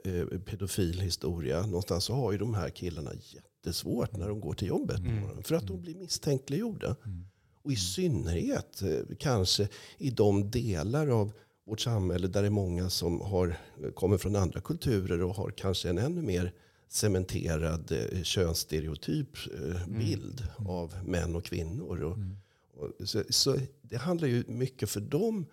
pedofilhistoria 0.45 1.67
någonstans 1.67 2.05
så 2.05 2.15
har 2.15 2.33
ju 2.33 2.39
de 2.39 2.55
här 2.55 2.69
killarna 2.69 3.11
jättesvårt 3.15 4.17
när 4.17 4.29
de 4.29 4.41
går 4.41 4.55
till 4.55 4.69
jobbet. 4.69 4.99
Mm. 4.99 5.43
För 5.43 5.55
att 5.55 5.67
de 5.67 5.81
blir 5.81 5.95
misstänkliggjorda. 5.95 6.97
Mm. 7.05 7.25
Och 7.63 7.73
i 7.73 7.77
synnerhet 7.77 8.83
eh, 8.83 9.17
kanske 9.19 9.69
i 9.99 10.11
de 10.11 10.51
delar 10.51 11.09
av 11.09 11.33
vårt 11.69 11.81
samhälle 11.81 12.29
där 12.29 12.43
det 12.43 12.49
är 12.49 12.51
många 12.51 12.91
som 12.91 13.21
har, 13.21 13.57
kommer 13.95 14.19
från 14.19 14.37
andra 14.37 14.61
kulturer 14.61 15.23
och 15.23 15.35
har 15.35 15.51
kanske 15.51 15.91
en 15.91 15.99
ännu 15.99 16.23
mer 16.23 16.53
cementerad 16.89 17.93
eh, 17.93 18.23
könsstereotyp 18.23 19.29
eh, 19.55 19.83
mm. 19.83 19.99
bild 19.99 20.41
mm. 20.59 20.71
av 20.71 20.95
män 21.05 21.37
och 21.37 21.45
kvinnor. 21.45 22.03
Och, 22.03 22.17
mm. 22.17 22.37
och, 22.77 23.09
så, 23.09 23.23
så, 23.29 23.57
det 23.83 23.97
handlar 23.97 24.29
ju 24.29 24.45
mycket 24.47 24.91
för 24.91 25.01
de 25.01 25.47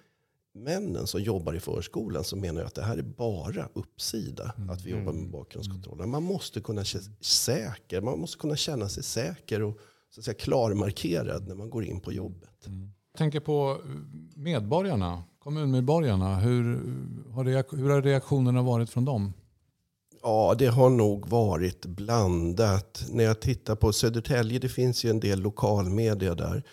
männen 0.53 1.07
som 1.07 1.21
jobbar 1.21 1.53
i 1.53 1.59
förskolan 1.59 2.23
som 2.23 2.39
menar 2.39 2.63
att 2.63 2.75
det 2.75 2.83
här 2.83 2.97
är 2.97 3.03
bara 3.03 3.69
uppsida. 3.73 4.53
Mm. 4.57 4.69
Att 4.69 4.85
vi 4.85 4.89
jobbar 4.89 5.13
med 5.13 5.19
mm. 5.19 5.31
bakgrundskontrollen. 5.31 6.09
Man 6.09 6.23
måste 6.23 6.61
kunna 6.61 6.83
säker, 7.21 8.01
man 8.01 8.19
måste 8.19 8.37
kunna 8.37 8.55
känna 8.55 8.89
sig 8.89 9.03
säker 9.03 9.61
och 9.61 9.79
så 10.09 10.21
att 10.21 10.25
säga, 10.25 10.35
klarmarkerad 10.35 11.47
när 11.47 11.55
man 11.55 11.69
går 11.69 11.85
in 11.85 11.99
på 11.99 12.13
jobbet. 12.13 12.67
Mm. 12.67 12.91
Jag 13.11 13.17
tänker 13.17 13.39
på 13.39 13.81
medborgarna 14.35 15.23
kommunmedborgarna. 15.45 16.35
Hur 16.35 16.63
har, 17.31 17.75
hur 17.77 17.89
har 17.89 18.01
reaktionerna 18.01 18.61
varit 18.61 18.89
från 18.89 19.05
dem? 19.05 19.33
Ja, 20.21 20.55
det 20.57 20.67
har 20.67 20.89
nog 20.89 21.27
varit 21.29 21.85
blandat. 21.85 23.05
När 23.09 23.23
jag 23.23 23.39
tittar 23.39 23.75
på 23.75 23.93
Södertälje, 23.93 24.59
det 24.59 24.69
finns 24.69 25.05
ju 25.05 25.09
en 25.09 25.19
del 25.19 25.41
lokalmedia 25.41 26.35
där. 26.35 26.63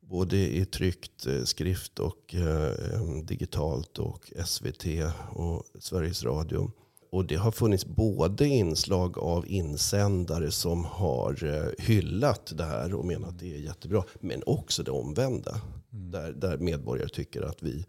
Både 0.00 0.36
i 0.36 0.64
tryckt 0.64 1.26
eh, 1.26 1.42
skrift 1.44 1.98
och 1.98 2.34
eh, 2.34 3.02
digitalt 3.24 3.98
och 3.98 4.32
SVT 4.46 4.84
och 5.30 5.64
Sveriges 5.78 6.24
Radio. 6.24 6.70
Och 7.12 7.24
det 7.24 7.36
har 7.36 7.52
funnits 7.52 7.86
både 7.86 8.46
inslag 8.46 9.18
av 9.18 9.44
insändare 9.48 10.50
som 10.50 10.84
har 10.84 11.44
eh, 11.44 11.84
hyllat 11.86 12.52
det 12.56 12.64
här 12.64 12.94
och 12.94 13.06
menat 13.06 13.28
att 13.28 13.38
det 13.38 13.54
är 13.54 13.60
jättebra. 13.60 14.04
Men 14.20 14.42
också 14.46 14.82
det 14.82 14.90
omvända. 14.90 15.60
Mm. 15.92 16.10
Där, 16.10 16.32
där 16.32 16.58
medborgare 16.58 17.08
tycker 17.08 17.42
att 17.42 17.62
vi 17.62 17.84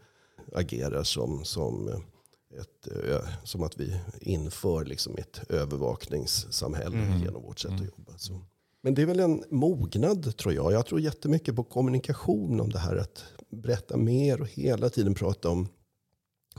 agerar 0.51 1.03
som, 1.03 1.45
som, 1.45 1.87
ett, 2.59 2.87
som 3.43 3.63
att 3.63 3.79
vi 3.79 3.99
inför 4.21 4.85
liksom 4.85 5.17
ett 5.17 5.41
övervakningssamhälle 5.49 6.97
mm. 6.97 7.23
genom 7.23 7.41
vårt 7.41 7.59
sätt 7.59 7.71
att 7.71 7.79
mm. 7.79 7.91
jobba. 7.97 8.17
Så. 8.17 8.41
Men 8.81 8.95
det 8.95 9.01
är 9.01 9.05
väl 9.05 9.19
en 9.19 9.43
mognad 9.49 10.37
tror 10.37 10.53
jag. 10.53 10.71
Jag 10.71 10.85
tror 10.85 11.01
jättemycket 11.01 11.55
på 11.55 11.63
kommunikation 11.63 12.61
om 12.61 12.69
det 12.69 12.79
här. 12.79 12.95
Att 12.95 13.23
berätta 13.49 13.97
mer 13.97 14.41
och 14.41 14.47
hela 14.47 14.89
tiden 14.89 15.13
prata 15.13 15.49
om 15.49 15.67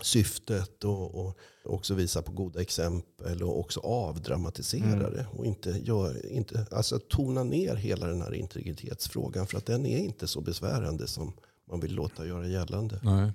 syftet 0.02 0.84
och, 0.84 1.14
och 1.14 1.38
också 1.64 1.94
visa 1.94 2.22
på 2.22 2.32
goda 2.32 2.60
exempel 2.60 3.42
och 3.42 3.58
också 3.58 3.80
avdramatisera 3.80 4.84
mm. 4.84 5.12
det. 5.12 5.26
Och 5.32 5.46
inte, 5.46 5.70
gör, 5.70 6.26
inte, 6.26 6.66
alltså 6.70 6.98
tona 6.98 7.44
ner 7.44 7.76
hela 7.76 8.06
den 8.06 8.22
här 8.22 8.34
integritetsfrågan 8.34 9.46
för 9.46 9.58
att 9.58 9.66
den 9.66 9.86
är 9.86 9.98
inte 9.98 10.26
så 10.26 10.40
besvärande 10.40 11.06
som 11.06 11.32
man 11.70 11.80
vill 11.80 11.94
låta 11.94 12.26
göra 12.26 12.46
gällande. 12.46 13.00
Nej. 13.02 13.32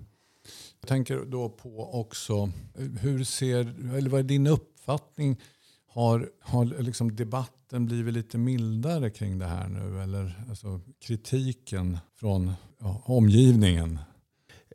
Jag 0.81 0.87
tänker 0.87 1.25
då 1.25 1.49
på 1.49 1.93
också, 1.93 2.51
hur 2.99 3.23
ser, 3.23 3.59
eller 3.97 4.09
vad 4.09 4.19
är 4.19 4.23
din 4.23 4.47
uppfattning? 4.47 5.41
Har, 5.87 6.29
har 6.41 6.65
liksom 6.65 7.15
debatten 7.15 7.85
blivit 7.85 8.13
lite 8.13 8.37
mildare 8.37 9.09
kring 9.09 9.39
det 9.39 9.45
här 9.45 9.67
nu? 9.67 10.01
Eller 10.01 10.45
alltså 10.49 10.81
kritiken 10.99 11.97
från 12.15 12.51
ja, 12.79 13.01
omgivningen? 13.05 13.99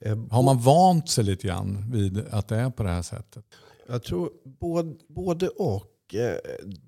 Eh, 0.01 0.19
Har 0.31 0.43
man 0.43 0.59
vant 0.59 1.09
sig 1.09 1.25
lite 1.25 1.47
grann 1.47 1.91
vid 1.91 2.19
att 2.31 2.49
det 2.49 2.57
är 2.57 2.71
på 2.71 2.83
det 2.83 2.89
här 2.91 3.03
sättet? 3.03 3.45
Jag 3.89 4.03
tror 4.03 4.31
både, 4.45 4.95
både 5.09 5.49
och. 5.49 6.15
Eh, 6.15 6.37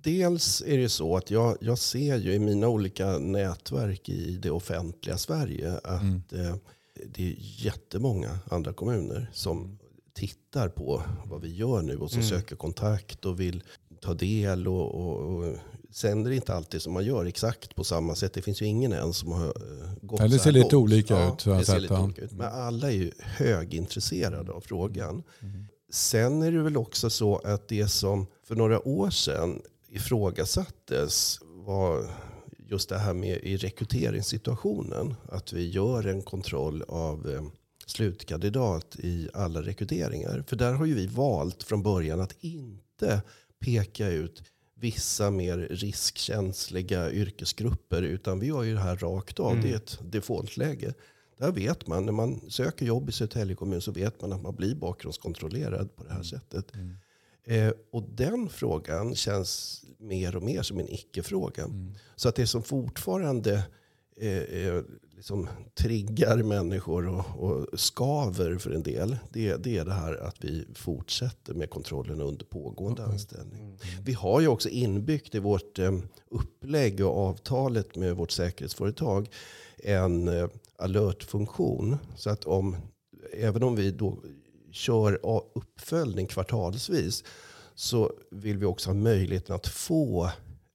Dels 0.03 0.62
är 0.67 0.79
det 0.79 0.89
så 0.89 1.17
att 1.17 1.31
jag, 1.31 1.57
jag 1.61 1.79
ser 1.79 2.17
ju 2.17 2.33
i 2.33 2.39
mina 2.39 2.69
olika 2.69 3.19
nätverk 3.19 4.09
i 4.09 4.37
det 4.37 4.51
offentliga 4.51 5.19
Sverige 5.19 5.79
att 5.85 6.03
Mm. 6.03 6.23
Det 7.14 7.22
är 7.28 7.34
jättemånga 7.38 8.38
andra 8.50 8.72
kommuner 8.72 9.30
som 9.32 9.78
tittar 10.14 10.68
på 10.68 11.02
vad 11.24 11.40
vi 11.40 11.55
gör 11.55 11.82
nu 11.82 11.96
och 11.96 12.11
som 12.11 12.20
Mm. 12.20 12.28
söker 12.30 12.57
kontakt 12.57 13.24
och 13.24 13.40
vill 13.40 13.62
ta 14.00 14.14
del. 14.14 14.68
Och, 14.68 14.94
och, 14.94 15.34
och 15.38 15.57
Sen 15.90 16.26
är 16.26 16.30
det 16.30 16.36
inte 16.36 16.55
alltid 16.55 16.82
som 16.82 16.92
man 16.92 17.05
gör 17.05 17.24
exakt 17.24 17.74
på 17.76 17.84
samma 17.84 18.14
sätt. 18.14 18.32
Det 18.32 18.42
finns 18.42 18.62
ju 18.62 18.66
ingen 18.66 18.92
än 18.92 19.12
som 19.12 19.32
har 19.32 19.46
eh, 19.46 19.52
gått 20.02 20.20
Ja, 20.20 20.24
det 20.28 20.32
så 20.32 20.38
ser 20.38 20.44
här 20.44 20.52
lite 20.52 20.76
ut, 21.32 21.46
jag 21.46 21.59
det 21.59 21.64
ser 21.64 21.80
lite 21.80 21.94
ja. 21.94 22.05
olika 22.05 22.22
ut. 22.22 22.32
Men 22.32 22.52
alla 22.52 22.88
är 22.88 22.94
ju 22.94 23.12
högintresserade 23.18 24.52
av 24.52 24.61
frågan. 24.61 25.22
Mm. 25.40 25.64
Sen 25.90 26.42
är 26.42 26.52
det 26.52 26.62
väl 26.62 26.76
också 26.76 27.11
så 27.11 27.36
att 27.36 27.68
det 27.68 27.88
som 27.88 28.26
för 28.46 28.55
några 28.57 28.88
år 28.88 29.11
sedan 29.11 29.62
ifrågasattes 29.88 31.38
var 31.42 32.11
just 32.69 32.89
det 32.89 32.99
här 32.99 33.15
med 33.15 33.39
i 33.43 33.57
rekryteringssituationen. 33.57 35.15
Att 35.29 35.53
vi 35.53 35.69
gör 35.69 36.07
en 36.07 36.23
kontroll 36.23 36.83
av 36.83 37.31
eh, 37.31 37.43
slutkandidat 37.87 38.97
i 38.99 39.29
alla 39.35 39.62
rekryteringar. 39.62 40.45
För 40.47 40.57
där 40.57 40.73
har 40.73 40.87
ju 40.87 40.95
vi 40.95 41.07
valt 41.07 41.62
från 41.62 41.83
början 41.83 42.21
att 42.21 42.37
inte 42.41 43.23
peka 43.61 44.09
ut 44.09 44.43
vissa 44.75 45.31
mer 45.31 45.59
riskkänsliga 45.59 47.12
yrkesgrupper. 47.12 48.03
Utan 48.03 48.41
vi 48.41 48.47
gör 48.47 48.62
ju 48.62 48.75
det 48.75 48.81
här 48.81 48.97
rakt 48.97 49.41
av. 49.41 49.61
Det 49.62 49.71
är 49.71 49.77
ett 49.77 49.99
defaultläge. 50.03 50.95
Där 51.39 51.53
vet 51.53 51.87
man, 51.87 52.07
när 52.07 52.12
man 52.12 52.41
söker 52.51 52.87
jobb 52.87 53.09
i 53.09 53.12
Södertälje 53.12 53.57
kommun 53.57 53.81
så 53.81 53.93
vet 53.93 54.21
man 54.21 54.33
att 54.33 54.43
man 54.43 54.55
blir 54.55 54.75
bakgrundskontrollerad 54.75 55.97
på 55.97 56.05
det 56.05 56.12
här 56.12 56.23
sättet. 56.23 56.73
Eh, 57.45 57.72
och 57.90 58.03
den 58.03 58.49
frågan 58.49 59.14
känns 59.14 59.80
mer 59.99 60.36
och 60.36 60.42
mer 60.42 60.62
som 60.62 60.78
en 60.78 60.88
icke-fråga. 60.88 61.66
Så 62.16 62.28
att 62.28 62.34
det 62.34 62.47
som 62.47 62.62
fortfarande 62.62 63.62
eh, 64.16 64.38
eh, 64.38 64.82
liksom 65.16 65.49
triggar 65.74 66.42
människor 66.42 67.09
och, 67.09 67.24
och 67.38 67.80
skaver 67.80 68.59
för 68.59 68.70
en 68.70 68.82
del, 68.82 69.16
det, 69.32 69.57
det 69.57 69.78
är 69.78 69.84
det 69.84 69.92
här 69.92 70.14
att 70.14 70.45
vi 70.45 70.66
fortsätter 70.74 71.55
med 71.55 71.70
kontrollen 71.70 72.20
under 72.20 72.45
pågående 72.45 73.05
anställning. 73.05 73.78
Vi 74.05 74.12
har 74.12 74.40
ju 74.40 74.49
också 74.49 74.68
inbyggt 74.68 75.34
i 75.34 75.38
vårt 75.38 75.78
eh, 75.78 75.99
upplägg 76.30 77.01
och 77.01 77.16
avtalet 77.16 77.97
med 77.97 78.16
vårt 78.16 78.30
säkerhetsföretag 78.30 79.28
en 79.78 80.28
eh, 80.28 80.49
alertfunktion. 80.78 81.97
Så 82.16 82.30
att 82.30 82.45
om, 82.45 82.76
även 83.32 83.62
om 83.62 83.76
vi 83.76 83.90
då 83.90 84.18
kör 84.75 85.20
uppföljning 85.55 86.27
kvartalsvis 86.27 87.25
så 87.75 88.12
vill 88.31 88.59
vi 88.59 88.66
också 88.66 88.91
ha 88.91 88.95
möjligheten 88.95 89.57
att 89.57 89.66
få 89.66 90.31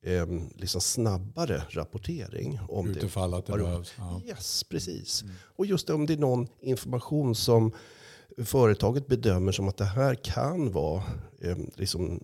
eh, 0.06 0.28
liksom 0.56 0.82
snabbare 0.82 1.64
rapportering. 1.70 2.60
Om 2.70 2.86
det 2.86 3.00
Utifall 3.00 3.34
att 3.34 3.46
det 3.46 3.58
behövs. 3.58 3.94
Ja. 3.98 4.22
Yes, 4.28 4.64
precis. 4.64 5.24
Och 5.40 5.66
just 5.66 5.90
om 5.90 6.06
det 6.06 6.14
är 6.14 6.18
någon 6.18 6.48
information 6.62 7.36
som 7.36 7.72
företaget 8.46 9.08
bedömer 9.08 9.52
som 9.52 9.68
att 9.68 9.78
det 9.78 9.86
här 9.86 10.16
kan 10.16 10.72
vara 10.72 11.04
eh, 11.42 11.58
liksom 11.76 12.24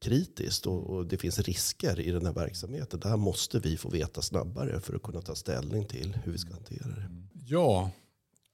kritiskt 0.00 0.66
och, 0.66 0.90
och 0.90 1.06
det 1.06 1.16
finns 1.16 1.38
risker 1.38 2.00
i 2.00 2.10
den 2.10 2.26
här 2.26 2.32
verksamheten. 2.32 3.00
Det 3.00 3.08
här 3.08 3.16
måste 3.16 3.58
vi 3.58 3.76
få 3.76 3.88
veta 3.88 4.22
snabbare 4.22 4.80
för 4.80 4.94
att 4.96 5.02
kunna 5.02 5.20
ta 5.20 5.34
ställning 5.34 5.84
till 5.84 6.18
hur 6.24 6.32
vi 6.32 6.38
ska 6.38 6.52
hantera 6.52 6.88
det. 6.88 7.08
Ja, 7.46 7.90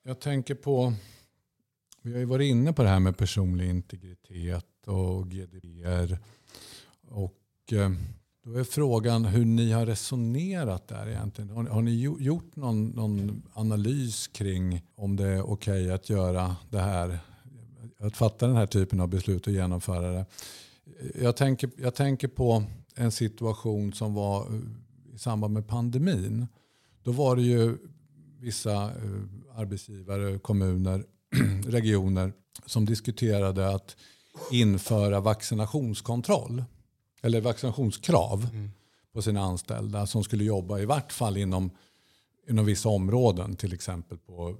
jag 0.02 0.20
tänker 0.20 0.54
på, 0.54 0.92
vi 2.04 2.12
har 2.12 2.18
ju 2.18 2.24
varit 2.24 2.50
inne 2.50 2.72
på 2.72 2.82
det 2.82 2.88
här 2.88 3.00
med 3.00 3.16
personlig 3.16 3.68
integritet 3.70 4.66
och 4.86 5.30
GDPR. 5.30 6.18
Och 7.08 7.72
eh, 7.72 7.90
då 8.44 8.54
är 8.54 8.64
frågan 8.64 9.24
hur 9.24 9.44
ni 9.44 9.72
har 9.72 9.86
resonerat 9.86 10.88
där 10.88 11.08
egentligen. 11.08 11.50
Har, 11.50 11.64
har 11.64 11.82
ni 11.82 12.00
gjort 12.00 12.56
någon, 12.56 12.86
någon 12.86 13.42
analys 13.52 14.28
kring 14.28 14.82
om 14.94 15.16
det 15.16 15.26
är 15.26 15.50
okej 15.50 15.92
att 15.92 16.10
göra 16.10 16.56
det 16.70 16.78
här? 16.78 17.18
Att 17.98 18.16
fatta 18.16 18.46
den 18.46 18.56
här 18.56 18.66
typen 18.66 19.00
av 19.00 19.08
beslut 19.08 19.46
och 19.46 19.52
genomföra 19.52 20.12
det. 20.12 20.26
Jag 21.14 21.36
tänker, 21.36 21.70
jag 21.76 21.94
tänker 21.94 22.28
på 22.28 22.64
en 22.94 23.12
situation 23.12 23.92
som 23.92 24.14
var 24.14 24.40
eh, 24.40 25.14
i 25.14 25.18
samband 25.18 25.54
med 25.54 25.68
pandemin. 25.68 26.46
Då 27.02 27.12
var 27.12 27.36
det 27.36 27.42
ju 27.42 27.76
vissa 28.40 28.84
eh, 28.84 29.22
arbetsgivare, 29.54 30.38
kommuner, 30.38 31.04
regioner 31.66 32.32
som 32.66 32.84
diskuterade 32.84 33.68
att 33.68 33.96
införa 34.50 35.20
vaccinationskontroll 35.20 36.64
eller 37.22 37.40
vaccinationskrav 37.40 38.48
på 39.12 39.22
sina 39.22 39.40
anställda 39.40 40.06
som 40.06 40.24
skulle 40.24 40.44
jobba 40.44 40.78
i 40.78 40.84
vart 40.84 41.12
fall 41.12 41.36
inom, 41.36 41.70
inom 42.48 42.64
vissa 42.64 42.88
områden, 42.88 43.56
till 43.56 43.72
exempel 43.72 44.18
på 44.18 44.56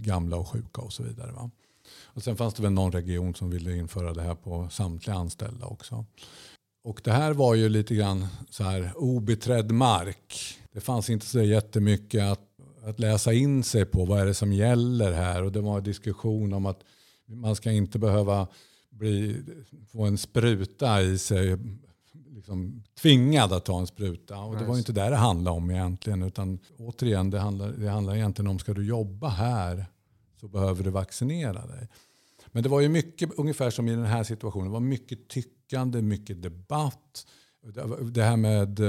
gamla 0.00 0.36
och 0.36 0.48
sjuka 0.48 0.80
och 0.80 0.92
så 0.92 1.02
vidare. 1.02 1.32
Va? 1.32 1.50
Och 2.04 2.22
sen 2.22 2.36
fanns 2.36 2.54
det 2.54 2.62
väl 2.62 2.72
någon 2.72 2.92
region 2.92 3.34
som 3.34 3.50
ville 3.50 3.76
införa 3.76 4.14
det 4.14 4.22
här 4.22 4.34
på 4.34 4.68
samtliga 4.70 5.16
anställda 5.16 5.66
också. 5.66 6.04
Och 6.84 7.00
det 7.04 7.12
här 7.12 7.32
var 7.32 7.54
ju 7.54 7.68
lite 7.68 7.94
grann 7.94 8.26
så 8.50 8.64
här 8.64 8.92
obeträdd 8.96 9.72
mark. 9.72 10.58
Det 10.72 10.80
fanns 10.80 11.10
inte 11.10 11.26
så 11.26 11.42
jättemycket 11.42 12.22
att, 12.22 12.40
att 12.84 13.00
läsa 13.00 13.32
in 13.32 13.62
sig 13.62 13.84
på. 13.84 14.04
Vad 14.04 14.20
är 14.20 14.26
det 14.26 14.34
som 14.34 14.52
gäller 14.52 15.12
här? 15.12 15.42
Och 15.42 15.52
det 15.52 15.60
var 15.60 15.78
en 15.78 15.84
diskussion 15.84 16.52
om 16.52 16.66
att 16.66 16.80
man 17.26 17.56
ska 17.56 17.72
inte 17.72 17.98
behöva 17.98 18.46
bli, 18.90 19.42
få 19.92 20.04
en 20.04 20.18
spruta 20.18 21.02
i 21.02 21.18
sig. 21.18 21.58
Liksom 22.34 22.82
tvingad 23.02 23.52
att 23.52 23.64
ta 23.64 23.80
en 23.80 23.86
spruta. 23.86 24.38
Och 24.38 24.58
det 24.58 24.64
var 24.64 24.78
inte 24.78 24.92
där 24.92 25.10
det 25.10 25.16
handlade 25.16 25.56
om 25.56 25.70
egentligen. 25.70 26.22
Utan 26.22 26.58
återigen, 26.78 27.30
det 27.30 27.38
handlar, 27.38 27.68
det 27.68 27.88
handlar 27.88 28.14
egentligen 28.14 28.50
om 28.50 28.58
ska 28.58 28.74
du 28.74 28.86
jobba 28.86 29.28
här 29.28 29.86
så 30.40 30.48
behöver 30.48 30.84
du 30.84 30.90
vaccinera 30.90 31.66
dig. 31.66 31.88
Men 32.52 32.62
det 32.62 32.68
var 32.68 32.80
ju 32.80 32.88
mycket, 32.88 33.30
ungefär 33.36 33.70
som 33.70 33.88
i 33.88 33.90
den 33.90 34.04
här 34.04 34.24
situationen, 34.24 34.66
det 34.66 34.72
var 34.72 34.80
mycket 34.80 35.28
tyckande, 35.28 36.02
mycket 36.02 36.42
debatt. 36.42 37.26
Det- 38.12 38.22
här 38.22 38.36
med 38.36 38.62
att 38.62 38.80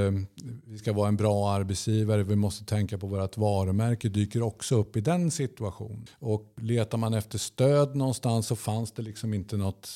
vi 0.65 0.78
ska 0.78 0.93
vara 0.93 1.07
en 1.07 1.15
bra 1.17 1.49
arbetsgivare, 1.51 2.23
vi 2.23 2.36
måste 2.36 2.65
tänka 2.65 2.97
på 2.97 3.07
vårt 3.07 3.38
varumärke 3.38 4.09
dyker 4.09 4.41
också 4.41 4.76
upp 4.76 4.97
i 4.97 5.01
den 5.01 5.32
situationen. 5.32 6.05
Och 6.19 6.53
letar 6.61 6.97
man 6.97 7.13
efter 7.13 7.38
stöd 7.38 7.95
någonstans 7.95 8.47
så 8.47 8.55
fanns 8.55 8.91
det 8.91 9.01
liksom 9.01 9.34
inte 9.34 9.57
något 9.57 9.89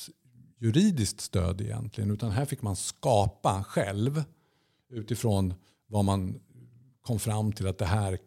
juridiskt 0.58 1.20
stöd 1.20 1.60
egentligen. 1.60 2.10
Utan 2.10 2.30
här 2.30 2.44
fick 2.44 2.62
man 2.62 2.76
skapa 2.76 3.64
själv 3.68 4.22
utifrån 4.90 5.54
vad 5.86 6.04
man 6.04 6.40
kom 7.02 7.18
fram 7.18 7.52
till 7.52 7.66
att 7.66 7.78
det 7.78 7.84
här 7.84 8.18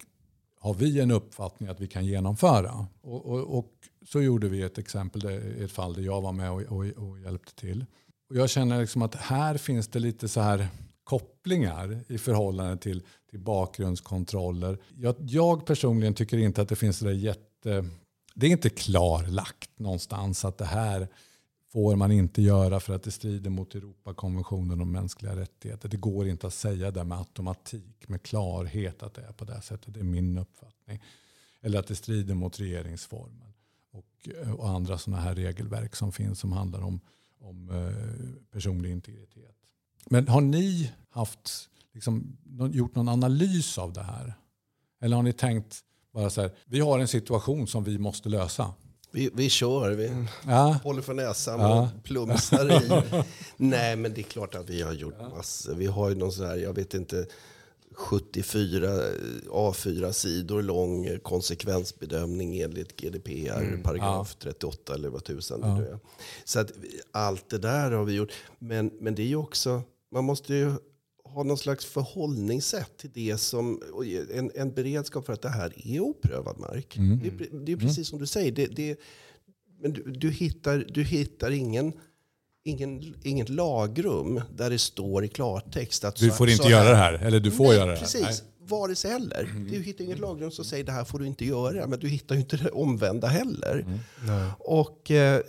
har 0.59 0.73
vi 0.73 0.99
en 0.99 1.11
uppfattning 1.11 1.69
att 1.69 1.79
vi 1.79 1.87
kan 1.87 2.05
genomföra. 2.05 2.87
Och, 3.01 3.25
och, 3.25 3.57
och 3.57 3.71
så 4.05 4.21
gjorde 4.21 4.49
vi 4.49 4.61
ett 4.61 4.77
exempel, 4.77 5.25
ett 5.63 5.71
fall 5.71 5.93
där 5.93 6.01
jag 6.01 6.21
var 6.21 6.31
med 6.31 6.51
och, 6.51 6.61
och, 6.61 6.85
och 6.85 7.19
hjälpte 7.19 7.55
till. 7.55 7.85
Och 8.33 8.39
jag 8.39 8.49
känner 8.49 8.81
liksom 8.81 9.01
att 9.01 9.15
här 9.15 9.57
finns 9.57 9.87
det 9.87 9.99
lite 9.99 10.27
så 10.27 10.41
här 10.41 10.67
kopplingar 11.03 11.99
i 12.07 12.17
förhållande 12.17 12.77
till, 12.77 13.03
till 13.29 13.39
bakgrundskontroller. 13.39 14.77
Jag, 14.97 15.15
jag 15.19 15.65
personligen 15.65 16.13
tycker 16.13 16.37
inte 16.37 16.61
att 16.61 16.69
det 16.69 16.75
finns 16.75 16.99
det 16.99 17.13
jätte... 17.13 17.85
Det 18.35 18.47
är 18.47 18.51
inte 18.51 18.69
klarlagt 18.69 19.79
någonstans 19.79 20.45
att 20.45 20.57
det 20.57 20.65
här 20.65 21.07
får 21.71 21.95
man 21.95 22.11
inte 22.11 22.41
göra 22.41 22.79
för 22.79 22.95
att 22.95 23.03
det 23.03 23.11
strider 23.11 23.49
mot 23.49 23.75
Europakonventionen 23.75 24.81
om 24.81 24.91
mänskliga 24.91 25.35
rättigheter. 25.35 25.89
Det 25.89 25.97
går 25.97 26.27
inte 26.27 26.47
att 26.47 26.53
säga 26.53 26.91
det 26.91 27.03
med 27.03 27.17
automatik, 27.17 28.07
med 28.07 28.23
klarhet 28.23 29.03
att 29.03 29.13
det 29.13 29.21
är 29.21 29.31
på 29.31 29.45
det 29.45 29.53
här 29.53 29.61
sättet. 29.61 29.93
Det 29.93 29.99
är 29.99 30.03
min 30.03 30.37
uppfattning. 30.37 31.03
Eller 31.61 31.79
att 31.79 31.87
det 31.87 31.95
strider 31.95 32.33
mot 32.33 32.59
regeringsformen 32.59 33.53
och, 33.91 34.29
och 34.57 34.69
andra 34.69 34.97
sådana 34.97 35.21
här 35.21 35.35
regelverk 35.35 35.95
som 35.95 36.11
finns 36.11 36.39
som 36.39 36.51
handlar 36.51 36.81
om, 36.81 36.99
om 37.43 37.69
eh, 37.69 38.51
personlig 38.51 38.91
integritet. 38.91 39.55
Men 40.05 40.27
har 40.27 40.41
ni 40.41 40.91
haft, 41.09 41.69
liksom, 41.93 42.37
gjort 42.71 42.95
någon 42.95 43.09
analys 43.09 43.77
av 43.77 43.93
det 43.93 44.03
här? 44.03 44.33
Eller 45.01 45.15
har 45.15 45.23
ni 45.23 45.33
tänkt 45.33 45.79
bara 46.13 46.29
så 46.29 46.41
här, 46.41 46.51
vi 46.65 46.79
har 46.79 46.99
en 46.99 47.07
situation 47.07 47.67
som 47.67 47.83
vi 47.83 47.97
måste 47.97 48.29
lösa? 48.29 48.73
Vi, 49.11 49.29
vi 49.33 49.49
kör, 49.49 49.91
vi 49.91 50.25
Ja, 50.47 50.79
håller 50.83 51.01
för 51.01 51.13
näsan 51.13 51.59
Ja. 51.59 51.81
och 51.97 52.03
plumsar 52.03 52.71
i. 52.83 53.23
Nej, 53.57 53.95
men 53.95 54.13
det 54.13 54.21
är 54.21 54.23
klart 54.23 54.55
att 54.55 54.69
vi 54.69 54.81
har 54.81 54.93
gjort 54.93 55.19
massor. 55.35 55.75
Vi 55.75 55.85
har 55.85 56.09
ju 56.09 56.15
någon 56.15 56.31
sån 56.31 56.45
här, 56.45 56.55
jag 56.55 56.73
vet 56.73 56.93
inte, 56.93 57.25
74 57.93 58.87
A4-sidor 59.49 60.61
lång 60.61 61.19
konsekvensbedömning 61.19 62.59
enligt 62.59 63.01
GDPR, 63.01 63.83
paragraf 63.83 64.35
38 64.35 64.93
eller 64.93 65.09
vad 65.09 65.23
tusan 65.23 65.61
det 65.61 65.75
nu 65.75 65.87
är. 65.87 65.99
Så 66.43 66.59
att 66.59 66.71
allt 67.11 67.49
det 67.49 67.57
där 67.57 67.91
har 67.91 68.03
vi 68.05 68.13
gjort. 68.13 68.31
Men, 68.59 68.91
men 68.99 69.15
det 69.15 69.21
är 69.21 69.27
ju 69.27 69.35
också, 69.35 69.81
man 70.11 70.23
måste 70.23 70.53
ju 70.53 70.71
ha 71.23 71.43
någon 71.43 71.57
slags 71.57 71.85
förhållningssätt 71.85 72.97
till 72.97 73.11
det 73.13 73.37
som, 73.37 73.81
en, 74.33 74.51
en 74.55 74.73
beredskap 74.73 75.25
för 75.25 75.33
att 75.33 75.41
det 75.41 75.49
här 75.49 75.73
är 75.87 75.99
oprövad 75.99 76.59
mark. 76.59 76.95
Det, 77.21 77.27
är, 77.27 77.65
det 77.65 77.71
är 77.71 77.77
precis 77.77 78.07
som 78.07 78.19
du 78.19 78.25
säger. 78.25 78.51
Det, 78.51 78.65
det, 78.65 78.99
men 79.81 79.93
du, 79.93 80.03
du, 80.03 80.31
hittar, 80.31 80.85
du 80.89 81.03
hittar 81.03 81.51
ingen, 81.51 81.93
ingen, 82.63 83.13
inget 83.23 83.49
lagrum 83.49 84.41
där 84.55 84.69
det 84.69 84.79
står 84.79 85.23
i 85.25 85.27
klartext 85.27 86.03
att 86.03 86.15
Du 86.15 86.29
så- 86.29 86.35
får 86.35 86.49
inte 86.49 86.63
så 86.63 86.69
göra 86.69 86.89
det 86.89 86.95
här, 86.95 87.13
eller 87.13 87.39
du 87.39 87.51
får 87.51 87.63
Nej, 87.63 87.73
göra 87.75 87.85
det 87.85 87.91
här. 87.91 87.99
Precis. 88.01 88.21
Nej. 88.21 88.33
Vare 88.67 88.95
sig 88.95 89.11
heller. 89.11 89.49
Du 89.71 89.81
hittar 89.81 90.03
inget 90.05 90.19
lagrum 90.19 90.51
som 90.51 90.65
säger 90.65 90.83
det 90.83 90.91
här 90.91 91.03
får 91.05 91.19
du 91.19 91.27
inte 91.27 91.45
göra. 91.45 91.87
Men 91.87 91.99
du 91.99 92.07
hittar 92.07 92.35
ju 92.35 92.41
inte 92.41 92.57
det 92.57 92.69
omvända 92.71 93.27
heller. 93.27 93.85
Och 94.59 95.11
eh, 95.11 95.41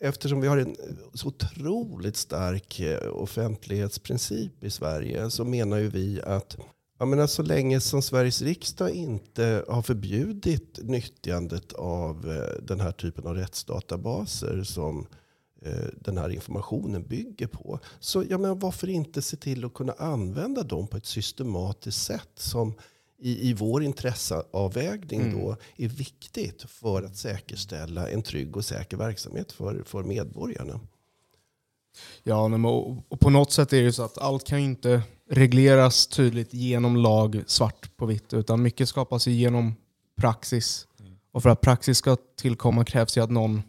eftersom 0.00 0.40
vi 0.40 0.48
har 0.48 0.56
en 0.58 0.76
så 1.14 1.28
otroligt 1.28 2.16
stark 2.16 2.80
eh, 2.80 2.98
offentlighetsprincip 3.12 4.64
i 4.64 4.70
Sverige 4.70 5.30
så 5.30 5.44
menar 5.44 5.76
ju 5.78 5.88
vi 5.88 6.20
att 6.22 6.56
jag 6.98 7.08
menar, 7.08 7.26
så 7.26 7.42
länge 7.42 7.80
som 7.80 8.02
Sveriges 8.02 8.42
riksdag 8.42 8.90
inte 8.90 9.64
har 9.68 9.82
förbjudit 9.82 10.78
nyttjandet 10.82 11.72
av 11.72 12.30
eh, 12.32 12.62
den 12.66 12.80
här 12.80 12.92
typen 12.92 13.26
av 13.26 13.34
rättsdatabaser 13.34 14.62
som 14.64 14.98
eh, 15.00 15.06
den 16.00 16.18
här 16.18 16.28
informationen 16.28 17.02
bygger 17.02 17.46
på. 17.46 17.80
Så 18.00 18.24
jag 18.28 18.40
menar, 18.40 18.54
varför 18.54 18.88
inte 18.88 19.22
se 19.22 19.36
till 19.36 19.64
att 19.64 19.74
kunna 19.74 19.92
använda 19.92 20.62
dem 20.62 20.86
på 20.86 20.96
ett 20.96 21.06
systematiskt 21.06 22.02
sätt 22.02 22.30
som 22.34 22.74
i, 23.18 23.50
i 23.50 23.54
vår 23.54 23.82
intresseavvägning 23.82 25.32
då 25.32 25.56
är 25.76 25.88
viktigt 25.88 26.62
för 26.62 27.02
att 27.02 27.16
säkerställa 27.16 28.08
en 28.08 28.22
trygg 28.22 28.56
och 28.56 28.64
säker 28.64 28.96
verksamhet 28.96 29.52
för, 29.52 29.82
för 29.86 30.02
medborgarna. 30.02 30.80
Ja, 32.22 32.48
men 32.48 32.64
och, 32.64 33.20
på 33.20 33.30
något 33.30 33.52
sätt 33.52 33.72
är 33.72 33.82
det 33.82 33.92
så 33.92 34.02
att 34.02 34.18
allt 34.18 34.44
kan 34.44 34.58
inte 34.58 35.02
regleras 35.30 36.06
tydligt 36.06 36.54
genom 36.54 36.96
lag 36.96 37.42
svart 37.46 37.96
på 37.96 38.06
vitt, 38.06 38.32
utan 38.32 38.62
mycket 38.62 38.88
skapas 38.88 39.26
genom 39.26 39.74
praxis. 40.16 40.86
Och 41.32 41.42
för 41.42 41.50
att 41.50 41.60
praxis 41.60 41.98
ska 41.98 42.16
tillkomma 42.36 42.84
krävs 42.84 43.16
ju 43.16 43.20
att 43.20 43.30
någon 43.30 43.62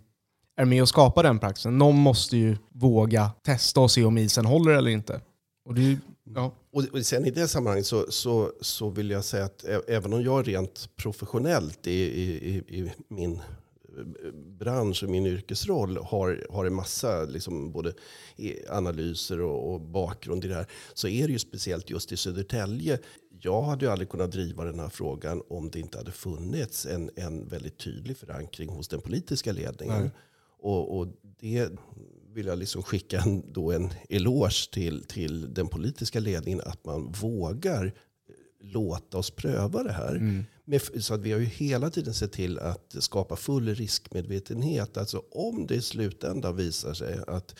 är 0.58 0.66
med 0.66 0.82
och 0.82 0.89
skapar 0.89 1.24
den 1.24 1.39
praxisen. 1.39 1.78
Någon 1.78 1.95
måste 1.95 2.38
ju 2.38 2.58
våga 2.70 3.32
testa 3.43 3.82
och 3.82 3.91
se 3.91 4.03
om 4.03 4.18
isen 4.18 4.45
håller 4.45 4.72
eller 4.72 4.91
inte. 4.91 5.22
Och 5.66 5.74
det 5.74 5.97
ja. 6.36 6.51
Och, 6.72 7.05
sen 7.05 7.26
i 7.26 7.32
det 7.32 7.47
sammanhanget 7.47 7.86
så, 7.86 8.05
så, 8.10 8.51
så 8.62 8.89
vill 8.89 9.10
jag 9.10 9.26
säga 9.26 9.45
att 9.45 9.66
även 9.88 10.14
om 10.14 10.22
jag 10.22 10.47
rent 10.47 10.89
professionellt 10.95 11.88
i, 11.88 11.91
i, 11.91 12.55
i, 12.55 12.80
i 12.80 12.91
min 13.08 13.34
eh, 13.34 14.32
bransch 14.34 15.03
och 15.03 15.10
min 15.10 15.26
yrkesroll 15.26 15.97
har, 15.97 16.45
har 16.49 16.66
en 16.66 16.74
massa 16.74 17.24
liksom 17.24 17.72
både 17.72 17.93
i 18.36 18.68
analyser 18.70 19.41
och, 19.41 19.74
och 19.74 19.82
bakgrund 19.82 20.45
i 20.45 20.47
det 20.47 20.55
här. 20.55 20.68
Så 20.93 21.08
är 21.08 21.28
det 21.28 21.34
ju 21.34 21.39
speciellt 21.39 21.89
just 21.89 22.12
i 22.12 22.18
Södertälje. 22.18 22.99
Jag 23.41 23.62
hade 23.62 23.86
ju 23.86 23.91
aldrig 23.91 24.10
kunnat 24.10 24.32
driva 24.32 24.64
den 24.64 24.80
här 24.80 24.89
frågan 24.89 25.43
om 25.49 25.70
det 25.70 25.80
inte 25.80 25.97
hade 25.97 26.12
funnits 26.12 26.86
en, 26.86 27.10
en 27.16 27.47
väldigt 27.47 27.78
tydlig 27.78 28.18
förankring 28.18 28.70
hos 28.70 28.88
den 28.88 29.01
politiska 29.01 29.51
ledningen. 29.51 30.12
Och, 30.60 30.97
och 30.97 31.08
det 31.39 31.70
vill 32.34 32.45
jag 32.45 32.60
liksom 32.60 32.84
skicka 32.84 33.20
en, 33.22 33.53
då 33.53 33.72
en 33.72 33.89
eloge 34.10 34.72
till, 34.72 35.03
till 35.03 35.53
den 35.53 35.68
politiska 35.68 36.20
ledningen 36.20 36.62
att 36.66 36.86
man 36.86 37.12
vågar 37.12 37.86
eh, 37.86 37.91
låta 38.62 39.18
oss 39.18 39.32
pröva 39.32 39.84
det 39.84 39.91
här. 39.91 40.43
Med, 40.66 40.82
så 41.03 41.14
att 41.14 41.22
vi 41.22 41.32
har 41.32 41.39
ju 41.39 41.45
hela 41.45 41.89
tiden 41.89 42.14
sett 42.14 42.32
till 42.32 42.60
att 42.60 42.95
skapa 42.99 43.36
full 43.36 43.76
riskmedvetenhet. 43.76 44.97
Alltså 44.97 45.24
om 45.32 45.68
det 45.68 45.76
i 45.76 45.82
slutändan 45.82 46.55
visar 46.55 46.93
sig 46.93 47.20
att 47.28 47.55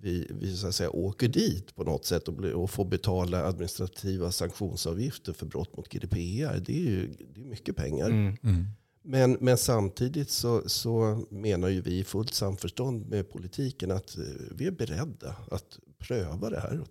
vi, 0.00 0.26
vi 0.30 0.56
så 0.56 0.66
att 0.66 0.74
säga, 0.74 0.90
åker 0.90 1.28
dit 1.28 1.74
på 1.74 1.84
något 1.84 2.04
sätt 2.04 2.28
och, 2.28 2.34
blir, 2.34 2.54
och 2.54 2.70
får 2.70 2.84
betala 2.84 3.46
administrativa 3.46 4.32
sanktionsavgifter 4.32 5.32
för 5.32 5.46
brott 5.46 5.76
mot 5.76 5.88
GDPR. 5.88 6.60
Det 6.60 6.72
är 6.72 6.90
ju 6.90 7.14
det 7.34 7.40
är 7.40 7.44
mycket 7.44 7.76
pengar. 7.76 8.10
Mm. 8.10 8.66
Men, 9.06 9.36
men 9.40 9.58
samtidigt 9.58 10.30
så, 10.30 10.68
så 10.68 11.24
menar 11.30 11.68
ju 11.68 11.80
vi 11.80 11.98
i 11.98 12.04
fullt 12.04 12.34
samförstånd 12.34 13.06
med 13.06 13.30
politiken 13.30 13.90
att 13.90 14.16
eh, 14.16 14.24
vi 14.50 14.66
är 14.66 14.70
beredda 14.70 15.36
att 15.50 15.78
pröva 15.98 16.50
det 16.50 16.60
här 16.60 16.80
och 16.80 16.88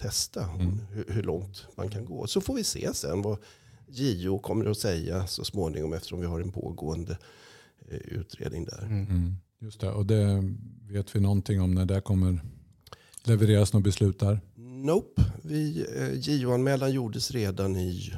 testa 0.00 0.44
hur, 0.90 1.04
hur 1.08 1.22
långt 1.22 1.66
man 1.76 1.88
kan 1.88 2.04
gå. 2.04 2.26
Så 2.26 2.40
får 2.40 2.54
vi 2.54 2.64
se 2.64 2.94
sen 2.94 3.22
vad 3.22 3.38
JO 3.88 4.38
kommer 4.38 4.64
att 4.64 4.78
säga 4.78 5.26
så 5.26 5.44
småningom 5.44 5.92
eftersom 5.92 6.20
vi 6.20 6.26
har 6.26 6.40
en 6.40 6.52
pågående 6.52 7.18
eh, 7.88 7.96
utredning 7.96 8.64
där. 8.64 8.82
Mm. 8.82 9.34
Just 9.60 9.80
det, 9.80 9.90
och 9.90 10.06
det 10.06 10.54
vet 10.88 11.16
vi 11.16 11.20
någonting 11.20 11.60
om 11.60 11.74
när 11.74 11.84
det 11.84 12.00
kommer 12.00 12.40
levereras 13.22 13.72
något 13.72 13.84
beslut 13.84 14.18
där? 14.18 14.40
Nope, 14.56 15.24
vi, 15.42 15.86
eh, 15.96 16.12
JO-anmälan 16.12 16.92
gjordes 16.92 17.30
redan 17.30 17.76
i 17.76 18.12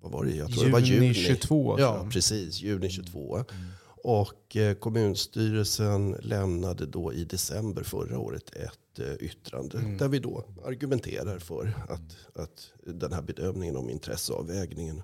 vad 0.00 0.12
var 0.12 0.24
det? 0.24 0.36
Jag 0.36 0.52
tror 0.52 0.64
det 0.64 0.70
var 0.70 0.80
Juni 0.80 1.06
juni 1.06 1.14
22. 1.14 1.46
tror 1.46 1.80
Ja, 1.80 2.08
precis. 2.12 2.60
Juni 2.60 2.90
22. 2.90 3.44
Och 4.04 4.56
eh, 4.56 4.74
kommunstyrelsen 4.74 6.16
lämnade 6.22 6.86
då 6.86 7.12
i 7.12 7.24
december 7.24 7.82
förra 7.82 8.18
året 8.18 8.50
ett 8.56 8.98
eh, 8.98 9.14
yttrande 9.20 9.96
där 9.98 10.08
vi 10.08 10.18
då 10.18 10.44
argumenterar 10.64 11.38
för 11.38 11.74
att, 11.88 12.42
att 12.42 12.72
den 12.86 13.12
här 13.12 13.22
bedömningen 13.22 13.76
om 13.76 13.90
intresseavvägningen. 13.90 15.02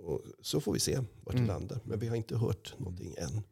Och 0.00 0.22
så 0.42 0.60
får 0.60 0.72
vi 0.72 0.80
se 0.80 0.98
vart 1.24 1.36
det 1.36 1.46
landar. 1.46 1.80
Men 1.84 1.98
vi 1.98 2.08
har 2.08 2.16
inte 2.16 2.36
hört 2.36 2.74
någonting 2.78 3.14
än. 3.18 3.42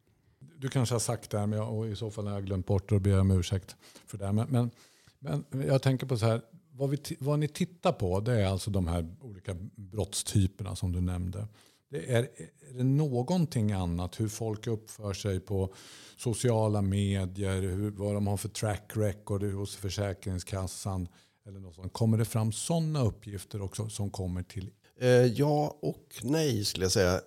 Du 0.57 0.69
kanske 0.69 0.95
har 0.95 1.01
sagt 1.01 1.31
det 1.31 1.39
här, 1.39 1.47
men 1.47 1.59
jag, 1.59 1.79
och 1.79 1.89
i 1.89 1.97
så 1.97 2.11
fall 2.11 2.27
har 2.27 2.35
jag 2.35 2.45
glömt 2.45 2.67
bort 2.67 2.89
det 2.89 2.95
och 2.95 3.01
ber 3.01 3.21
om 3.21 3.31
ursäkt 3.31 3.77
för 4.07 4.19
det. 4.19 4.33
Men, 4.33 4.49
men, 4.49 4.71
men 5.19 5.67
jag 5.67 5.83
tänker 5.83 6.07
på 6.07 6.17
så 6.17 6.27
här, 6.27 6.43
vad, 6.79 6.91
vi, 6.91 6.99
vad 7.19 7.39
ni 7.39 7.49
tittar 7.49 7.93
på 7.93 8.21
det 8.21 8.33
är 8.33 8.47
alltså 8.47 8.71
de 8.71 8.89
här 8.89 9.15
olika 9.21 9.55
brottstyperna 9.77 10.77
som 10.77 10.93
du 10.93 11.01
nämnde. 11.01 11.47
Det 11.91 12.13
är, 12.13 12.23
är 12.71 12.75
det 12.75 12.85
någonting 12.85 13.73
annat, 13.73 14.21
hur 14.21 14.29
folk 14.29 14.67
uppför 14.67 15.13
sig 15.13 15.41
på 15.41 15.75
sociala 16.17 16.83
medier, 16.83 17.63
hur, 17.63 17.91
vad 17.91 18.15
de 18.15 18.27
har 18.27 18.37
för 18.37 18.49
track 18.49 18.91
record 18.95 19.43
hos 19.43 19.77
Försäkringskassan 19.77 21.09
eller 21.47 21.61
något 21.61 21.75
sånt. 21.75 21.93
Kommer 21.93 22.19
det 22.19 22.25
fram 22.25 22.53
sådana 22.53 23.05
uppgifter 23.05 23.63
också 23.63 23.89
som 23.89 24.11
kommer 24.11 24.43
till 24.43 24.71
eh, 25.01 25.09
ja 25.09 25.79
och 25.83 26.21
nej 26.23 26.65
skulle 26.65 26.85
jag 26.85 26.93
säga. 26.93 27.21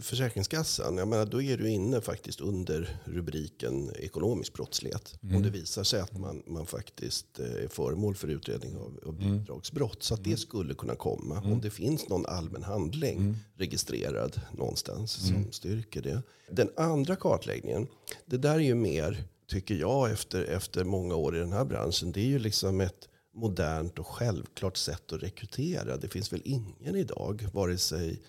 Försäkringskassan, 0.00 0.96
jag 0.96 1.08
menar, 1.08 1.26
då 1.26 1.42
är 1.42 1.56
du 1.56 1.68
inne 1.68 2.00
faktiskt 2.00 2.40
under 2.40 3.00
rubriken 3.04 3.90
ekonomisk 3.96 4.52
brottslighet. 4.52 5.14
Om 5.22 5.42
det 5.42 5.50
visar 5.50 5.84
sig 5.84 6.00
att 6.00 6.18
man, 6.18 6.42
man 6.46 6.66
faktiskt 6.66 7.40
eh, 7.40 7.64
är 7.64 7.68
föremål 7.68 8.14
för 8.14 8.28
utredning 8.28 8.76
av, 8.76 9.00
av 9.06 9.18
bidragsbrott. 9.18 10.02
Så 10.02 10.14
att 10.14 10.24
det 10.24 10.36
skulle 10.36 10.74
kunna 10.74 10.94
komma 10.94 11.40
om 11.40 11.60
det 11.60 11.70
finns 11.70 12.08
någon 12.08 12.26
allmän 12.26 12.62
handling 12.62 13.36
registrerad 13.56 14.40
någonstans 14.52 15.12
som 15.12 15.52
styrker 15.52 16.02
det. 16.02 16.22
Den 16.50 16.70
andra 16.76 17.16
kartläggningen, 17.16 17.86
det 18.26 18.36
där 18.36 18.54
är 18.54 18.58
ju 18.58 18.74
mer, 18.74 19.24
tycker 19.46 19.74
jag 19.74 20.10
efter, 20.10 20.44
efter 20.44 20.84
många 20.84 21.14
år 21.14 21.36
i 21.36 21.38
den 21.38 21.52
här 21.52 21.64
branschen, 21.64 22.12
det 22.12 22.20
är 22.20 22.26
ju 22.26 22.38
liksom 22.38 22.80
ett 22.80 23.08
modernt 23.34 23.98
och 23.98 24.06
självklart 24.06 24.76
sätt 24.76 25.12
att 25.12 25.22
rekrytera. 25.22 25.96
Det 25.96 26.08
finns 26.08 26.32
väl 26.32 26.42
ingen 26.44 26.96
idag, 26.96 27.48
vare 27.52 27.78
sig 27.78 28.22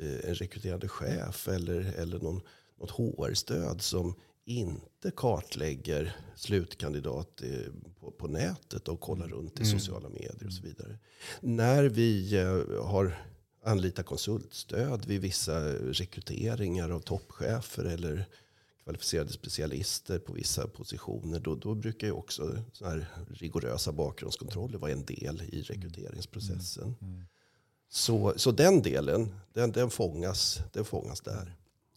en 0.00 0.34
rekryterande 0.34 0.88
chef 0.88 1.48
eller, 1.48 1.80
eller 1.80 2.18
någon, 2.18 2.40
något 2.80 2.90
HR-stöd 2.90 3.82
som 3.82 4.14
inte 4.44 5.10
kartlägger 5.16 6.16
slutkandidat 6.36 7.42
eh, 7.42 7.72
på, 8.00 8.10
på 8.10 8.28
nätet 8.28 8.88
och 8.88 9.00
kollar 9.00 9.28
runt 9.28 9.60
i 9.60 9.64
sociala 9.64 10.08
medier 10.08 10.46
och 10.46 10.52
så 10.52 10.62
vidare. 10.62 10.98
När 11.40 11.84
vi 11.84 12.36
eh, 12.36 12.84
har 12.84 13.16
anlitat 13.64 14.06
konsultstöd 14.06 15.06
vid 15.06 15.20
vissa 15.20 15.72
rekryteringar 15.72 16.90
av 16.90 17.00
toppchefer 17.00 17.84
eller 17.84 18.26
kvalificerade 18.84 19.32
specialister 19.32 20.18
på 20.18 20.32
vissa 20.32 20.68
positioner. 20.68 21.40
Då, 21.40 21.54
då 21.54 21.74
brukar 21.74 22.06
ju 22.06 22.12
också 22.12 22.62
så 22.72 22.86
här 22.86 23.06
rigorösa 23.30 23.92
bakgrundskontroller 23.92 24.78
vara 24.78 24.92
en 24.92 25.04
del 25.04 25.42
i 25.42 25.62
rekryteringsprocessen. 25.62 26.94
Så, 27.90 28.32
så 28.36 28.50
den 28.50 28.82
delen, 28.82 29.34
den, 29.54 29.72
den, 29.72 29.90
fångas, 29.90 30.60
den 30.72 30.84
fångas 30.84 31.20
där. 31.20 31.54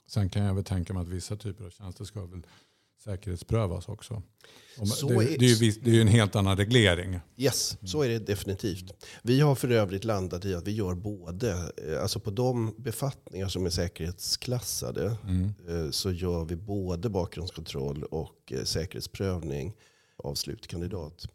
Sen 0.08 0.30
kan 0.30 0.44
jag 0.44 0.54
väl 0.56 0.64
tänka 0.64 0.94
mig 0.94 1.02
att 1.02 1.08
vissa 1.08 1.36
typer 1.36 1.66
av 1.66 1.70
tjänster 1.70 2.06
ska 2.06 2.26
väl 2.26 2.42
säkerhetsprövas 3.04 3.88
också. 3.88 4.22
Det, 5.08 5.14
är- 5.14 5.38
det, 5.40 5.46
är 5.46 5.64
ju, 5.64 5.72
det 5.72 5.90
är 5.90 5.94
ju 5.96 6.02
en 6.02 6.08
helt 6.08 6.36
annan 6.36 6.58
reglering. 6.58 7.20
Yes, 7.38 7.78
så 7.86 8.02
är 8.02 8.10
det 8.10 8.20
definitivt. 8.20 9.06
Vi 9.24 9.40
har 9.40 9.56
för 9.56 9.72
övrigt 9.72 10.04
landat 10.04 10.46
i 10.46 10.56
att 10.56 10.68
vi 10.68 10.72
gör 10.72 10.94
både, 10.96 11.52
eh, 11.88 12.02
alltså 12.02 12.20
på 12.20 12.32
de 12.32 12.74
befattningar 12.78 13.48
som 13.48 13.66
är 13.66 13.70
säkerhetsklassade 13.70 15.06
eh, 15.70 15.90
så 15.92 16.12
gör 16.12 16.46
vi 16.46 16.56
både 16.56 17.10
bakgrundskontroll 17.10 18.04
och 18.04 18.54
eh, 18.54 18.64
säkerhetsprövning 18.64 19.74
av 20.18 20.36
slutkandidat. 20.36 21.28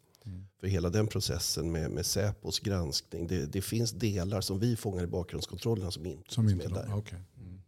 För 0.59 0.67
hela 0.67 0.89
den 0.89 1.07
processen 1.07 1.71
med, 1.71 1.91
med 1.91 2.05
Säpos 2.05 2.59
granskning. 2.59 3.27
Det, 3.27 3.45
det 3.45 3.61
finns 3.61 3.91
delar 3.91 4.41
som 4.41 4.59
vi 4.59 4.75
fångar 4.75 5.03
i 5.03 5.07
bakgrundskontrollerna 5.07 5.91
som 5.91 6.05
inte 6.05 6.33
Som 6.33 6.43
finns 6.49 6.53
inte 6.53 6.73
med 6.73 6.83
de, 6.83 6.89
där. 6.89 6.97
okej. 6.97 7.19
Mm. 7.37 7.59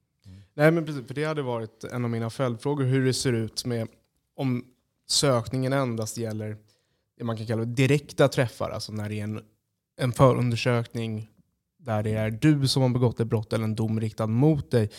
Nej 0.54 0.72
men 0.72 0.86
precis, 0.86 1.08
för 1.08 1.14
det 1.14 1.24
hade 1.24 1.42
varit 1.42 1.84
en 1.84 2.04
av 2.04 2.10
mina 2.10 2.30
följdfrågor 2.30 2.84
hur 2.84 3.06
det 3.06 3.14
ser 3.14 3.34
ut 3.34 3.66
med 3.66 3.88
om 4.36 4.66
sökningen 5.08 5.74
endast 5.74 6.18
gäller 6.18 6.58
det 7.18 7.24
man 7.24 7.38
kan 7.38 7.46
kalla 7.46 7.66
direkta 7.66 8.28
träffar, 8.28 8.70
alltså 8.70 8.92
när 8.92 9.10
det 9.10 9.20
är 9.20 9.24
en, 9.24 9.42
en 9.98 10.12
förundersökning 10.12 11.28
där 11.80 12.04
det 12.04 12.12
är 12.12 12.32
du 12.32 12.68
som 12.68 12.82
har 12.82 12.90
begått 12.90 13.20
ett 13.20 13.28
brott 13.28 13.54
eller 13.54 13.64
en 13.64 13.76
dom 13.76 14.00
riktad 14.00 14.28
mot 14.28 14.72
dig. 14.72 14.90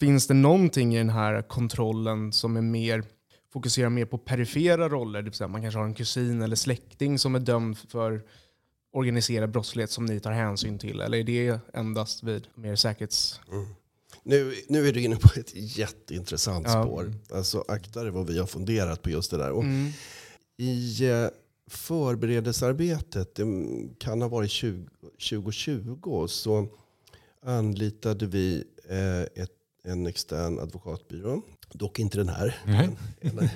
Finns 0.00 0.26
det 0.26 0.34
någonting 0.34 0.94
i 0.94 0.98
den 0.98 1.10
här 1.10 1.42
kontrollen 1.42 2.32
som 2.32 2.56
är 2.56 2.60
mer 2.62 3.04
fokuserar 3.52 3.88
mer 3.88 4.04
på 4.04 4.18
perifera 4.18 4.88
roller? 4.88 5.22
Det 5.22 5.32
säga 5.32 5.48
man 5.48 5.62
kanske 5.62 5.78
har 5.78 5.86
en 5.86 5.94
kusin 5.94 6.42
eller 6.42 6.56
släkting 6.56 7.18
som 7.18 7.34
är 7.34 7.40
dömd 7.40 7.78
för 7.78 8.22
organiserad 8.92 9.50
brottslighet 9.50 9.90
som 9.90 10.04
ni 10.06 10.20
tar 10.20 10.32
hänsyn 10.32 10.78
till? 10.78 11.00
Eller 11.00 11.18
är 11.18 11.24
det 11.24 11.60
endast 11.74 12.22
vid 12.22 12.46
mer 12.54 12.76
säkerhets... 12.76 13.40
Mm. 13.52 13.66
Nu, 14.24 14.54
nu 14.68 14.88
är 14.88 14.92
du 14.92 15.00
inne 15.02 15.16
på 15.16 15.28
ett 15.40 15.52
jätteintressant 15.54 16.66
Ja. 16.66 16.82
spår. 16.82 17.14
Alltså 17.32 17.64
akta 17.68 18.02
dig 18.02 18.10
vad 18.12 18.26
vi 18.26 18.38
har 18.38 18.46
funderat 18.46 19.02
på 19.02 19.10
just 19.10 19.30
det 19.30 19.36
där. 19.36 19.50
Och 19.50 19.62
Mm. 19.62 19.90
I 20.58 21.08
eh, 21.10 21.26
förberedelsearbetet, 21.70 23.34
det 23.34 23.44
kan 23.98 24.22
ha 24.22 24.28
varit 24.28 24.50
20, 24.50 24.86
2020, 25.30 26.26
så 26.28 26.68
anlitade 27.46 28.26
vi 28.26 28.64
eh, 28.88 29.42
ett, 29.42 29.50
en 29.84 30.06
extern 30.06 30.58
advokatbyrå. 30.58 31.42
Dock 31.72 31.98
inte 31.98 32.18
den 32.18 32.28
här, 32.28 32.56
Nej. 32.66 32.90
en, 33.20 33.38
en 33.38 33.48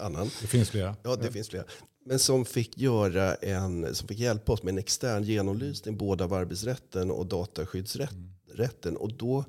annan. 0.00 0.30
Det 0.40 0.46
finns 0.46 0.70
flera. 0.70 0.96
Ja, 1.02 1.16
det 1.16 1.32
finns 1.32 1.48
flera. 1.48 1.64
Men 2.04 2.18
som 2.18 2.44
fick, 2.44 2.78
göra 2.78 3.34
en, 3.34 3.94
som 3.94 4.08
fick 4.08 4.18
hjälpa 4.18 4.52
oss 4.52 4.62
med 4.62 4.72
en 4.72 4.78
extern 4.78 5.22
genomlysning 5.24 5.96
både 5.96 6.24
av 6.24 6.32
arbetsrätten 6.34 7.10
och 7.10 7.26
dataskyddsrätten. 7.26 8.96
Och 8.96 9.12
då 9.12 9.44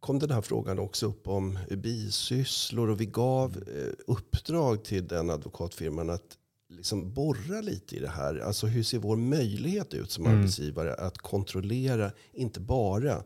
kom 0.00 0.18
den 0.18 0.30
här 0.30 0.40
frågan 0.42 0.78
också 0.78 1.06
upp 1.06 1.28
om 1.28 1.58
bisysslor 1.76 2.90
och 2.90 3.00
vi 3.00 3.06
gav 3.06 3.56
eh, 3.56 3.92
uppdrag 4.06 4.84
till 4.84 5.06
den 5.08 5.30
advokatfirman 5.30 6.10
att 6.10 6.38
liksom 6.68 7.14
borra 7.14 7.60
lite 7.60 7.96
i 7.96 8.00
det 8.00 8.08
här. 8.08 8.38
Alltså 8.38 8.66
hur 8.66 8.82
ser 8.82 8.98
vår 8.98 9.16
möjlighet 9.16 9.94
ut 9.94 10.10
som 10.10 10.26
Mm. 10.26 10.38
arbetsgivare 10.38 10.94
att 10.94 11.18
kontrollera 11.18 12.10
inte 12.32 12.60
bara 12.60 13.22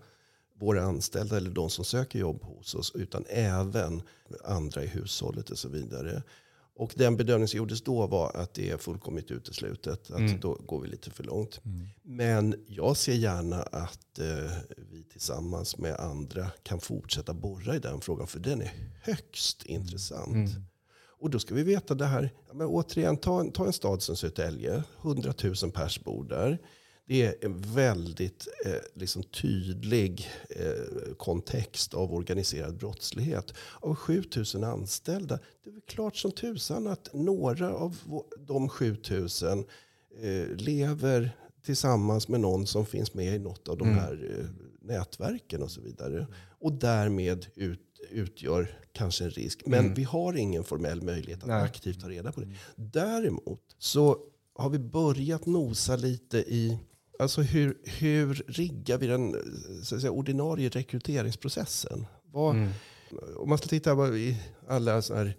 våra 0.59 0.83
anställda 0.83 1.37
eller 1.37 1.51
de 1.51 1.71
som 1.71 1.85
söker 1.85 2.19
jobb 2.19 2.43
hos 2.43 2.75
oss 2.75 2.93
utan 2.95 3.25
även 3.29 4.03
andra 4.45 4.85
i 4.85 4.87
hushållet 4.87 5.51
och 5.51 5.59
så 5.59 5.69
vidare. 5.69 6.23
Och 6.75 6.93
den 6.97 7.17
bedömning 7.17 7.49
som 7.49 7.57
gjordes 7.59 7.83
då 7.83 8.07
var 8.07 8.37
att 8.37 8.55
det 8.55 8.71
är 8.71 8.77
fullkomligt 8.77 9.31
uteslutet. 9.31 10.11
Att 10.11 10.19
Mm. 10.19 10.41
då 10.41 10.55
går 10.55 10.81
vi 10.81 10.89
lite 10.89 11.11
för 11.11 11.25
långt. 11.25 11.61
Mm. 11.65 11.87
Men 12.03 12.65
jag 12.67 12.97
ser 12.97 13.15
gärna 13.15 13.63
att 13.63 14.19
eh, 14.19 14.51
vi 14.91 15.03
tillsammans 15.13 15.79
med 15.79 15.97
andra 15.97 16.51
kan 16.63 16.81
fortsätta 16.81 17.35
borra 17.35 17.77
i 17.77 17.79
den 17.79 18.01
frågan. 18.01 18.27
För 18.27 18.39
den 18.41 18.61
är 18.63 18.73
högst 19.03 19.63
intressant. 19.67 20.29
Mm. 20.35 20.49
Och 21.21 21.31
då 21.31 21.39
ska 21.39 21.55
vi 21.55 21.63
veta 21.63 21.95
det 21.95 22.07
här. 22.07 22.33
Ja, 22.49 22.55
men 22.55 22.67
återigen, 22.67 23.17
ta, 23.17 23.41
en- 23.41 23.53
ta 23.53 23.67
en 23.67 23.73
stad 23.73 24.03
som 24.03 24.17
Södertälje. 24.17 24.83
100 25.03 25.35
000 25.63 25.71
pers 25.73 26.05
bor 26.05 26.25
där. 26.25 26.59
Det 27.09 27.23
är 27.27 27.35
en 27.45 27.61
väldigt 27.61 28.49
eh, 28.65 28.73
liksom 28.95 29.23
tydlig 29.23 30.29
eh, 30.51 31.15
kontext 31.17 31.95
av 31.95 32.15
organiserad 32.15 32.77
brottslighet. 32.77 33.55
Av 33.81 33.95
7 33.95 34.23
000 34.55 34.65
anställda, 34.65 35.39
det 35.65 35.71
är 35.71 35.81
klart 35.81 36.17
som 36.17 36.33
tusan 36.33 36.87
att 36.87 37.09
några 37.15 37.75
av 37.75 37.97
de 38.39 38.69
7 38.69 38.97
000 39.11 39.29
eh, 40.23 40.57
lever 40.57 41.37
tillsammans 41.65 42.29
med 42.29 42.41
någon 42.41 42.67
som 42.67 42.87
finns 42.87 43.15
med 43.15 43.35
i 43.35 43.39
något 43.39 43.69
av 43.69 43.79
de 43.79 43.89
Mm. 43.89 43.99
här 44.01 44.37
eh, 44.39 44.45
nätverken 44.83 45.63
och 45.63 45.71
så 45.71 45.81
vidare. 45.81 46.27
Och 46.61 46.73
därmed 46.73 47.47
ut, 47.55 47.81
utgör 48.11 48.81
kanske 48.93 49.25
en 49.25 49.31
risk. 49.31 49.63
Men 49.67 49.79
Mm. 49.81 49.95
vi 49.95 50.03
har 50.05 50.37
ingen 50.37 50.65
formell 50.65 51.03
möjlighet 51.03 51.43
att 51.43 51.49
Nej. 51.49 51.63
aktivt 51.63 52.01
ta 52.01 52.09
reda 52.09 52.33
på 52.33 52.41
det. 52.41 52.49
Däremot 52.77 53.61
så 53.79 54.19
har 54.55 54.71
vi 54.71 54.79
börjat 54.79 55.47
nosa 55.47 55.97
lite 55.97 56.39
i 56.39 56.79
alltså 57.19 57.43
hur, 57.43 57.79
hur 57.85 58.35
riggar 58.49 58.99
vi 58.99 59.07
den 59.07 59.37
så 59.85 59.95
att 59.95 60.01
säga, 60.01 60.11
ordinarie 60.11 60.69
rekryteringsprocessen. 60.69 62.07
Vad, 62.33 62.57
Mm. 62.57 62.69
om 63.37 63.49
man 63.49 63.59
ska 63.59 63.67
titta 63.69 63.95
på 63.95 64.17
i 64.17 64.37
alla 64.69 65.03
så 65.03 65.15
här 65.15 65.37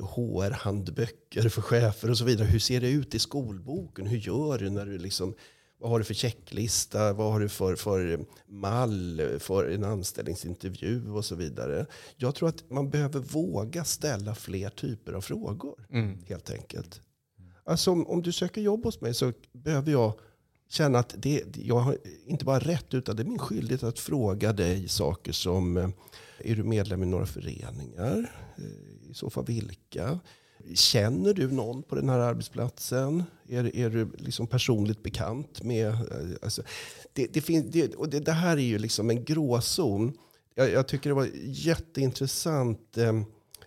HR-handböcker 0.00 1.48
för 1.48 1.62
chefer 1.62 2.10
och 2.10 2.18
så 2.18 2.24
vidare. 2.24 2.46
Hur 2.46 2.58
ser 2.58 2.80
det 2.80 2.90
ut 2.90 3.14
i 3.14 3.18
skolboken? 3.18 4.06
Hur 4.06 4.18
gör 4.18 4.58
du 4.58 4.70
när 4.70 4.86
du 4.86 4.98
liksom 4.98 5.34
vad 5.80 5.90
har 5.90 5.98
du 5.98 6.04
för 6.04 6.14
checklista? 6.14 7.12
Vad 7.12 7.32
har 7.32 7.40
du 7.40 7.48
för, 7.48 7.76
för 7.76 8.20
mall 8.48 9.22
för 9.38 9.70
en 9.70 9.84
anställningsintervju 9.84 11.10
och 11.10 11.24
så 11.24 11.34
vidare? 11.34 11.86
Jag 12.16 12.34
tror 12.34 12.48
att 12.48 12.70
man 12.70 12.90
behöver 12.90 13.20
våga 13.20 13.84
ställa 13.84 14.34
fler 14.34 14.70
typer 14.70 15.12
av 15.12 15.20
frågor 15.20 15.86
Mm. 15.92 16.18
helt 16.28 16.50
enkelt. 16.50 17.00
Alltså 17.64 17.90
om, 17.90 18.06
om 18.06 18.22
du 18.22 18.32
söker 18.32 18.60
jobb 18.60 18.84
hos 18.84 19.00
mig 19.00 19.14
så 19.14 19.32
behöver 19.52 19.92
jag 19.92 20.12
känna 20.68 20.98
att 20.98 21.14
det, 21.18 21.44
jag 21.56 21.78
har 21.78 21.98
inte 22.26 22.44
bara 22.44 22.58
rätt 22.58 22.94
utan 22.94 23.16
det 23.16 23.22
är 23.22 23.24
min 23.24 23.38
skyldighet 23.38 23.82
att 23.82 23.98
fråga 23.98 24.52
dig 24.52 24.88
saker 24.88 25.32
som 25.32 25.76
eh, 25.76 25.88
är 26.38 26.56
du 26.56 26.62
medlem 26.62 27.02
i 27.02 27.06
några 27.06 27.26
föreningar? 27.26 28.32
Eh, 28.58 29.10
I 29.10 29.14
så 29.14 29.30
fall 29.30 29.44
vilka? 29.44 30.18
Känner 30.74 31.34
du 31.34 31.50
någon 31.50 31.82
på 31.82 31.94
den 31.94 32.08
här 32.08 32.18
arbetsplatsen? 32.18 33.24
Är, 33.48 33.76
är 33.76 33.90
du 33.90 34.10
liksom 34.16 34.46
personligt 34.46 35.02
bekant 35.02 35.62
med... 35.62 35.88
Eh, 35.88 35.96
alltså, 36.42 36.62
det, 37.12 37.26
det, 37.32 37.40
finns, 37.40 37.66
det, 37.72 37.94
och 37.94 38.08
det, 38.08 38.20
det 38.20 38.32
här 38.32 38.56
är 38.56 38.62
ju 38.62 38.78
liksom 38.78 39.10
en 39.10 39.24
gråzon. 39.24 40.12
Jag, 40.54 40.70
jag 40.70 40.88
tycker 40.88 41.10
det 41.10 41.14
var 41.14 41.28
jätteintressant. 41.44 42.98
Eh, 42.98 43.16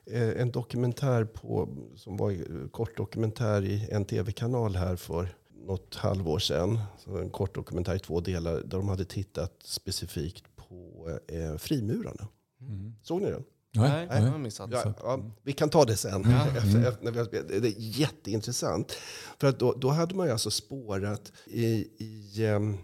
eh, 0.05 0.41
en 0.41 0.51
dokumentär 0.51 1.23
på, 1.23 1.69
som 1.95 2.17
var 2.17 2.31
en 2.31 2.69
kort 2.71 2.97
dokumentär 2.97 3.63
i 3.63 3.87
en 3.91 4.05
tv-kanal 4.05 4.75
här 4.75 4.95
för 4.95 5.35
något 5.65 5.95
halvår 5.95 6.39
sedan. 6.39 6.79
Så 6.97 7.17
en 7.17 7.29
kort 7.29 7.55
dokumentär 7.55 7.95
i 7.95 7.99
två 7.99 8.19
delar 8.19 8.53
där 8.53 8.77
de 8.77 8.89
hade 8.89 9.05
tittat 9.05 9.53
specifikt 9.63 10.55
på 10.55 11.09
eh, 11.27 11.57
frimurarna. 11.57 12.27
Mm. 12.61 12.95
Såg 13.01 13.21
ni 13.21 13.31
den? 13.31 13.43
Nej, 13.73 14.07
Nej. 14.07 14.23
jag 14.23 14.31
har 14.31 14.37
missat. 14.37 14.69
Ja, 14.71 14.93
ja, 15.03 15.19
vi 15.43 15.53
kan 15.53 15.69
ta 15.69 15.85
det 15.85 15.95
sen. 15.95 16.25
Efter, 16.25 16.87
efter, 16.87 17.11
har 17.11 17.25
spelat. 17.25 17.47
Det 17.47 17.67
är 17.67 17.73
jätteintressant. 17.77 18.91
För 19.39 19.47
att 19.47 19.59
då, 19.59 19.73
då 19.73 19.89
hade 19.89 20.15
man 20.15 20.25
ju 20.25 20.31
alltså 20.31 20.51
spårat 20.51 21.31
i, 21.45 21.87
i 21.97 22.45
um, 22.47 22.77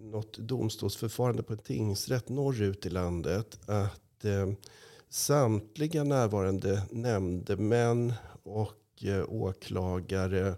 något 0.00 0.38
domstolsförfarande 0.38 1.42
på 1.42 1.52
en 1.52 1.58
tingsrätt 1.58 2.28
norrut 2.28 2.86
i 2.86 2.90
landet 2.90 3.58
att 3.66 4.24
eh, 4.24 4.52
samtliga 5.08 6.04
närvarande 6.04 6.82
nämndemän 6.90 8.12
och 8.42 9.04
eh, 9.04 9.24
åklagare 9.28 10.56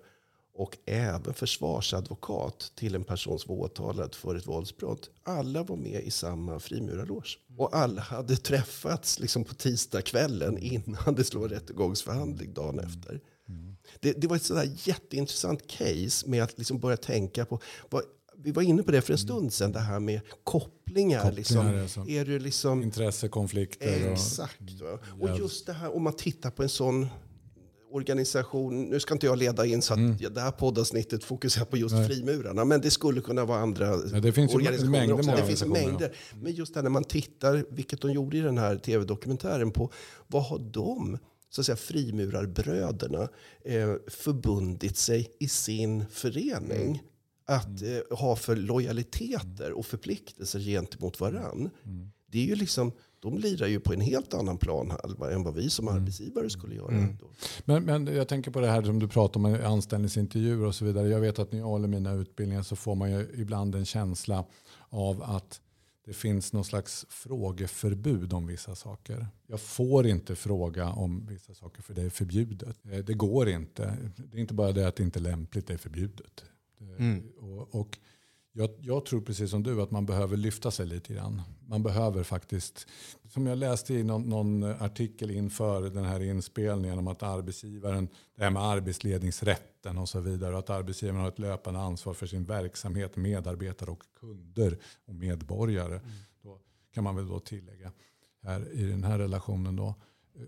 och 0.56 0.78
även 0.86 1.34
försvarsadvokat 1.34 2.72
till 2.74 2.94
en 2.94 3.04
person 3.04 3.38
som 3.38 3.56
var 3.56 3.64
åtalad 3.64 4.14
för 4.14 4.34
ett 4.34 4.46
våldsbrott. 4.46 5.10
Alla 5.22 5.62
var 5.62 5.76
med 5.76 6.02
i 6.04 6.10
samma 6.10 6.60
frimurarloge. 6.60 7.38
Och 7.58 7.76
alla 7.76 8.00
hade 8.00 8.36
träffats 8.36 9.18
liksom 9.18 9.44
på 9.44 9.54
tisdagskvällen 9.54 10.58
innan 10.58 11.14
det 11.14 11.34
vara 11.34 11.50
rättegångsförhandling 11.50 12.54
dagen 12.54 12.78
efter. 12.78 13.20
Det, 14.00 14.12
det 14.12 14.26
var 14.26 14.36
ett 14.36 14.42
sådär 14.42 14.72
jätteintressant 14.84 15.66
case 15.66 16.28
med 16.28 16.42
att 16.42 16.58
liksom 16.58 16.78
börja 16.78 16.96
tänka 16.96 17.44
på 17.44 17.60
vad, 17.90 18.02
vi 18.36 18.52
var 18.52 18.62
inne 18.62 18.82
på 18.82 18.90
det 18.90 19.00
för 19.00 19.12
en 19.12 19.18
stund 19.18 19.52
sedan, 19.52 19.72
det 19.72 19.80
här 19.80 20.00
med 20.00 20.20
kopplingar. 20.44 21.20
Kopplingar, 21.20 21.32
liksom, 21.32 21.80
alltså. 21.80 22.08
är 22.08 22.24
du 22.24 22.38
liksom, 22.38 22.82
Intressekonflikter. 22.82 24.06
Och, 24.06 24.12
Exakt. 24.12 24.60
Och 25.20 25.28
Ja. 25.28 25.38
just 25.38 25.66
det 25.66 25.72
här 25.72 25.96
om 25.96 26.02
man 26.02 26.12
tittar 26.16 26.50
på 26.50 26.62
en 26.62 26.68
sån 26.68 27.06
organisation. 27.90 28.84
Nu 28.84 29.00
ska 29.00 29.14
inte 29.14 29.26
jag 29.26 29.38
leda 29.38 29.66
in 29.66 29.82
så 29.82 29.92
att 29.92 29.98
Mm. 29.98 30.16
det 30.34 30.40
här 30.40 30.50
poddavsnittet 30.50 31.24
fokuserar 31.24 31.64
på 31.64 31.76
just 31.76 31.94
Nej. 31.94 32.08
frimurarna. 32.08 32.64
Men 32.64 32.80
det 32.80 32.90
skulle 32.90 33.20
kunna 33.20 33.44
vara 33.44 33.58
andra 33.58 33.86
Ja, 34.12 34.20
det 34.20 34.32
finns 34.32 34.54
organisationer 34.54 35.12
också. 35.12 35.30
Det 35.30 35.46
finns 35.46 35.64
mängder. 35.64 36.16
Men 36.34 36.52
just 36.52 36.74
det 36.74 36.78
här 36.78 36.82
när 36.82 36.90
man 36.90 37.04
tittar, 37.04 37.64
vilket 37.70 38.00
de 38.00 38.12
gjorde 38.12 38.36
i 38.36 38.40
den 38.40 38.58
här 38.58 38.76
tv-dokumentären 38.76 39.70
på, 39.70 39.92
vad 40.26 40.44
har 40.44 40.58
de, 40.58 41.18
så 41.50 41.60
att 41.60 41.66
säga 41.66 41.76
frimurarbröderna, 41.76 43.28
eh, 43.64 43.94
förbundit 44.08 44.96
sig 44.96 45.36
i 45.40 45.48
sin 45.48 46.04
förening? 46.10 46.86
Mm. 46.86 46.98
Att 47.48 47.82
eh, 47.82 48.18
ha 48.18 48.36
för 48.36 48.56
lojaliteter 48.56 49.72
och 49.72 49.86
förpliktelser 49.86 50.58
gentemot 50.60 51.20
varann. 51.20 51.70
Mm. 51.84 52.10
Det 52.32 52.38
är 52.38 52.44
ju 52.44 52.54
liksom, 52.54 52.92
de 53.30 53.38
lirar 53.38 53.66
ju 53.66 53.80
på 53.80 53.92
en 53.92 54.00
helt 54.00 54.34
annan 54.34 54.58
planhalva 54.58 55.32
än 55.32 55.42
vad 55.42 55.54
vi 55.54 55.70
som 55.70 55.88
Mm. 55.88 56.02
arbetsgivare 56.02 56.50
skulle 56.50 56.74
göra. 56.74 57.08
Då. 57.20 57.26
Men, 57.64 57.84
men 57.84 58.06
jag 58.06 58.28
tänker 58.28 58.50
på 58.50 58.60
det 58.60 58.66
här 58.66 58.82
som 58.82 58.98
du 58.98 59.08
pratar 59.08 59.40
om, 59.40 59.58
anställningsintervjuer 59.64 60.64
och 60.66 60.74
så 60.74 60.84
vidare. 60.84 61.08
Jag 61.08 61.20
vet 61.20 61.38
att 61.38 61.52
när 61.52 61.58
jag 61.58 61.66
håller 61.66 61.88
mina 61.88 62.12
utbildningar 62.12 62.62
så 62.62 62.76
får 62.76 62.94
man 62.94 63.10
ju 63.10 63.28
ibland 63.34 63.74
en 63.74 63.84
känsla 63.86 64.44
av 64.88 65.22
att 65.22 65.60
det 66.04 66.12
finns 66.12 66.52
någon 66.52 66.64
slags 66.64 67.06
frågeförbud 67.08 68.32
om 68.32 68.46
vissa 68.46 68.74
saker. 68.74 69.26
Jag 69.46 69.60
får 69.60 70.06
inte 70.06 70.34
fråga 70.36 70.88
om 70.88 71.26
vissa 71.26 71.54
saker 71.54 71.82
för 71.82 71.94
det 71.94 72.02
är 72.02 72.10
förbjudet. 72.10 72.76
Eh, 72.92 72.98
det 72.98 73.14
går 73.14 73.48
inte. 73.48 73.96
Det 74.16 74.36
är 74.36 74.40
inte 74.40 74.54
bara 74.54 74.72
det 74.72 74.88
att 74.88 74.96
det 74.96 75.02
inte 75.02 75.18
är 75.18 75.22
lämpligt, 75.22 75.66
det 75.66 75.72
är 75.74 75.78
förbjudet. 75.78 76.44
Mm. 76.98 77.22
Och, 77.38 77.74
och 77.80 77.98
jag, 78.56 78.70
jag, 78.80 79.04
tror 79.06 79.20
precis 79.20 79.50
som 79.50 79.62
du 79.62 79.82
att 79.82 79.90
man 79.90 80.06
behöver 80.06 80.36
lyfta 80.36 80.70
sig 80.70 80.86
lite 80.86 81.14
grann. 81.14 81.42
Man 81.66 81.82
behöver 81.82 82.22
faktiskt, 82.22 82.86
som 83.28 83.46
jag 83.46 83.58
läste 83.58 83.94
i 83.94 84.02
någon, 84.02 84.22
någon, 84.22 84.64
artikel 84.64 85.30
inför 85.30 85.90
den 85.90 86.04
här 86.04 86.22
inspelningen 86.22 86.98
om 86.98 87.08
att 87.08 87.22
arbetsgivaren, 87.22 88.08
det 88.36 88.42
här 88.44 88.50
med 88.50 88.62
arbetsledningsrätten 88.62 89.98
och 89.98 90.08
så 90.08 90.20
vidare, 90.20 90.58
att 90.58 90.70
arbetsgivaren 90.70 91.20
har 91.20 91.28
ett 91.28 91.38
löpande 91.38 91.80
ansvar 91.80 92.14
för 92.14 92.26
sin 92.26 92.44
verksamhet, 92.44 93.16
medarbetare 93.16 93.90
och 93.90 94.02
kunder 94.20 94.78
och 95.04 95.14
medborgare. 95.14 95.96
Mm. 95.96 96.10
Då 96.42 96.60
kan 96.94 97.04
man 97.04 97.16
väl 97.16 97.28
då 97.28 97.40
tillägga 97.40 97.92
här 98.42 98.72
i 98.72 98.82
den 98.82 99.04
här 99.04 99.18
relationen 99.18 99.76
då. 99.76 99.94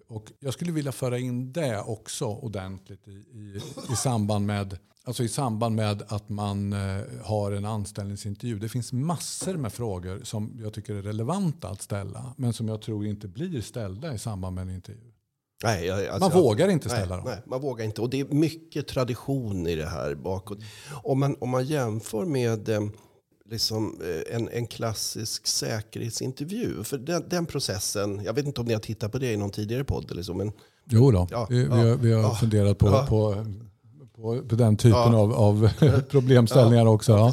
Och 0.09 0.33
jag 0.41 0.53
skulle 0.55 0.73
vilja 0.73 0.93
föra 0.93 1.19
in 1.19 1.53
det 1.53 1.81
också 1.81 2.27
ordentligt 2.27 3.09
i, 3.09 3.11
i, 3.11 3.61
i, 3.93 3.97
samband, 3.97 4.47
med, 4.47 4.79
alltså 5.05 5.23
i 5.23 5.29
samband 5.29 5.75
med 5.75 6.03
att 6.09 6.29
man 6.29 6.73
eh, 6.73 7.03
har 7.25 7.53
en 7.53 7.65
anställningsintervju. 7.65 8.59
Det 8.59 8.69
finns 8.69 8.93
massor 8.93 9.55
med 9.55 9.73
frågor 9.73 10.21
som 10.25 10.57
jag 10.63 10.73
tycker 10.73 10.95
är 10.95 11.03
relevanta 11.03 11.69
att 11.69 11.83
ställa 11.83 12.35
men 12.37 12.53
som 12.53 12.69
jag 12.69 12.83
tror 12.83 13.07
inte 13.07 13.29
blir 13.29 13.61
ställda 13.61 14.15
i 14.15 14.19
samband 14.19 14.55
med 14.55 14.63
en 14.63 14.75
intervju. 14.75 15.13
Nej, 15.65 15.91
alltså, 15.91 16.29
man 16.31 16.43
vågar 16.43 16.69
inte 16.69 16.89
ställa 16.89 17.17
nej, 17.17 17.25
dem. 17.25 17.33
Nej, 17.35 17.43
man 17.47 17.61
vågar 17.61 17.85
inte. 17.85 18.01
Och 18.01 18.11
det 18.11 18.21
är 18.21 18.25
mycket 18.25 18.89
tradition 18.89 19.67
i 19.67 19.77
det 19.77 19.89
här 19.89 20.15
bakåt. 20.15 20.59
Om 21.03 21.21
man, 21.21 21.37
om 21.41 21.51
man 21.51 21.65
jämför 21.65 22.25
med 22.25 22.69
eh, 22.69 22.81
liksom, 23.51 24.01
eh, 24.03 24.37
en, 24.37 24.49
en 24.49 24.67
klassisk 24.67 25.47
säkerhetsintervju. 25.47 26.85
För 26.85 26.99
den, 26.99 27.25
den, 27.29 27.47
processen, 27.47 28.21
jag 28.25 28.33
vet 28.33 28.47
inte 28.47 28.61
om 28.61 28.67
ni 28.67 28.73
har 28.73 28.81
tittat 28.81 29.13
på 29.13 29.19
det 29.19 29.33
i 29.33 29.37
någon 29.37 29.51
tidigare 29.51 29.85
podd. 29.85 30.17
Liksom, 30.17 30.39
men, 30.39 30.53
jo 30.85 31.11
då, 31.11 31.29
ja, 31.31 31.47
vi, 31.51 31.65
ja, 31.65 31.75
vi, 31.75 31.89
har, 31.89 31.97
vi 31.97 32.13
har 32.13 32.23
ja, 32.23 32.35
funderat 32.35 32.79
på, 32.79 33.07
på 33.09 33.45
på, 34.23 34.43
på 34.43 34.55
den 34.55 34.77
typen 34.77 35.15
av, 35.15 35.33
av 35.33 35.71
problemställningar 36.11 36.87
också. 36.87 37.33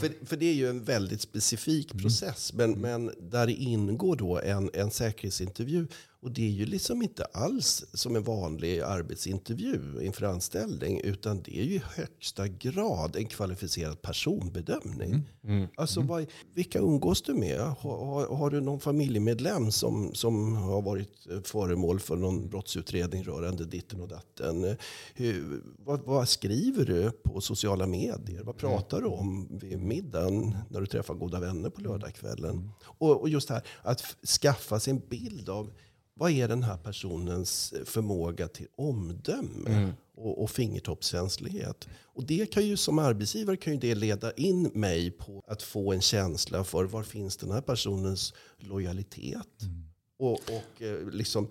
För, 0.00 0.26
för 0.26 0.36
det 0.36 0.46
är 0.46 0.54
ju 0.54 0.68
en 0.68 0.84
väldigt 0.84 1.20
specifik 1.20 1.92
mm. 1.92 2.02
process. 2.02 2.52
Men, 2.52 2.70
men 2.72 3.10
där 3.18 3.48
ingår 3.48 4.16
då 4.16 4.40
en, 4.40 4.70
en 4.74 4.90
säkerhetsintervju 4.90 5.86
och 6.26 6.32
det 6.32 6.42
är 6.42 6.50
ju 6.50 6.66
liksom 6.66 7.02
inte 7.02 7.24
alls 7.24 7.84
som 7.92 8.16
en 8.16 8.22
vanlig 8.22 8.80
arbetsintervju 8.80 9.80
inför 10.02 10.26
anställning. 10.26 11.00
Utan 11.04 11.42
det 11.42 11.58
är 11.58 11.64
ju 11.64 11.74
i 11.74 11.82
högsta 11.96 12.48
grad 12.48 13.16
en 13.16 13.26
kvalificerad 13.26 14.02
personbedömning. 14.02 15.12
Mm. 15.12 15.24
Mm. 15.44 15.68
Alltså, 15.76 16.00
mm. 16.00 16.08
Vad, 16.08 16.26
vilka 16.54 16.78
umgås 16.78 17.22
du 17.22 17.34
med? 17.34 17.60
Har, 17.60 18.06
har, 18.06 18.36
har, 18.36 18.50
du 18.50 18.60
någon 18.60 18.80
familjemedlem 18.80 19.72
som, 19.72 20.14
som 20.14 20.56
har 20.56 20.82
varit 20.82 21.26
föremål 21.44 22.00
för 22.00 22.16
någon 22.16 22.48
brottsutredning 22.48 23.24
rörande 23.24 23.64
ditten 23.64 24.00
och 24.00 24.08
datten? 24.08 24.76
Hur, 25.14 25.62
vad, 25.78 26.00
vad, 26.00 26.28
skriver 26.28 26.84
du 26.84 27.10
på 27.10 27.40
sociala 27.40 27.86
medier? 27.86 28.42
Vad 28.42 28.56
pratar 28.56 29.00
du 29.00 29.06
om 29.06 29.48
vid 29.50 29.78
middagen 29.78 30.56
när 30.70 30.80
du 30.80 30.86
träffar 30.86 31.14
goda 31.14 31.40
vänner 31.40 31.70
på 31.70 31.80
lördagskvällen? 31.80 32.50
Mm. 32.50 32.70
Och, 32.82 33.20
och 33.20 33.28
just 33.28 33.50
här 33.50 33.62
att 33.82 34.00
skaffa 34.40 34.80
sig 34.80 34.90
en 34.90 35.02
bild 35.08 35.48
av 35.48 35.70
vad 36.18 36.30
är 36.30 36.48
den 36.48 36.62
här 36.62 36.76
personens 36.76 37.74
förmåga 37.84 38.48
till 38.48 38.66
omdöme 38.76 39.70
mm. 39.70 39.92
och, 40.14 40.42
och 40.42 40.50
fingertoppskänslighet? 40.50 41.88
Och 42.04 42.24
det 42.24 42.50
kan 42.50 42.66
ju 42.66 42.76
som 42.76 42.98
arbetsgivare 42.98 43.56
kan 43.56 43.72
ju 43.72 43.78
det 43.78 43.94
leda 43.94 44.32
in 44.32 44.70
mig 44.74 45.10
på 45.10 45.44
att 45.46 45.62
få 45.62 45.92
en 45.92 46.00
känsla 46.00 46.64
för 46.64 46.84
var 46.84 47.02
finns 47.02 47.36
den 47.36 47.50
här 47.50 47.60
personens 47.60 48.34
lojalitet? 48.58 49.62
Mm. 49.62 49.88
Och, 50.18 50.32
och 50.32 50.82
eh, 50.82 51.08
liksom 51.10 51.48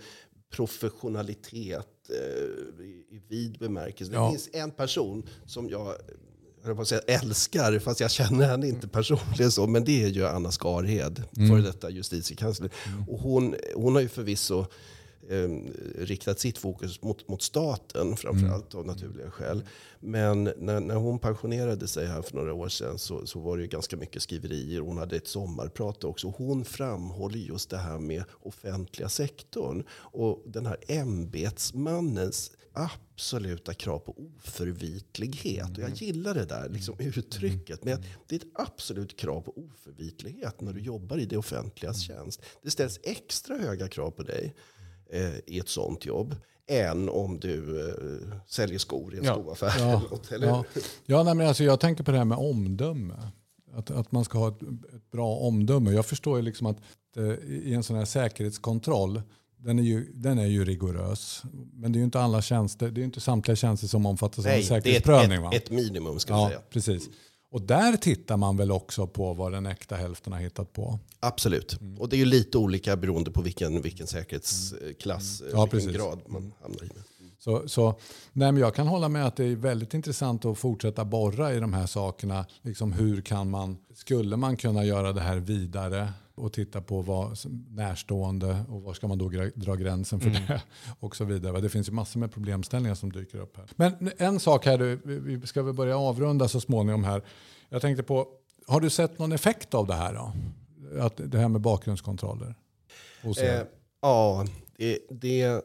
professionalitet 0.50 2.10
eh, 2.10 2.86
i, 2.86 3.22
vid 3.28 3.58
bemärkelse. 3.58 4.14
Ja. 4.14 4.26
Det 4.26 4.32
finns 4.32 4.50
en 4.54 4.72
person 4.72 5.30
som 5.46 5.70
jag 5.70 5.96
jag 6.66 6.88
säga, 6.88 7.02
älskar, 7.08 7.80
fast 7.80 8.00
jag 8.00 8.12
känner 8.12 8.48
henne 8.48 8.68
inte 8.68 8.88
personligen 8.88 9.52
så, 9.52 9.68
men 9.68 9.84
det 9.84 10.04
är 10.04 10.08
ju 10.08 10.28
Anna 10.28 10.52
Skarhed, 10.52 11.24
mm. 11.38 11.50
före 11.50 11.62
detta 11.62 11.90
justitiekansler. 11.90 12.70
Mm. 12.88 13.10
Och 13.10 13.20
hon, 13.20 13.56
hon 13.76 13.96
har 13.96 14.02
ju 14.02 14.10
förvisso 14.10 14.66
eh, 15.30 15.50
riktat 16.06 16.40
sitt 16.40 16.58
fokus 16.58 17.02
mot, 17.02 17.28
mot 17.28 17.42
staten 17.42 18.18
framförallt 18.18 18.74
mm. 18.74 18.80
av 18.80 18.96
naturliga 18.96 19.32
skäl. 19.32 19.64
Men 20.00 20.44
när, 20.44 20.80
när 20.80 20.96
hon 20.96 21.20
pensionerade 21.20 21.88
sig 21.88 22.08
här 22.08 22.22
för 22.22 22.36
några 22.36 22.54
år 22.54 22.70
sedan 22.70 23.00
så, 23.00 23.26
så 23.26 23.40
var 23.40 23.58
det 23.58 23.64
ju 23.64 23.70
ganska 23.70 23.98
mycket 23.98 24.22
skriverier. 24.22 24.82
Hon 24.82 24.98
hade 24.98 25.16
ett 25.16 25.28
sommarprat 25.28 26.04
också. 26.04 26.34
Hon 26.38 26.66
framhåller 26.66 27.40
just 27.40 27.70
det 27.70 27.78
här 27.78 28.00
med 28.00 28.24
offentliga 28.42 29.10
sektorn 29.10 29.84
och 29.92 30.44
den 30.46 30.66
här 30.66 30.78
ämbetsmannens 30.88 32.52
absoluta 32.76 33.74
krav 33.74 34.00
på 34.00 34.16
oförvitlighet. 34.18 35.70
Och 35.70 35.78
jag 35.78 35.86
mm. 35.86 35.96
gillar 35.96 36.34
det 36.34 36.46
där 36.46 36.70
liksom, 36.70 36.96
mm. 37.00 37.14
uttrycket. 37.16 37.84
Men 37.84 38.04
det 38.28 38.36
är 38.36 38.40
ett 38.40 38.52
absolut 38.54 39.18
krav 39.18 39.42
på 39.42 39.54
oförvitlighet 39.58 40.62
när 40.62 40.74
du 40.74 40.82
jobbar 40.82 41.18
i 41.18 41.26
det 41.26 41.38
offentligas 41.38 42.10
mm. 42.10 42.18
tjänst. 42.18 42.42
Det 42.62 42.72
ställs 42.72 43.00
extra 43.04 43.58
höga 43.58 43.88
krav 43.88 44.12
på 44.12 44.24
dig 44.24 44.56
i 45.46 45.60
ett 45.60 45.70
sånt 45.70 46.06
jobb 46.06 46.36
än 46.68 47.10
om 47.10 47.40
du 47.40 47.88
eh, 47.90 48.38
säljer 48.48 48.80
skor 48.80 49.16
i 49.16 49.18
en 49.18 49.24
ja. 49.24 49.34
skoaffär. 49.34 49.80
Ja, 49.80 50.02
ja. 50.42 50.64
ja 51.06 51.24
nej, 51.24 51.36
men 51.36 51.48
alltså, 51.48 51.64
jag 51.64 51.80
tänker 51.80 52.04
på 52.04 52.12
det 52.12 52.18
här 52.18 52.26
med 52.26 52.38
omdöme. 52.38 53.32
Att, 53.74 53.92
att 53.92 54.12
man 54.12 54.26
ska 54.26 54.38
ha 54.38 54.48
ett, 54.48 54.62
ett 54.96 55.12
bra 55.12 55.36
omdöme. 55.36 55.92
Jag 55.92 56.06
förstår 56.06 56.38
ju 56.38 56.44
liksom 56.44 56.68
att 56.68 56.78
eh, 57.16 57.24
i 57.50 57.74
en 57.74 57.84
sån 57.84 57.96
här 57.96 58.06
säkerhetskontroll 58.06 59.22
den 59.58 59.80
är, 59.80 59.84
ju, 59.84 60.12
den 60.14 60.40
är 60.40 60.46
ju 60.46 60.66
rigorös. 60.66 61.44
Men 61.74 61.92
det 61.92 61.98
är 61.98 62.00
ju 62.00 62.06
inte 62.06 62.20
alla 62.20 62.42
tjänster, 62.42 62.92
det 62.92 63.02
är 63.02 63.06
inte 63.06 63.22
samtliga 63.22 63.56
tjänster 63.56 63.88
som 63.88 64.06
omfattas 64.06 64.46
Nej, 64.46 64.54
av 64.54 64.60
en 64.60 64.66
säkerhetsprövning. 64.66 65.42
Det 65.42 65.46
är 65.46 65.48
ett, 65.48 65.56
ett, 65.56 65.64
ett 65.64 65.72
minimum 65.72 66.20
ska 66.20 66.34
ja, 66.34 66.48
säga. 66.48 66.62
Precis. 66.70 67.10
Och 67.52 67.62
där 67.62 67.98
tittar 67.98 68.38
man 68.38 68.58
väl 68.58 68.72
också 68.72 69.08
på 69.08 69.34
vad 69.34 69.52
den 69.52 69.66
äkta 69.66 69.96
hälften 69.96 70.34
har 70.34 70.40
hittat 70.40 70.74
på? 70.74 71.00
Absolut. 71.20 71.82
Mm. 71.82 72.02
Och 72.02 72.10
det 72.10 72.16
är 72.16 72.18
ju 72.18 72.26
lite 72.26 72.58
olika 72.58 72.96
beroende 72.96 73.32
på 73.32 73.42
vilken, 73.42 73.82
vilken 73.82 74.08
säkerhetsklass, 74.08 75.42
mm. 75.42 75.54
ja, 75.54 75.66
vilken 75.66 75.94
grad 75.94 76.20
man 76.28 76.54
hamnar 76.62 76.84
i. 76.84 76.90
Så, 77.46 77.68
så, 77.68 78.00
nej 78.34 78.52
men 78.52 78.58
jag 78.58 78.76
kan 78.76 78.88
hålla 78.88 79.10
med 79.10 79.26
att 79.26 79.36
det 79.36 79.46
är 79.46 79.56
väldigt 79.56 79.94
intressant 79.94 80.46
att 80.46 80.58
fortsätta 80.58 81.06
borra 81.06 81.54
i 81.54 81.60
de 81.60 81.74
här 81.74 81.86
sakerna. 81.86 82.46
Liksom 82.62 82.92
hur 82.92 83.22
kan 83.22 83.50
man, 83.50 83.78
skulle 83.94 84.38
man 84.38 84.58
kunna 84.58 84.86
göra 84.86 85.14
det 85.14 85.22
här 85.22 85.38
vidare? 85.38 86.14
och 86.38 86.54
titta 86.54 86.82
på 86.82 87.02
vad 87.02 87.38
närstående 87.70 88.66
och 88.70 88.82
var 88.82 88.94
ska 88.94 89.08
man 89.08 89.18
då 89.18 89.32
dra 89.56 89.76
gränsen 89.76 90.20
för 90.20 90.30
mm. 90.30 90.42
det 90.48 90.62
och 91.00 91.16
så 91.16 91.26
vidare. 91.26 91.62
Det 91.62 91.70
finns 91.70 91.90
ju 91.90 91.92
massor 91.92 92.20
med 92.20 92.32
problemställningar 92.32 92.96
som 92.96 93.12
dyker 93.12 93.38
upp 93.38 93.58
här. 93.58 93.66
Men 93.76 94.12
en 94.18 94.40
sak 94.40 94.66
här, 94.66 94.78
vi 95.20 95.48
ska 95.48 95.64
väl 95.64 95.74
börja 95.74 95.98
avrunda 95.98 96.48
så 96.48 96.62
småningom 96.62 97.04
här. 97.04 97.22
Jag 97.70 97.82
tänkte 97.82 98.04
på, 98.04 98.28
har 98.68 98.82
du 98.82 98.90
sett 98.90 99.20
någon 99.20 99.32
effekt 99.32 99.74
av 99.74 99.88
det 99.88 99.96
här 99.96 100.14
då? 100.14 100.34
Att 101.02 101.22
det 101.32 101.38
här 101.38 101.48
med 101.48 101.62
bakgrundskontroller? 101.62 102.56
Eh, 103.24 103.62
ja, 104.02 104.46
det, 104.78 105.00
det 105.10 105.62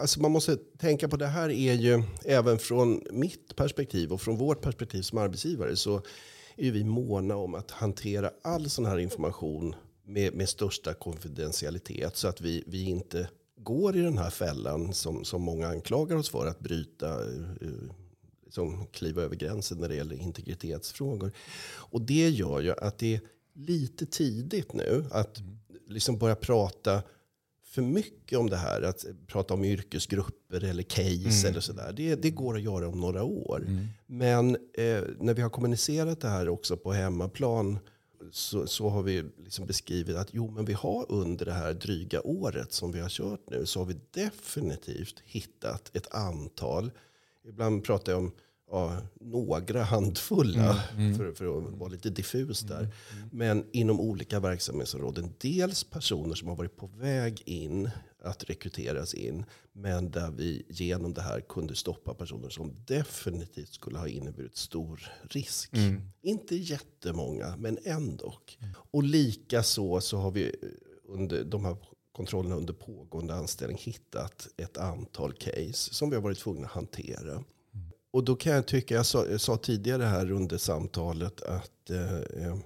Alltså 0.00 0.20
man 0.20 0.30
måste 0.30 0.56
tänka 0.56 1.08
på 1.08 1.16
det 1.16 1.26
här 1.26 1.48
är 1.48 1.74
ju 1.74 2.02
även 2.24 2.58
från 2.58 3.02
mitt 3.10 3.56
perspektiv 3.56 4.12
och 4.12 4.20
från 4.20 4.36
vårt 4.36 4.60
perspektiv 4.60 5.02
som 5.02 5.18
arbetsgivare 5.18 5.76
så 5.76 6.02
är 6.56 6.70
vi 6.70 6.84
måna 6.84 7.36
om 7.36 7.54
att 7.54 7.70
hantera 7.70 8.30
all 8.42 8.70
sån 8.70 8.86
här 8.86 8.98
information 8.98 9.74
med, 10.04 10.34
med 10.34 10.48
största 10.48 10.94
konfidentialitet. 10.94 12.16
Så 12.16 12.28
att 12.28 12.40
vi, 12.40 12.64
vi 12.66 12.84
inte 12.84 13.28
går 13.56 13.96
i 13.96 14.00
den 14.00 14.18
här 14.18 14.30
fällan 14.30 14.92
som, 14.92 15.24
som 15.24 15.42
många 15.42 15.68
anklagar 15.68 16.16
oss 16.16 16.28
för 16.28 16.46
att 16.46 16.60
bryta. 16.60 17.08
Eh, 17.08 17.40
eh, 17.60 17.94
liksom 18.44 18.86
kliva 18.86 19.22
över 19.22 19.36
gränsen 19.36 19.78
när 19.78 19.88
det 19.88 19.94
gäller 19.94 20.22
integritetsfrågor. 20.22 21.32
Och 21.70 22.00
det 22.00 22.28
gör 22.28 22.60
ju 22.60 22.72
att 22.72 22.98
det 22.98 23.14
är 23.14 23.20
lite 23.54 24.06
tidigt 24.06 24.72
nu 24.72 25.04
att 25.10 25.38
liksom 25.88 26.18
börja 26.18 26.34
prata 26.34 27.02
för 27.70 27.82
mycket 27.82 28.38
om 28.38 28.50
det 28.50 28.56
här. 28.56 28.82
Att 28.82 29.04
prata 29.26 29.54
om 29.54 29.64
yrkesgrupper 29.64 30.64
eller 30.64 30.82
case 30.82 31.38
mm. 31.38 31.50
eller 31.50 31.60
sådär. 31.60 31.92
Det, 31.92 32.14
det 32.14 32.30
går 32.30 32.56
att 32.56 32.62
göra 32.62 32.88
om 32.88 33.00
några 33.00 33.22
år. 33.22 33.64
Mm. 33.66 33.86
Men 34.06 34.54
eh, 34.54 35.02
när 35.18 35.34
vi 35.34 35.42
har 35.42 35.50
kommunicerat 35.50 36.20
det 36.20 36.28
här 36.28 36.48
också 36.48 36.76
på 36.76 36.92
hemmaplan 36.92 37.78
så, 38.32 38.66
så 38.66 38.88
har 38.88 39.02
vi 39.02 39.24
liksom 39.44 39.66
beskrivit 39.66 40.16
att 40.16 40.28
jo, 40.32 40.50
men 40.50 40.64
vi 40.64 40.72
har 40.72 41.06
under 41.08 41.44
det 41.44 41.52
här 41.52 41.74
dryga 41.74 42.20
året 42.20 42.72
som 42.72 42.92
vi 42.92 43.00
har 43.00 43.08
kört 43.08 43.50
nu 43.50 43.66
så 43.66 43.80
har 43.80 43.86
vi 43.86 43.96
definitivt 44.10 45.22
hittat 45.24 45.96
ett 45.96 46.14
antal. 46.14 46.90
Ibland 47.44 47.84
pratar 47.84 48.12
jag 48.12 48.18
om 48.18 48.32
ja, 48.70 48.96
några 49.20 49.82
handfulla, 49.82 50.82
För, 51.16 51.32
för 51.32 51.58
att 51.58 51.78
vara 51.78 51.88
lite 51.90 52.10
diffus 52.10 52.60
där. 52.60 52.94
Men 53.32 53.64
inom 53.72 54.00
olika 54.00 54.40
verksamhetsområden. 54.40 55.34
Dels 55.38 55.84
personer 55.84 56.34
som 56.34 56.48
har 56.48 56.56
varit 56.56 56.76
på 56.76 56.86
väg 56.86 57.42
in 57.44 57.90
att 58.22 58.50
rekryteras 58.50 59.14
in. 59.14 59.44
Men 59.72 60.10
där 60.10 60.30
vi 60.30 60.66
genom 60.68 61.14
det 61.14 61.22
här 61.22 61.40
kunde 61.40 61.74
stoppa 61.74 62.14
personer 62.14 62.48
som 62.48 62.74
definitivt 62.86 63.72
skulle 63.72 63.98
ha 63.98 64.08
inneburit 64.08 64.56
stor 64.56 65.12
risk. 65.22 65.70
Inte 66.22 66.56
jättemånga, 66.56 67.56
men 67.58 67.78
ändå. 67.84 68.34
Och 68.72 69.02
lika 69.02 69.62
så, 69.62 70.00
så 70.00 70.18
har 70.18 70.30
vi 70.30 70.52
under 71.04 71.44
de 71.44 71.64
här 71.64 71.76
kontrollerna 72.12 72.56
under 72.56 72.72
pågående 72.72 73.34
anställning 73.34 73.78
hittat 73.80 74.48
ett 74.56 74.76
antal 74.78 75.32
case 75.32 75.94
som 75.94 76.10
vi 76.10 76.16
har 76.16 76.22
varit 76.22 76.38
tvungna 76.38 76.66
att 76.66 76.72
hantera. 76.72 77.44
Och 78.10 78.24
då 78.24 78.36
kan 78.36 78.52
jag 78.52 78.66
tycka, 78.66 78.94
jag 78.94 79.06
sa, 79.06 79.26
jag 79.26 79.40
sa 79.40 79.56
tidigare 79.56 80.02
här 80.02 80.30
under 80.30 80.58
samtalet 80.58 81.42
att 81.42 81.90
eh, 81.90 82.18
eh, 82.18 82.56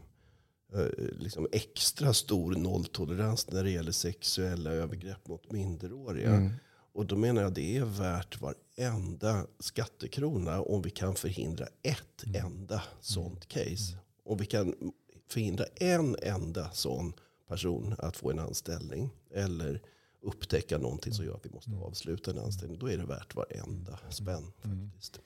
liksom 1.19 1.49
extra 1.53 2.15
stor 2.15 2.55
nolltolerans 2.55 3.51
när 3.51 3.65
det 3.65 3.71
gäller 3.71 3.93
sexuella 3.93 4.71
övergrepp 4.71 5.29
mot 5.29 5.53
minderåriga. 5.53 6.51
Och 6.93 7.07
då 7.07 7.17
menar 7.17 7.43
jag 7.43 7.49
att 7.49 7.55
det 7.55 7.77
är 7.77 7.85
värt 7.85 8.41
varenda 8.41 9.47
skattekrona 9.59 10.61
om 10.61 10.83
vi 10.83 10.91
kan 10.91 11.15
förhindra 11.15 11.67
ett 11.83 12.25
enda 12.35 12.83
sånt 13.01 13.49
case. 13.49 13.99
Om 14.25 14.39
vi 14.39 14.47
kan 14.47 14.75
förhindra 15.29 15.65
en 15.75 16.17
enda 16.23 16.71
sån 16.71 17.13
person 17.49 17.95
att 17.99 18.17
få 18.17 18.31
en 18.31 18.39
anställning 18.39 19.11
eller 19.31 19.83
upptäcka 20.23 20.79
någonting 20.79 21.13
som 21.13 21.25
gör 21.25 21.35
att 21.35 21.47
vi 21.47 21.51
måste 21.51 21.71
avsluta 21.71 22.31
en 22.31 22.39
anställning. 22.39 22.79
Då 22.79 22.91
är 22.91 22.99
det 22.99 23.07
värt 23.07 23.35
varenda 23.35 23.99
spänn 24.11 24.53
faktiskt. 24.63 25.21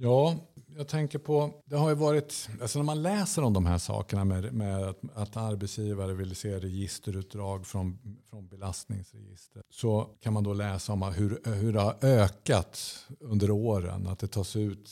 Ja, 0.00 0.36
jag 0.76 0.88
tänker 0.88 1.18
på, 1.18 1.50
det 1.64 1.76
har 1.76 1.88
ju 1.88 1.94
varit, 1.94 2.48
alltså 2.62 2.78
när 2.78 2.84
man 2.84 3.02
läser 3.02 3.42
om 3.42 3.52
de 3.52 3.66
här 3.66 3.78
sakerna 3.78 4.24
med, 4.24 4.52
med 4.52 4.88
att, 4.88 4.98
att 5.14 5.36
arbetsgivare 5.36 6.14
vill 6.14 6.36
se 6.36 6.58
registerutdrag 6.58 7.66
från, 7.66 7.98
från 8.30 8.48
belastningsregister. 8.48 9.62
Så 9.70 10.08
kan 10.20 10.32
man 10.32 10.44
då 10.44 10.52
läsa 10.52 10.92
om 10.92 11.02
hur, 11.02 11.40
hur 11.44 11.72
det 11.72 11.80
har 11.80 11.96
ökat 12.02 12.78
under 13.20 13.50
åren. 13.50 14.06
Att 14.06 14.18
det 14.18 14.26
tas 14.26 14.56
ut, 14.56 14.90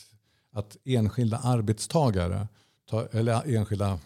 att 0.53 0.77
enskilda 0.85 1.37
arbetstagare, 1.37 2.49
tar, 2.91 3.09
eller 3.13 3.57
enskilda 3.57 3.99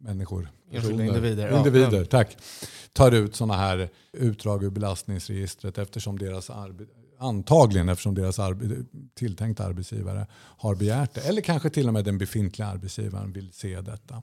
människor, 0.00 0.48
personer, 0.70 1.04
individer, 1.04 1.48
ja. 1.50 1.58
individer 1.58 2.04
tack, 2.04 2.36
tar 2.92 3.12
ut 3.12 3.36
sådana 3.36 3.54
här 3.54 3.88
utdrag 4.12 4.64
ur 4.64 4.70
belastningsregistret 4.70 5.78
eftersom 5.78 6.18
deras 6.18 6.50
arbete 6.50 7.01
Antagligen 7.22 7.88
eftersom 7.88 8.14
deras 8.14 8.38
arbe 8.38 8.84
tilltänkta 9.14 9.64
arbetsgivare 9.64 10.26
har 10.34 10.74
begärt 10.74 11.14
det. 11.14 11.20
Eller 11.20 11.40
kanske 11.40 11.70
till 11.70 11.88
och 11.88 11.94
med 11.94 12.04
den 12.04 12.18
befintliga 12.18 12.68
arbetsgivaren 12.68 13.32
vill 13.32 13.52
se 13.52 13.80
detta. 13.80 14.22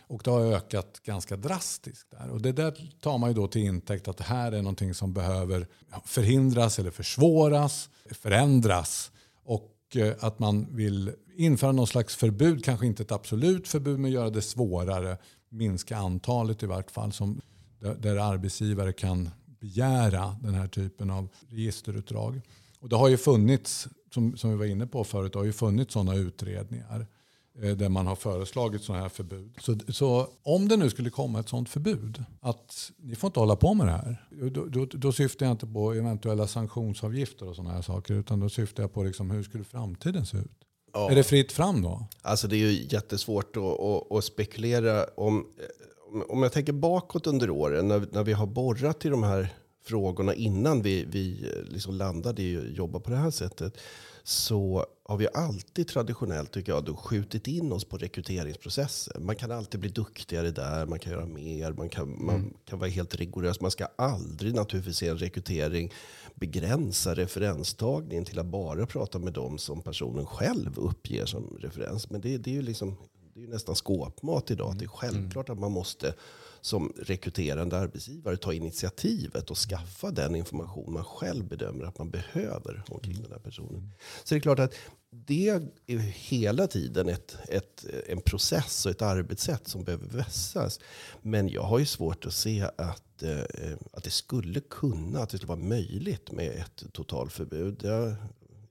Och 0.00 0.20
det 0.24 0.30
har 0.30 0.40
ökat 0.40 1.00
ganska 1.02 1.36
drastiskt. 1.36 2.10
där. 2.10 2.30
Och 2.30 2.40
det 2.40 2.52
där 2.52 2.92
tar 3.00 3.18
man 3.18 3.30
ju 3.30 3.34
då 3.34 3.48
till 3.48 3.62
intäkt 3.62 4.08
att 4.08 4.16
det 4.16 4.24
här 4.24 4.52
är 4.52 4.62
någonting 4.62 4.94
som 4.94 5.12
behöver 5.12 5.66
förhindras 6.04 6.78
eller 6.78 6.90
försvåras, 6.90 7.88
förändras. 8.10 9.10
Och 9.44 9.76
eh, 9.94 10.14
att 10.20 10.38
man 10.38 10.76
vill 10.76 11.12
införa 11.36 11.72
någon 11.72 11.86
slags 11.86 12.16
förbud, 12.16 12.64
kanske 12.64 12.86
inte 12.86 13.02
ett 13.02 13.12
absolut 13.12 13.68
förbud, 13.68 13.98
men 13.98 14.10
göra 14.10 14.30
det 14.30 14.42
svårare. 14.42 15.18
Minska 15.48 15.96
antalet 15.96 16.62
i 16.62 16.66
vart 16.66 16.90
fall 16.90 17.12
som, 17.12 17.40
där 17.98 18.16
arbetsgivare 18.16 18.92
kan 18.92 19.30
begära 19.60 20.36
den 20.42 20.54
här 20.54 20.66
typen 20.66 21.10
av 21.10 21.28
registerutdrag. 21.48 22.40
Och 22.80 22.88
det 22.88 22.96
har 22.96 23.08
ju 23.08 23.16
funnits, 23.16 23.88
som, 24.14 24.36
som 24.36 24.50
vi 24.50 24.56
var 24.56 24.64
inne 24.64 24.86
på 24.86 25.04
förut, 25.04 25.32
det 25.32 25.38
har 25.38 25.46
ju 25.46 25.52
funnits 25.52 25.92
sådana 25.92 26.14
utredningar 26.14 27.06
eh, 27.62 27.76
där 27.76 27.88
man 27.88 28.06
har 28.06 28.16
föreslagit 28.16 28.82
sådana 28.82 29.02
här 29.02 29.08
förbud. 29.08 29.56
Så, 29.60 29.78
så 29.88 30.28
om 30.42 30.68
det 30.68 30.76
nu 30.76 30.90
skulle 30.90 31.10
komma 31.10 31.40
ett 31.40 31.48
sådant 31.48 31.68
förbud, 31.68 32.24
att 32.40 32.92
ni 32.96 33.14
får 33.14 33.28
inte 33.28 33.40
hålla 33.40 33.56
på 33.56 33.74
med 33.74 33.86
det 33.86 33.92
här. 33.92 34.26
Då, 34.50 34.64
då, 34.66 34.84
då 34.84 35.12
syftar 35.12 35.46
jag 35.46 35.52
inte 35.52 35.66
på 35.66 35.92
eventuella 35.92 36.46
sanktionsavgifter 36.46 37.48
och 37.48 37.56
sådana 37.56 37.74
här 37.74 37.82
saker, 37.82 38.14
utan 38.14 38.40
då 38.40 38.48
syftar 38.48 38.82
jag 38.82 38.92
på 38.92 39.02
liksom, 39.02 39.30
hur 39.30 39.42
skulle 39.42 39.64
framtiden 39.64 40.26
se 40.26 40.36
ut? 40.36 40.64
Ja. 40.92 41.10
Är 41.10 41.14
det 41.14 41.24
fritt 41.24 41.52
fram 41.52 41.82
då? 41.82 42.06
Alltså 42.22 42.48
det 42.48 42.56
är 42.56 42.70
ju 42.70 42.86
jättesvårt 42.90 43.56
att, 43.56 43.62
att, 43.62 44.12
att 44.12 44.24
spekulera 44.24 45.04
om. 45.04 45.46
Om 46.28 46.42
jag 46.42 46.52
tänker 46.52 46.72
bakåt 46.72 47.26
under 47.26 47.50
åren 47.50 47.88
när, 47.88 48.08
när 48.10 48.24
vi 48.24 48.32
har 48.32 48.46
borrat 48.46 49.04
i 49.04 49.08
de 49.08 49.22
här 49.22 49.54
frågorna 49.84 50.34
innan 50.34 50.82
vi, 50.82 51.04
vi 51.04 51.52
liksom 51.64 51.94
landade 51.94 52.42
i 52.42 52.56
att 52.56 52.76
jobba 52.76 53.00
på 53.00 53.10
det 53.10 53.16
här 53.16 53.30
sättet. 53.30 53.78
Så 54.22 54.86
har 55.04 55.16
vi 55.16 55.28
alltid 55.34 55.88
traditionellt 55.88 56.52
tycker 56.52 56.72
jag, 56.72 56.84
då 56.84 56.96
skjutit 56.96 57.46
in 57.46 57.72
oss 57.72 57.84
på 57.84 57.96
rekryteringsprocessen. 57.96 59.26
Man 59.26 59.36
kan 59.36 59.50
alltid 59.50 59.80
bli 59.80 59.88
duktigare 59.88 60.50
där, 60.50 60.86
man 60.86 60.98
kan 60.98 61.12
göra 61.12 61.26
mer, 61.26 61.72
man 61.72 61.88
kan, 61.88 62.24
man 62.24 62.54
kan 62.64 62.78
vara 62.78 62.90
helt 62.90 63.14
rigorös. 63.14 63.60
Man 63.60 63.70
ska 63.70 63.86
aldrig 63.96 64.54
naturligtvis 64.54 65.02
i 65.02 65.08
en 65.08 65.18
rekrytering 65.18 65.92
begränsa 66.34 67.14
referenstagningen 67.14 68.24
till 68.24 68.38
att 68.38 68.46
bara 68.46 68.86
prata 68.86 69.18
med 69.18 69.32
dem 69.32 69.58
som 69.58 69.82
personen 69.82 70.26
själv 70.26 70.78
uppger 70.78 71.26
som 71.26 71.56
referens. 71.60 72.10
Men 72.10 72.20
det, 72.20 72.38
det 72.38 72.50
är 72.50 72.54
ju 72.54 72.62
liksom, 72.62 72.96
det 73.40 73.44
är 73.44 73.46
ju 73.46 73.52
nästan 73.52 73.74
skåpmat 73.74 74.50
idag. 74.50 74.76
Det 74.78 74.84
är 74.84 74.88
självklart 74.88 75.48
att 75.48 75.58
man 75.58 75.72
måste 75.72 76.14
som 76.60 76.92
rekryterande 76.96 77.78
arbetsgivare 77.78 78.36
ta 78.36 78.52
initiativet 78.52 79.50
och 79.50 79.58
skaffa 79.58 80.10
den 80.10 80.36
information 80.36 80.92
man 80.92 81.04
själv 81.04 81.48
bedömer 81.48 81.84
att 81.84 81.98
man 81.98 82.10
behöver 82.10 82.82
omkring 82.88 83.22
den 83.22 83.32
här 83.32 83.38
personen. 83.38 83.90
Så 84.24 84.34
det 84.34 84.38
är 84.38 84.40
klart 84.40 84.58
att 84.58 84.74
det 85.10 85.48
är 85.86 85.98
hela 85.98 86.66
tiden 86.66 87.08
ett, 87.08 87.36
ett, 87.48 87.84
en 88.06 88.20
process 88.20 88.86
och 88.86 88.90
ett 88.90 89.02
arbetssätt 89.02 89.68
som 89.68 89.84
behöver 89.84 90.06
vässas. 90.06 90.80
Men 91.22 91.48
jag 91.48 91.62
har 91.62 91.78
ju 91.78 91.86
svårt 91.86 92.26
att 92.26 92.34
se 92.34 92.62
att, 92.76 93.22
eh, 93.22 93.76
att 93.92 94.04
det 94.04 94.10
skulle 94.10 94.60
kunna, 94.60 95.20
att 95.20 95.30
det 95.30 95.36
skulle 95.36 95.48
vara 95.48 95.68
möjligt 95.68 96.32
med 96.32 96.50
ett 96.50 96.92
totalförbud. 96.92 97.80
Jag, 97.82 98.14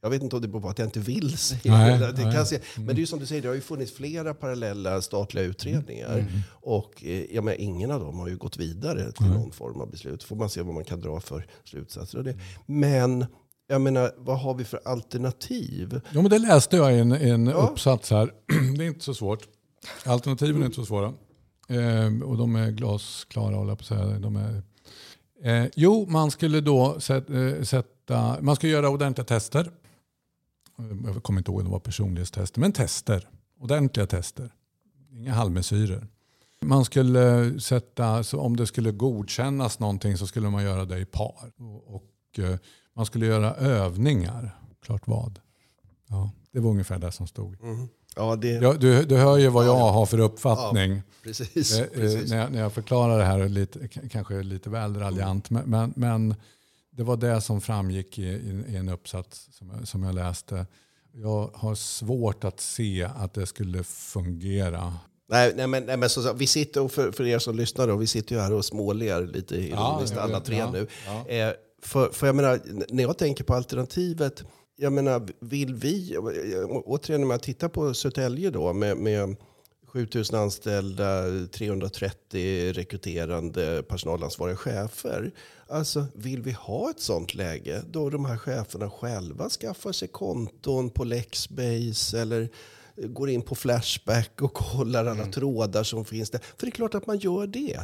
jag 0.01 0.09
vet 0.09 0.23
inte 0.23 0.35
om 0.35 0.41
det 0.41 0.47
beror 0.47 0.61
på 0.61 0.69
att 0.69 0.79
jag 0.79 0.87
inte 0.87 0.99
vill 0.99 1.37
se 1.37 1.55
Nej, 1.65 1.99
det. 1.99 2.13
nej. 2.23 2.35
Kan 2.35 2.45
se. 2.45 2.59
Men 2.77 2.85
det 2.87 2.93
är 2.93 2.99
ju 2.99 3.05
som 3.05 3.19
du 3.19 3.25
säger, 3.25 3.41
det 3.41 3.47
har 3.47 3.55
ju 3.55 3.61
funnits 3.61 3.91
flera 3.91 4.33
parallella 4.33 5.01
statliga 5.01 5.43
utredningar. 5.45 6.25
Och 6.51 7.03
eh, 7.05 7.25
ja, 7.35 7.41
men 7.41 7.55
ingen 7.59 7.91
av 7.91 7.99
dem 7.99 8.19
har 8.19 8.27
ju 8.27 8.37
gått 8.37 8.57
vidare 8.57 9.11
till 9.11 9.25
någon 9.25 9.51
form 9.51 9.81
av 9.81 9.91
beslut. 9.91 10.23
får 10.23 10.35
man 10.35 10.49
se 10.49 10.61
vad 10.61 10.73
man 10.75 10.83
kan 10.83 11.01
dra 11.01 11.19
för 11.19 11.45
slutsatser 11.63 12.17
av 12.17 12.23
det. 12.23 12.37
Men 12.65 13.25
jag 13.67 13.81
menar, 13.81 14.11
vad 14.17 14.39
har 14.39 14.53
vi 14.53 14.63
för 14.63 14.79
alternativ? 14.85 16.01
Jo, 16.11 16.21
men 16.21 16.29
det 16.31 16.39
läste 16.39 16.75
jag 16.77 16.93
i 16.95 16.99
en, 16.99 17.11
en 17.11 17.47
Ja. 17.47 17.53
uppsats 17.71 18.11
här. 18.11 18.31
Det 18.77 18.83
är 18.83 18.87
inte 18.87 19.05
så 19.05 19.13
svårt. 19.13 19.47
Alternativen 20.05 20.61
är 20.61 20.65
inte 20.65 20.75
så 20.75 20.85
svåra. 20.85 21.13
Eh, 21.69 22.23
och 22.23 22.37
de 22.37 22.55
är 22.55 22.71
glasklara, 22.71 23.55
håller 23.55 23.71
jag 23.71 23.77
på 23.77 23.81
att 23.81 23.87
säga. 23.87 24.19
De 24.19 24.35
är, 24.35 24.61
eh, 25.43 25.69
jo, 25.75 26.05
man 26.09 26.31
skulle 26.31 26.61
då 26.61 26.99
sätta, 26.99 27.33
eh, 27.47 27.61
sätta, 27.63 28.37
man 28.41 28.55
ska 28.55 28.67
göra 28.67 28.89
ordentliga 28.89 29.25
tester. 29.25 29.71
Jag 31.05 31.23
kommer 31.23 31.39
inte 31.39 31.51
ihåg 31.51 31.59
om 31.59 31.65
det 31.65 31.71
var 31.71 31.79
personlighetstester, 31.79 32.59
men 32.61 32.71
tester. 32.71 33.27
Ordentliga 33.59 34.07
tester. 34.07 34.53
Inga 35.11 35.33
halvmesyrer. 35.33 36.07
Man 36.61 36.85
skulle 36.85 37.59
sätta, 37.59 38.23
så 38.23 38.39
om 38.39 38.57
det 38.57 38.67
skulle 38.67 38.91
godkännas 38.91 39.79
någonting 39.79 40.17
så 40.17 40.27
skulle 40.27 40.49
man 40.49 40.63
göra 40.63 40.85
det 40.85 40.99
i 40.99 41.05
par. 41.05 41.51
Och, 41.57 41.95
och 41.95 42.39
eh, 42.39 42.57
man 42.95 43.05
skulle 43.05 43.25
göra 43.25 43.55
övningar. 43.55 44.55
Klart 44.85 45.07
vad. 45.07 45.39
Ja, 46.07 46.31
det 46.51 46.59
var 46.59 46.71
ungefär 46.71 46.99
det 46.99 47.11
som 47.11 47.27
stod. 47.27 47.57
Ja, 48.15 48.35
det, 48.35 48.47
Ja, 48.47 48.73
du, 48.73 49.03
du 49.03 49.17
hör 49.17 49.37
ju 49.37 49.47
vad 49.47 49.65
jag 49.65 49.75
har 49.91 50.05
för 50.05 50.19
uppfattning. 50.19 51.01
precis. 51.23 51.79
Eh, 51.79 51.83
eh, 51.83 51.89
precis. 51.89 52.29
när, 52.29 52.37
jag, 52.37 52.51
när 52.51 52.59
jag 52.59 52.73
förklarar 52.73 53.17
det 53.17 53.25
här, 53.25 53.39
är 53.39 53.49
lite, 53.49 53.87
kanske 53.87 54.43
lite 54.43 54.69
väl 54.69 54.95
raljant, 54.95 55.49
men, 55.49 55.69
men, 55.69 55.93
men 55.95 56.35
det 56.99 57.05
var 57.05 57.17
det 57.17 57.41
som 57.41 57.61
framgick 57.61 58.19
i, 58.19 58.23
i, 58.23 58.63
i 58.67 58.75
en 58.75 58.89
uppsats 58.89 59.49
som, 59.51 59.85
som 59.85 60.03
jag 60.03 60.15
läste. 60.15 60.65
Jag 61.13 61.49
har 61.53 61.75
svårt 61.75 62.43
att 62.43 62.59
se 62.59 63.09
att 63.17 63.33
det 63.33 63.45
skulle 63.45 63.83
fungera. 63.83 64.93
Nej, 65.29 65.53
nej, 65.55 65.67
men, 65.67 65.83
nej, 65.83 65.97
men 65.97 66.09
så, 66.09 66.33
vi 66.33 66.47
sitter, 66.47 66.81
och 66.81 66.91
för, 66.91 67.11
för 67.11 67.25
er 67.25 67.39
som 67.39 67.55
lyssnar, 67.55 67.87
då, 67.87 67.95
vi 67.95 68.07
sitter 68.07 68.35
ju 68.35 68.41
här 68.41 68.53
och 68.53 68.65
småler 68.65 69.27
lite 69.27 69.55
ironiskt 69.55 70.15
Ja, 70.15 70.21
alla 70.21 70.39
tre 70.39 70.57
ja, 70.57 70.71
nu. 70.71 70.87
ja. 71.05 71.27
Eh, 71.27 71.53
för, 71.83 72.09
för 72.09 72.27
jag 72.27 72.35
menar, 72.35 72.59
när 72.89 73.03
jag 73.03 73.17
tänker 73.17 73.43
på 73.43 73.53
alternativet, 73.53 74.43
jag 74.75 74.93
menar, 74.93 75.27
vill 75.39 75.73
vi, 75.73 76.17
återigen 76.85 77.21
när 77.21 77.29
jag 77.33 77.41
tittar 77.41 77.69
på 77.69 77.93
Södertälje 77.93 78.49
då 78.49 78.73
med, 78.73 78.97
med 78.97 79.35
7000 79.89 80.35
anställda, 80.35 81.23
330 81.51 82.73
rekryterande 82.73 83.83
personalansvariga 83.83 84.55
chefer. 84.57 85.31
Alltså, 85.67 86.05
vill 86.13 86.41
vi 86.41 86.51
ha 86.51 86.89
ett 86.89 86.99
sånt 86.99 87.33
läge 87.33 87.81
då 87.91 88.09
de 88.09 88.25
här 88.25 88.37
cheferna 88.37 88.89
själva 88.89 89.49
skaffar 89.49 89.91
sig 89.91 90.07
konton 90.07 90.89
på 90.89 91.03
Lexbase 91.03 92.21
eller 92.21 92.49
går 93.07 93.29
in 93.29 93.41
på 93.41 93.55
Flashback 93.55 94.41
och 94.41 94.53
kollar 94.53 95.05
alla 95.05 95.25
trådar 95.25 95.83
som 95.83 96.05
finns 96.05 96.29
där. 96.29 96.39
För 96.57 96.65
det 96.65 96.67
är 96.67 96.71
klart 96.71 96.95
att 96.95 97.07
man 97.07 97.17
gör 97.17 97.47
det 97.47 97.79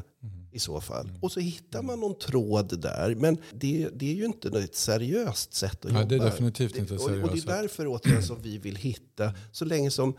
i 0.52 0.60
så 0.60 0.82
fall. 0.82 1.12
Och 1.22 1.32
så 1.32 1.40
hittar 1.40 1.82
man 1.82 2.00
någon 2.00 2.20
tråd 2.20 2.80
där. 2.80 3.16
Men 3.16 3.38
det, 3.54 3.90
det 3.94 4.12
är 4.12 4.16
ju 4.16 4.26
inte 4.26 4.60
ett 4.60 4.76
seriöst 4.76 5.54
sätt 5.54 5.86
att 5.86 5.92
Nej, 5.92 6.02
jobba. 6.02 6.06
det 6.06 6.16
är 6.16 6.26
definitivt 6.26 6.78
inte 6.78 6.94
och, 6.94 7.02
och 7.02 7.10
det 7.12 7.18
seriöst. 7.18 7.50
är 7.50 7.62
därför 7.62 7.88
återigen 7.88 8.24
som 8.24 8.42
vi 8.42 8.58
vill 8.58 8.76
hitta, 8.76 9.34
så 9.52 9.66
länge 9.66 9.92
som 9.92 10.16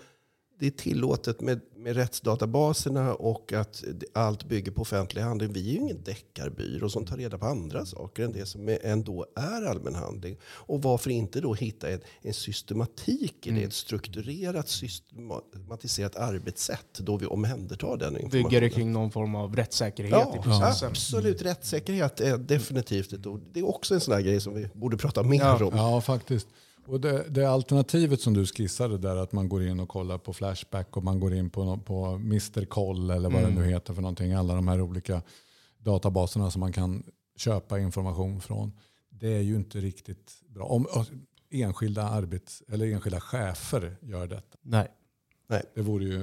det 0.58 0.66
är 0.66 0.70
tillåtet 0.70 1.40
med, 1.40 1.60
med 1.76 1.96
rättsdatabaserna 1.96 3.14
och 3.14 3.52
att 3.52 3.84
allt 4.12 4.44
bygger 4.48 4.72
på 4.72 4.82
offentlig 4.82 5.22
handling. 5.22 5.52
Vi 5.52 5.68
är 5.68 5.72
ju 5.72 5.78
ingen 5.78 6.02
deckarbyrå 6.02 6.88
som 6.88 7.06
tar 7.06 7.16
reda 7.16 7.38
på 7.38 7.46
andra 7.46 7.86
saker 7.86 8.22
än 8.24 8.32
det 8.32 8.46
som 8.46 8.68
är, 8.68 8.78
ändå 8.82 9.26
är 9.36 9.62
allmän 9.66 9.94
handling. 9.94 10.36
Och 10.46 10.82
varför 10.82 11.10
inte 11.10 11.40
då 11.40 11.54
hitta 11.54 11.90
en, 11.90 12.00
en 12.22 12.34
systematik 12.34 13.46
i 13.46 13.50
det, 13.50 13.62
ett 13.62 13.72
strukturerat, 13.72 14.68
systematiserat 14.68 16.16
arbetssätt 16.16 16.98
då 16.98 17.16
vi 17.16 17.26
omhändertar 17.26 17.96
den 17.96 18.12
informationen. 18.16 18.42
Bygger 18.50 18.60
det 18.60 18.70
kring 18.70 18.92
någon 18.92 19.10
form 19.10 19.34
av 19.34 19.56
rättssäkerhet 19.56 20.12
i 20.12 20.14
Ja, 20.36 20.42
processen. 20.42 20.88
absolut. 20.88 21.42
Rättssäkerhet 21.42 22.20
är 22.20 22.38
definitivt 22.38 23.12
ett 23.12 23.26
ord. 23.26 23.42
Det 23.52 23.60
är 23.60 23.68
också 23.68 23.94
en 23.94 24.00
sån 24.00 24.14
här 24.14 24.20
grej 24.20 24.40
som 24.40 24.54
vi 24.54 24.68
borde 24.74 24.96
prata 24.96 25.22
mer 25.22 25.38
Ja. 25.38 25.64
om. 25.64 25.76
Ja, 25.76 26.00
faktiskt. 26.00 26.46
Och 26.86 27.00
det, 27.00 27.26
det 27.28 27.50
alternativet 27.50 28.20
som 28.20 28.34
du 28.34 28.46
skissade 28.46 28.98
där, 28.98 29.16
att 29.16 29.32
man 29.32 29.48
går 29.48 29.62
in 29.62 29.80
och 29.80 29.88
kollar 29.88 30.18
på 30.18 30.32
Flashback 30.32 30.96
och 30.96 31.04
man 31.04 31.20
går 31.20 31.34
in 31.34 31.50
på, 31.50 31.76
på 31.76 32.04
Mr. 32.06 32.64
Koll 32.64 33.10
eller 33.10 33.30
vad 33.30 33.42
det 33.42 33.50
nu 33.50 33.64
heter 33.64 33.94
för 33.94 34.02
någonting. 34.02 34.32
Alla 34.32 34.54
de 34.54 34.68
här 34.68 34.80
olika 34.80 35.22
databaserna 35.78 36.50
som 36.50 36.60
man 36.60 36.72
kan 36.72 37.02
köpa 37.36 37.78
information 37.78 38.40
från. 38.40 38.72
Det 39.10 39.28
är 39.28 39.40
ju 39.40 39.56
inte 39.56 39.78
riktigt 39.78 40.32
bra. 40.48 40.64
Om 40.64 40.86
enskilda, 41.50 42.02
arbets, 42.02 42.62
eller 42.68 42.86
enskilda 42.86 43.20
chefer 43.20 43.96
gör 44.00 44.26
detta. 44.26 44.58
Nej. 44.62 44.88
Det 45.74 45.82
vore 45.82 46.04
ju 46.04 46.22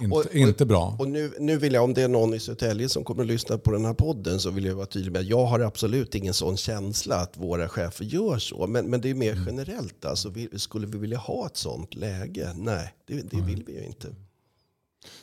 inte, 0.00 0.14
Och- 0.16 0.34
inte 0.34 0.66
bra. 0.66 0.96
Och 0.98 1.08
nu, 1.08 1.32
nu 1.38 1.56
vill 1.58 1.72
jag, 1.74 1.84
om 1.84 1.94
det 1.94 2.02
är 2.02 2.08
någon 2.08 2.34
i 2.34 2.40
Södertälje 2.40 2.88
som 2.88 3.04
kommer 3.04 3.22
att 3.22 3.28
lyssna 3.28 3.58
på 3.58 3.72
den 3.72 3.84
här 3.84 3.94
podden, 3.94 4.40
så 4.40 4.50
vill 4.50 4.64
jag 4.64 4.74
vara 4.74 4.86
tydlig 4.86 5.12
med 5.12 5.20
att 5.20 5.26
jag 5.26 5.46
har 5.46 5.60
absolut 5.60 6.14
ingen 6.14 6.34
sån 6.34 6.56
känsla 6.56 7.16
att 7.16 7.36
våra 7.36 7.68
chefer 7.68 8.04
gör 8.04 8.38
så. 8.38 8.66
Men, 8.66 8.86
men 8.90 9.00
det 9.00 9.10
är 9.10 9.14
mer 9.14 9.38
generellt. 9.46 10.04
Alltså, 10.04 10.28
vi, 10.30 10.48
skulle 10.56 10.86
vi 10.86 10.98
vilja 10.98 11.18
ha 11.18 11.46
ett 11.46 11.56
sånt 11.56 11.94
läge? 11.94 12.52
Nej, 12.56 12.94
det, 13.06 13.14
det 13.30 13.40
vill 13.40 13.64
vi 13.66 13.72
ju 13.72 13.84
inte. 13.86 14.08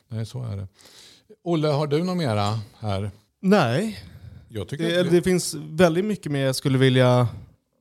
Nej, 0.07 0.25
så 0.25 0.43
är 0.43 0.57
det. 0.57 0.67
Olle, 1.43 1.67
har 1.67 1.87
du 1.87 2.03
något 2.03 2.17
mera 2.17 2.59
här? 2.79 3.11
Nej, 3.41 3.99
Jag 4.49 4.67
tycker 4.67 4.83
det, 4.83 5.03
det 5.03 5.21
finns 5.21 5.53
väldigt 5.53 6.05
mycket 6.05 6.31
mer 6.31 6.45
jag 6.45 6.55
skulle 6.55 6.77
vilja 6.77 7.27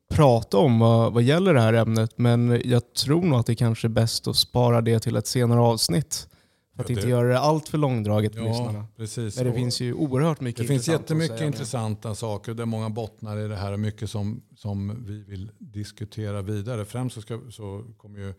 prata 0.09 0.59
om 0.59 0.78
vad, 0.78 1.12
vad 1.12 1.22
gäller 1.22 1.54
det 1.54 1.61
här 1.61 1.72
ämnet. 1.72 2.11
Men 2.18 2.62
jag 2.64 2.94
tror 2.94 3.22
nog 3.22 3.38
att 3.38 3.46
det 3.46 3.54
kanske 3.54 3.86
är 3.86 3.88
bäst 3.88 4.26
att 4.28 4.36
spara 4.36 4.80
det 4.80 5.00
till 5.00 5.16
ett 5.16 5.26
senare 5.26 5.61
avsnitt. 5.61 6.28
För 6.76 6.82
att 6.82 6.88
Ja, 6.90 6.94
inte 6.94 7.06
det- 7.06 7.11
göra 7.11 7.28
det 7.28 7.38
allt 7.38 7.68
för 7.68 7.78
långdraget 7.78 8.34
för 8.34 8.40
ja, 8.42 8.48
lyssnarna. 8.48 8.86
precis. 8.96 9.36
Men 9.36 9.46
det 9.46 9.52
finns 9.52 9.80
ju 9.80 9.92
oerhört 9.94 10.40
mycket 10.40 10.61
Det 10.62 10.68
finns 10.68 10.88
jättemycket 10.88 11.40
intressanta 11.40 12.14
saker. 12.14 12.54
Det 12.54 12.62
är 12.62 12.66
många 12.66 12.90
bottnar 12.90 13.36
i 13.38 13.48
det 13.48 13.56
här 13.56 13.72
och 13.72 13.80
mycket 13.80 14.11
som, 14.11 14.42
som 14.56 15.04
vi 15.06 15.22
vill 15.22 15.50
diskutera 15.59 16.42
vidare. 16.42 16.84
Främst 16.84 17.14
så 17.14 17.20
ska, 17.20 17.40
så 17.50 17.84
kommer 17.96 18.18
ju, 18.18 18.34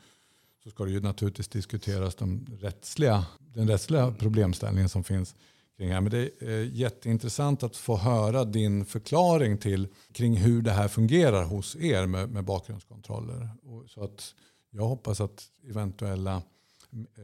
så 0.64 0.70
ska 0.70 0.86
det 0.86 0.92
ju 0.92 1.02
naturligtvis 1.02 1.48
diskuteras 1.48 2.16
de 2.16 2.46
rättsliga, 2.62 3.26
den 3.40 3.68
rättsliga 3.68 4.14
problemställningen 4.20 4.90
som 4.90 5.04
finns 5.04 5.36
kring 5.80 5.92
här. 5.92 6.02
Men 6.02 6.12
det 6.12 6.30
är 6.40 6.50
eh, 6.62 6.74
jätteintressant 6.76 7.64
att 7.64 7.76
få 7.78 7.98
höra 7.98 8.46
din 8.46 8.86
förklaring 8.86 9.58
till 9.58 9.88
kring 10.14 10.36
hur 10.38 10.62
det 10.62 10.72
här 10.72 10.88
fungerar 10.88 11.44
hos 11.44 11.76
er 11.76 12.06
med, 12.06 12.30
med 12.30 12.44
bakgrundskontroller. 12.44 13.50
Och 13.64 13.90
så 13.90 14.04
att 14.04 14.36
jag 14.72 14.84
hoppas 14.84 15.22
att 15.22 15.44
eventuella 15.70 16.36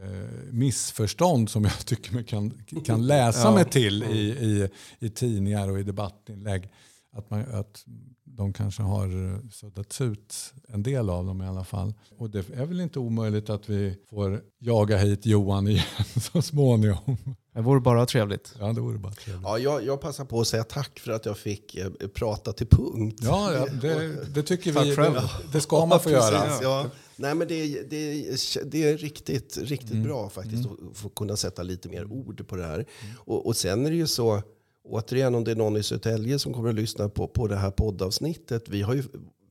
eh, 0.03 0.51
missförstånd 0.51 1.49
som 1.49 1.63
jag 1.63 1.85
tycker 1.85 2.13
mig 2.13 2.23
kan, 2.23 2.63
kan 2.85 3.07
läsa 3.07 3.47
Ja. 3.47 3.55
mig 3.55 3.65
till 3.65 4.03
i, 4.03 4.19
i, 4.19 4.69
i 4.99 5.09
tidningar 5.09 5.71
och 5.71 5.79
i 5.79 5.83
debattinlägg. 5.83 6.69
Att, 7.11 7.29
man, 7.29 7.45
att 7.51 7.83
de 8.23 8.53
kanske 8.53 8.81
har 8.83 9.33
eh, 9.33 9.39
suddats 9.51 10.01
ut, 10.01 10.53
en 10.67 10.83
del 10.83 11.09
av 11.09 11.25
dem 11.25 11.41
i 11.41 11.47
alla 11.47 11.63
fall. 11.63 11.93
Och 12.17 12.29
det 12.29 12.49
är 12.49 12.65
väl 12.65 12.79
inte 12.81 12.99
omöjligt 12.99 13.49
att 13.49 13.69
vi 13.69 13.97
får 14.09 14.41
jaga 14.59 14.97
hit 14.97 15.25
Johan 15.25 15.67
igen 15.67 15.83
så 16.33 16.41
småningom. 16.41 17.17
Det 17.55 17.61
vore 17.61 17.79
bara 17.79 18.05
trevligt. 18.05 18.55
Ja, 18.59 18.73
det 18.73 18.81
vore 18.81 18.97
bara 18.97 19.13
trevligt. 19.13 19.43
Ja, 19.45 19.57
jag, 19.59 19.83
jag 19.85 20.01
passar 20.01 20.25
på 20.25 20.41
att 20.41 20.47
säga 20.47 20.63
tack 20.63 20.99
för 20.99 21.11
att 21.11 21.25
jag 21.25 21.37
fick 21.37 21.75
eh, 21.75 21.87
prata 22.13 22.53
till 22.53 22.67
punkt. 22.67 23.19
Ja, 23.23 23.53
ja 23.53 23.65
det, 23.81 24.25
det 24.33 24.43
tycker 24.43 24.73
Tack 24.73 24.85
vi. 24.85 24.95
själv. 24.95 25.13
Det, 25.13 25.21
det 25.51 25.61
ska 25.61 25.85
man 25.85 25.99
få 25.99 26.09
göra. 26.09 26.41
Precis, 26.41 26.61
ja. 26.61 26.85
Nej, 27.15 27.35
men 27.35 27.47
det, 27.47 27.55
är- 27.55 27.83
det, 27.89 28.71
det 28.71 28.89
är 28.89 28.97
riktigt, 28.97 29.57
riktigt 29.61 30.03
bra 30.03 30.29
faktiskt 30.29 30.65
att 30.65 30.97
få 30.97 31.09
kunna 31.09 31.35
sätta 31.35 31.63
lite 31.63 31.89
mer 31.89 32.05
ord 32.11 32.47
på 32.47 32.55
det 32.55 32.63
här. 32.63 32.85
Och, 33.17 33.45
och 33.45 33.55
sen 33.55 33.85
är 33.85 33.89
det 33.89 33.95
ju 33.97 34.07
så, 34.07 34.41
återigen 34.89 35.35
om 35.35 35.43
det 35.43 35.51
är 35.51 35.55
någon 35.55 35.77
i 35.77 35.83
Södertälje 35.83 36.39
som 36.39 36.53
kommer 36.53 36.69
att 36.69 36.75
lyssna 36.75 37.09
på, 37.09 37.27
på 37.27 37.47
det 37.47 37.55
här 37.55 37.71
poddavsnittet. 37.71 38.69
Vi 38.69 38.81
har 38.81 38.93
ju 38.93 39.03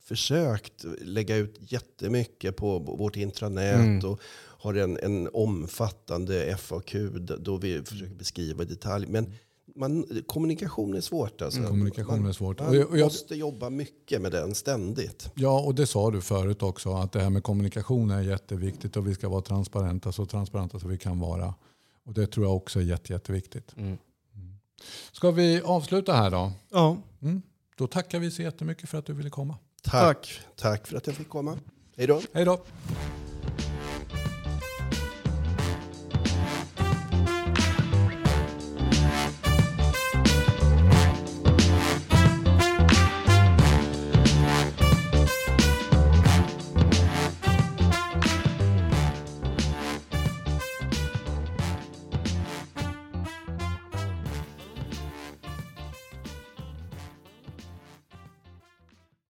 försökt 0.03 0.85
lägga 1.01 1.35
ut 1.35 1.55
jättemycket 1.59 2.55
på 2.57 2.79
vårt 2.79 3.15
intranät 3.15 4.03
och 4.03 4.19
har 4.65 4.73
en, 4.73 4.99
en 5.03 5.29
omfattande 5.33 6.57
FAQ 6.57 6.95
då 7.39 7.57
vi 7.57 7.83
försöker 7.83 8.15
beskriva 8.15 8.63
i 8.63 8.65
detalj. 8.65 9.07
Men 9.07 9.33
man, 9.75 10.05
kommunikation 10.27 10.93
är 10.95 11.01
svårt. 11.01 11.41
Alltså. 11.41 11.63
Kommunikation 11.63 12.19
man, 12.21 12.29
är 12.29 12.33
svårt. 12.33 12.59
Man 12.59 12.69
Och 12.69 12.75
jag- 12.75 12.89
och 12.89 12.97
jag- 12.97 13.05
måste 13.05 13.35
jobba 13.35 13.69
mycket 13.69 14.21
med 14.21 14.31
den 14.31 14.55
ständigt. 14.55 15.29
Ja, 15.35 15.59
och 15.61 15.75
det 15.75 15.87
sa 15.87 16.11
du 16.11 16.21
förut 16.21 16.63
också, 16.63 16.93
att 16.93 17.11
det 17.11 17.19
här 17.21 17.29
med 17.29 17.43
kommunikation 17.43 18.11
är 18.11 18.21
jätteviktigt 18.21 18.97
och 18.97 19.07
vi 19.07 19.15
ska 19.15 19.29
vara 19.29 19.41
transparenta, 19.41 20.11
så 20.11 20.25
transparenta 20.25 20.79
som 20.79 20.89
vi 20.89 20.97
kan 20.97 21.19
vara. 21.19 21.53
Och 22.05 22.13
det 22.13 22.27
tror 22.27 22.45
jag 22.45 22.55
också 22.55 22.79
är 22.79 22.83
jätte, 22.83 23.13
jätteviktigt. 23.13 23.73
Mm. 23.77 23.97
Ska 25.11 25.31
vi 25.31 25.61
avsluta 25.61 26.13
här 26.13 26.31
då? 26.31 26.51
Ja, 26.71 26.97
Mm. 27.21 27.41
Då 27.77 27.87
tackar 27.87 28.19
vi 28.19 28.31
så 28.31 28.41
jättemycket 28.41 28.89
för 28.89 28.97
att 28.97 29.05
du 29.05 29.13
ville 29.13 29.29
komma. 29.29 29.55
Tack. 29.83 30.39
Tack 30.55 30.87
för 30.87 30.97
att 30.97 31.07
jag 31.07 31.15
fick 31.15 31.29
komma. 31.29 31.57
Hej 31.97 32.07
då. 32.07 32.21
Hej 32.33 32.45
då! 32.45 32.61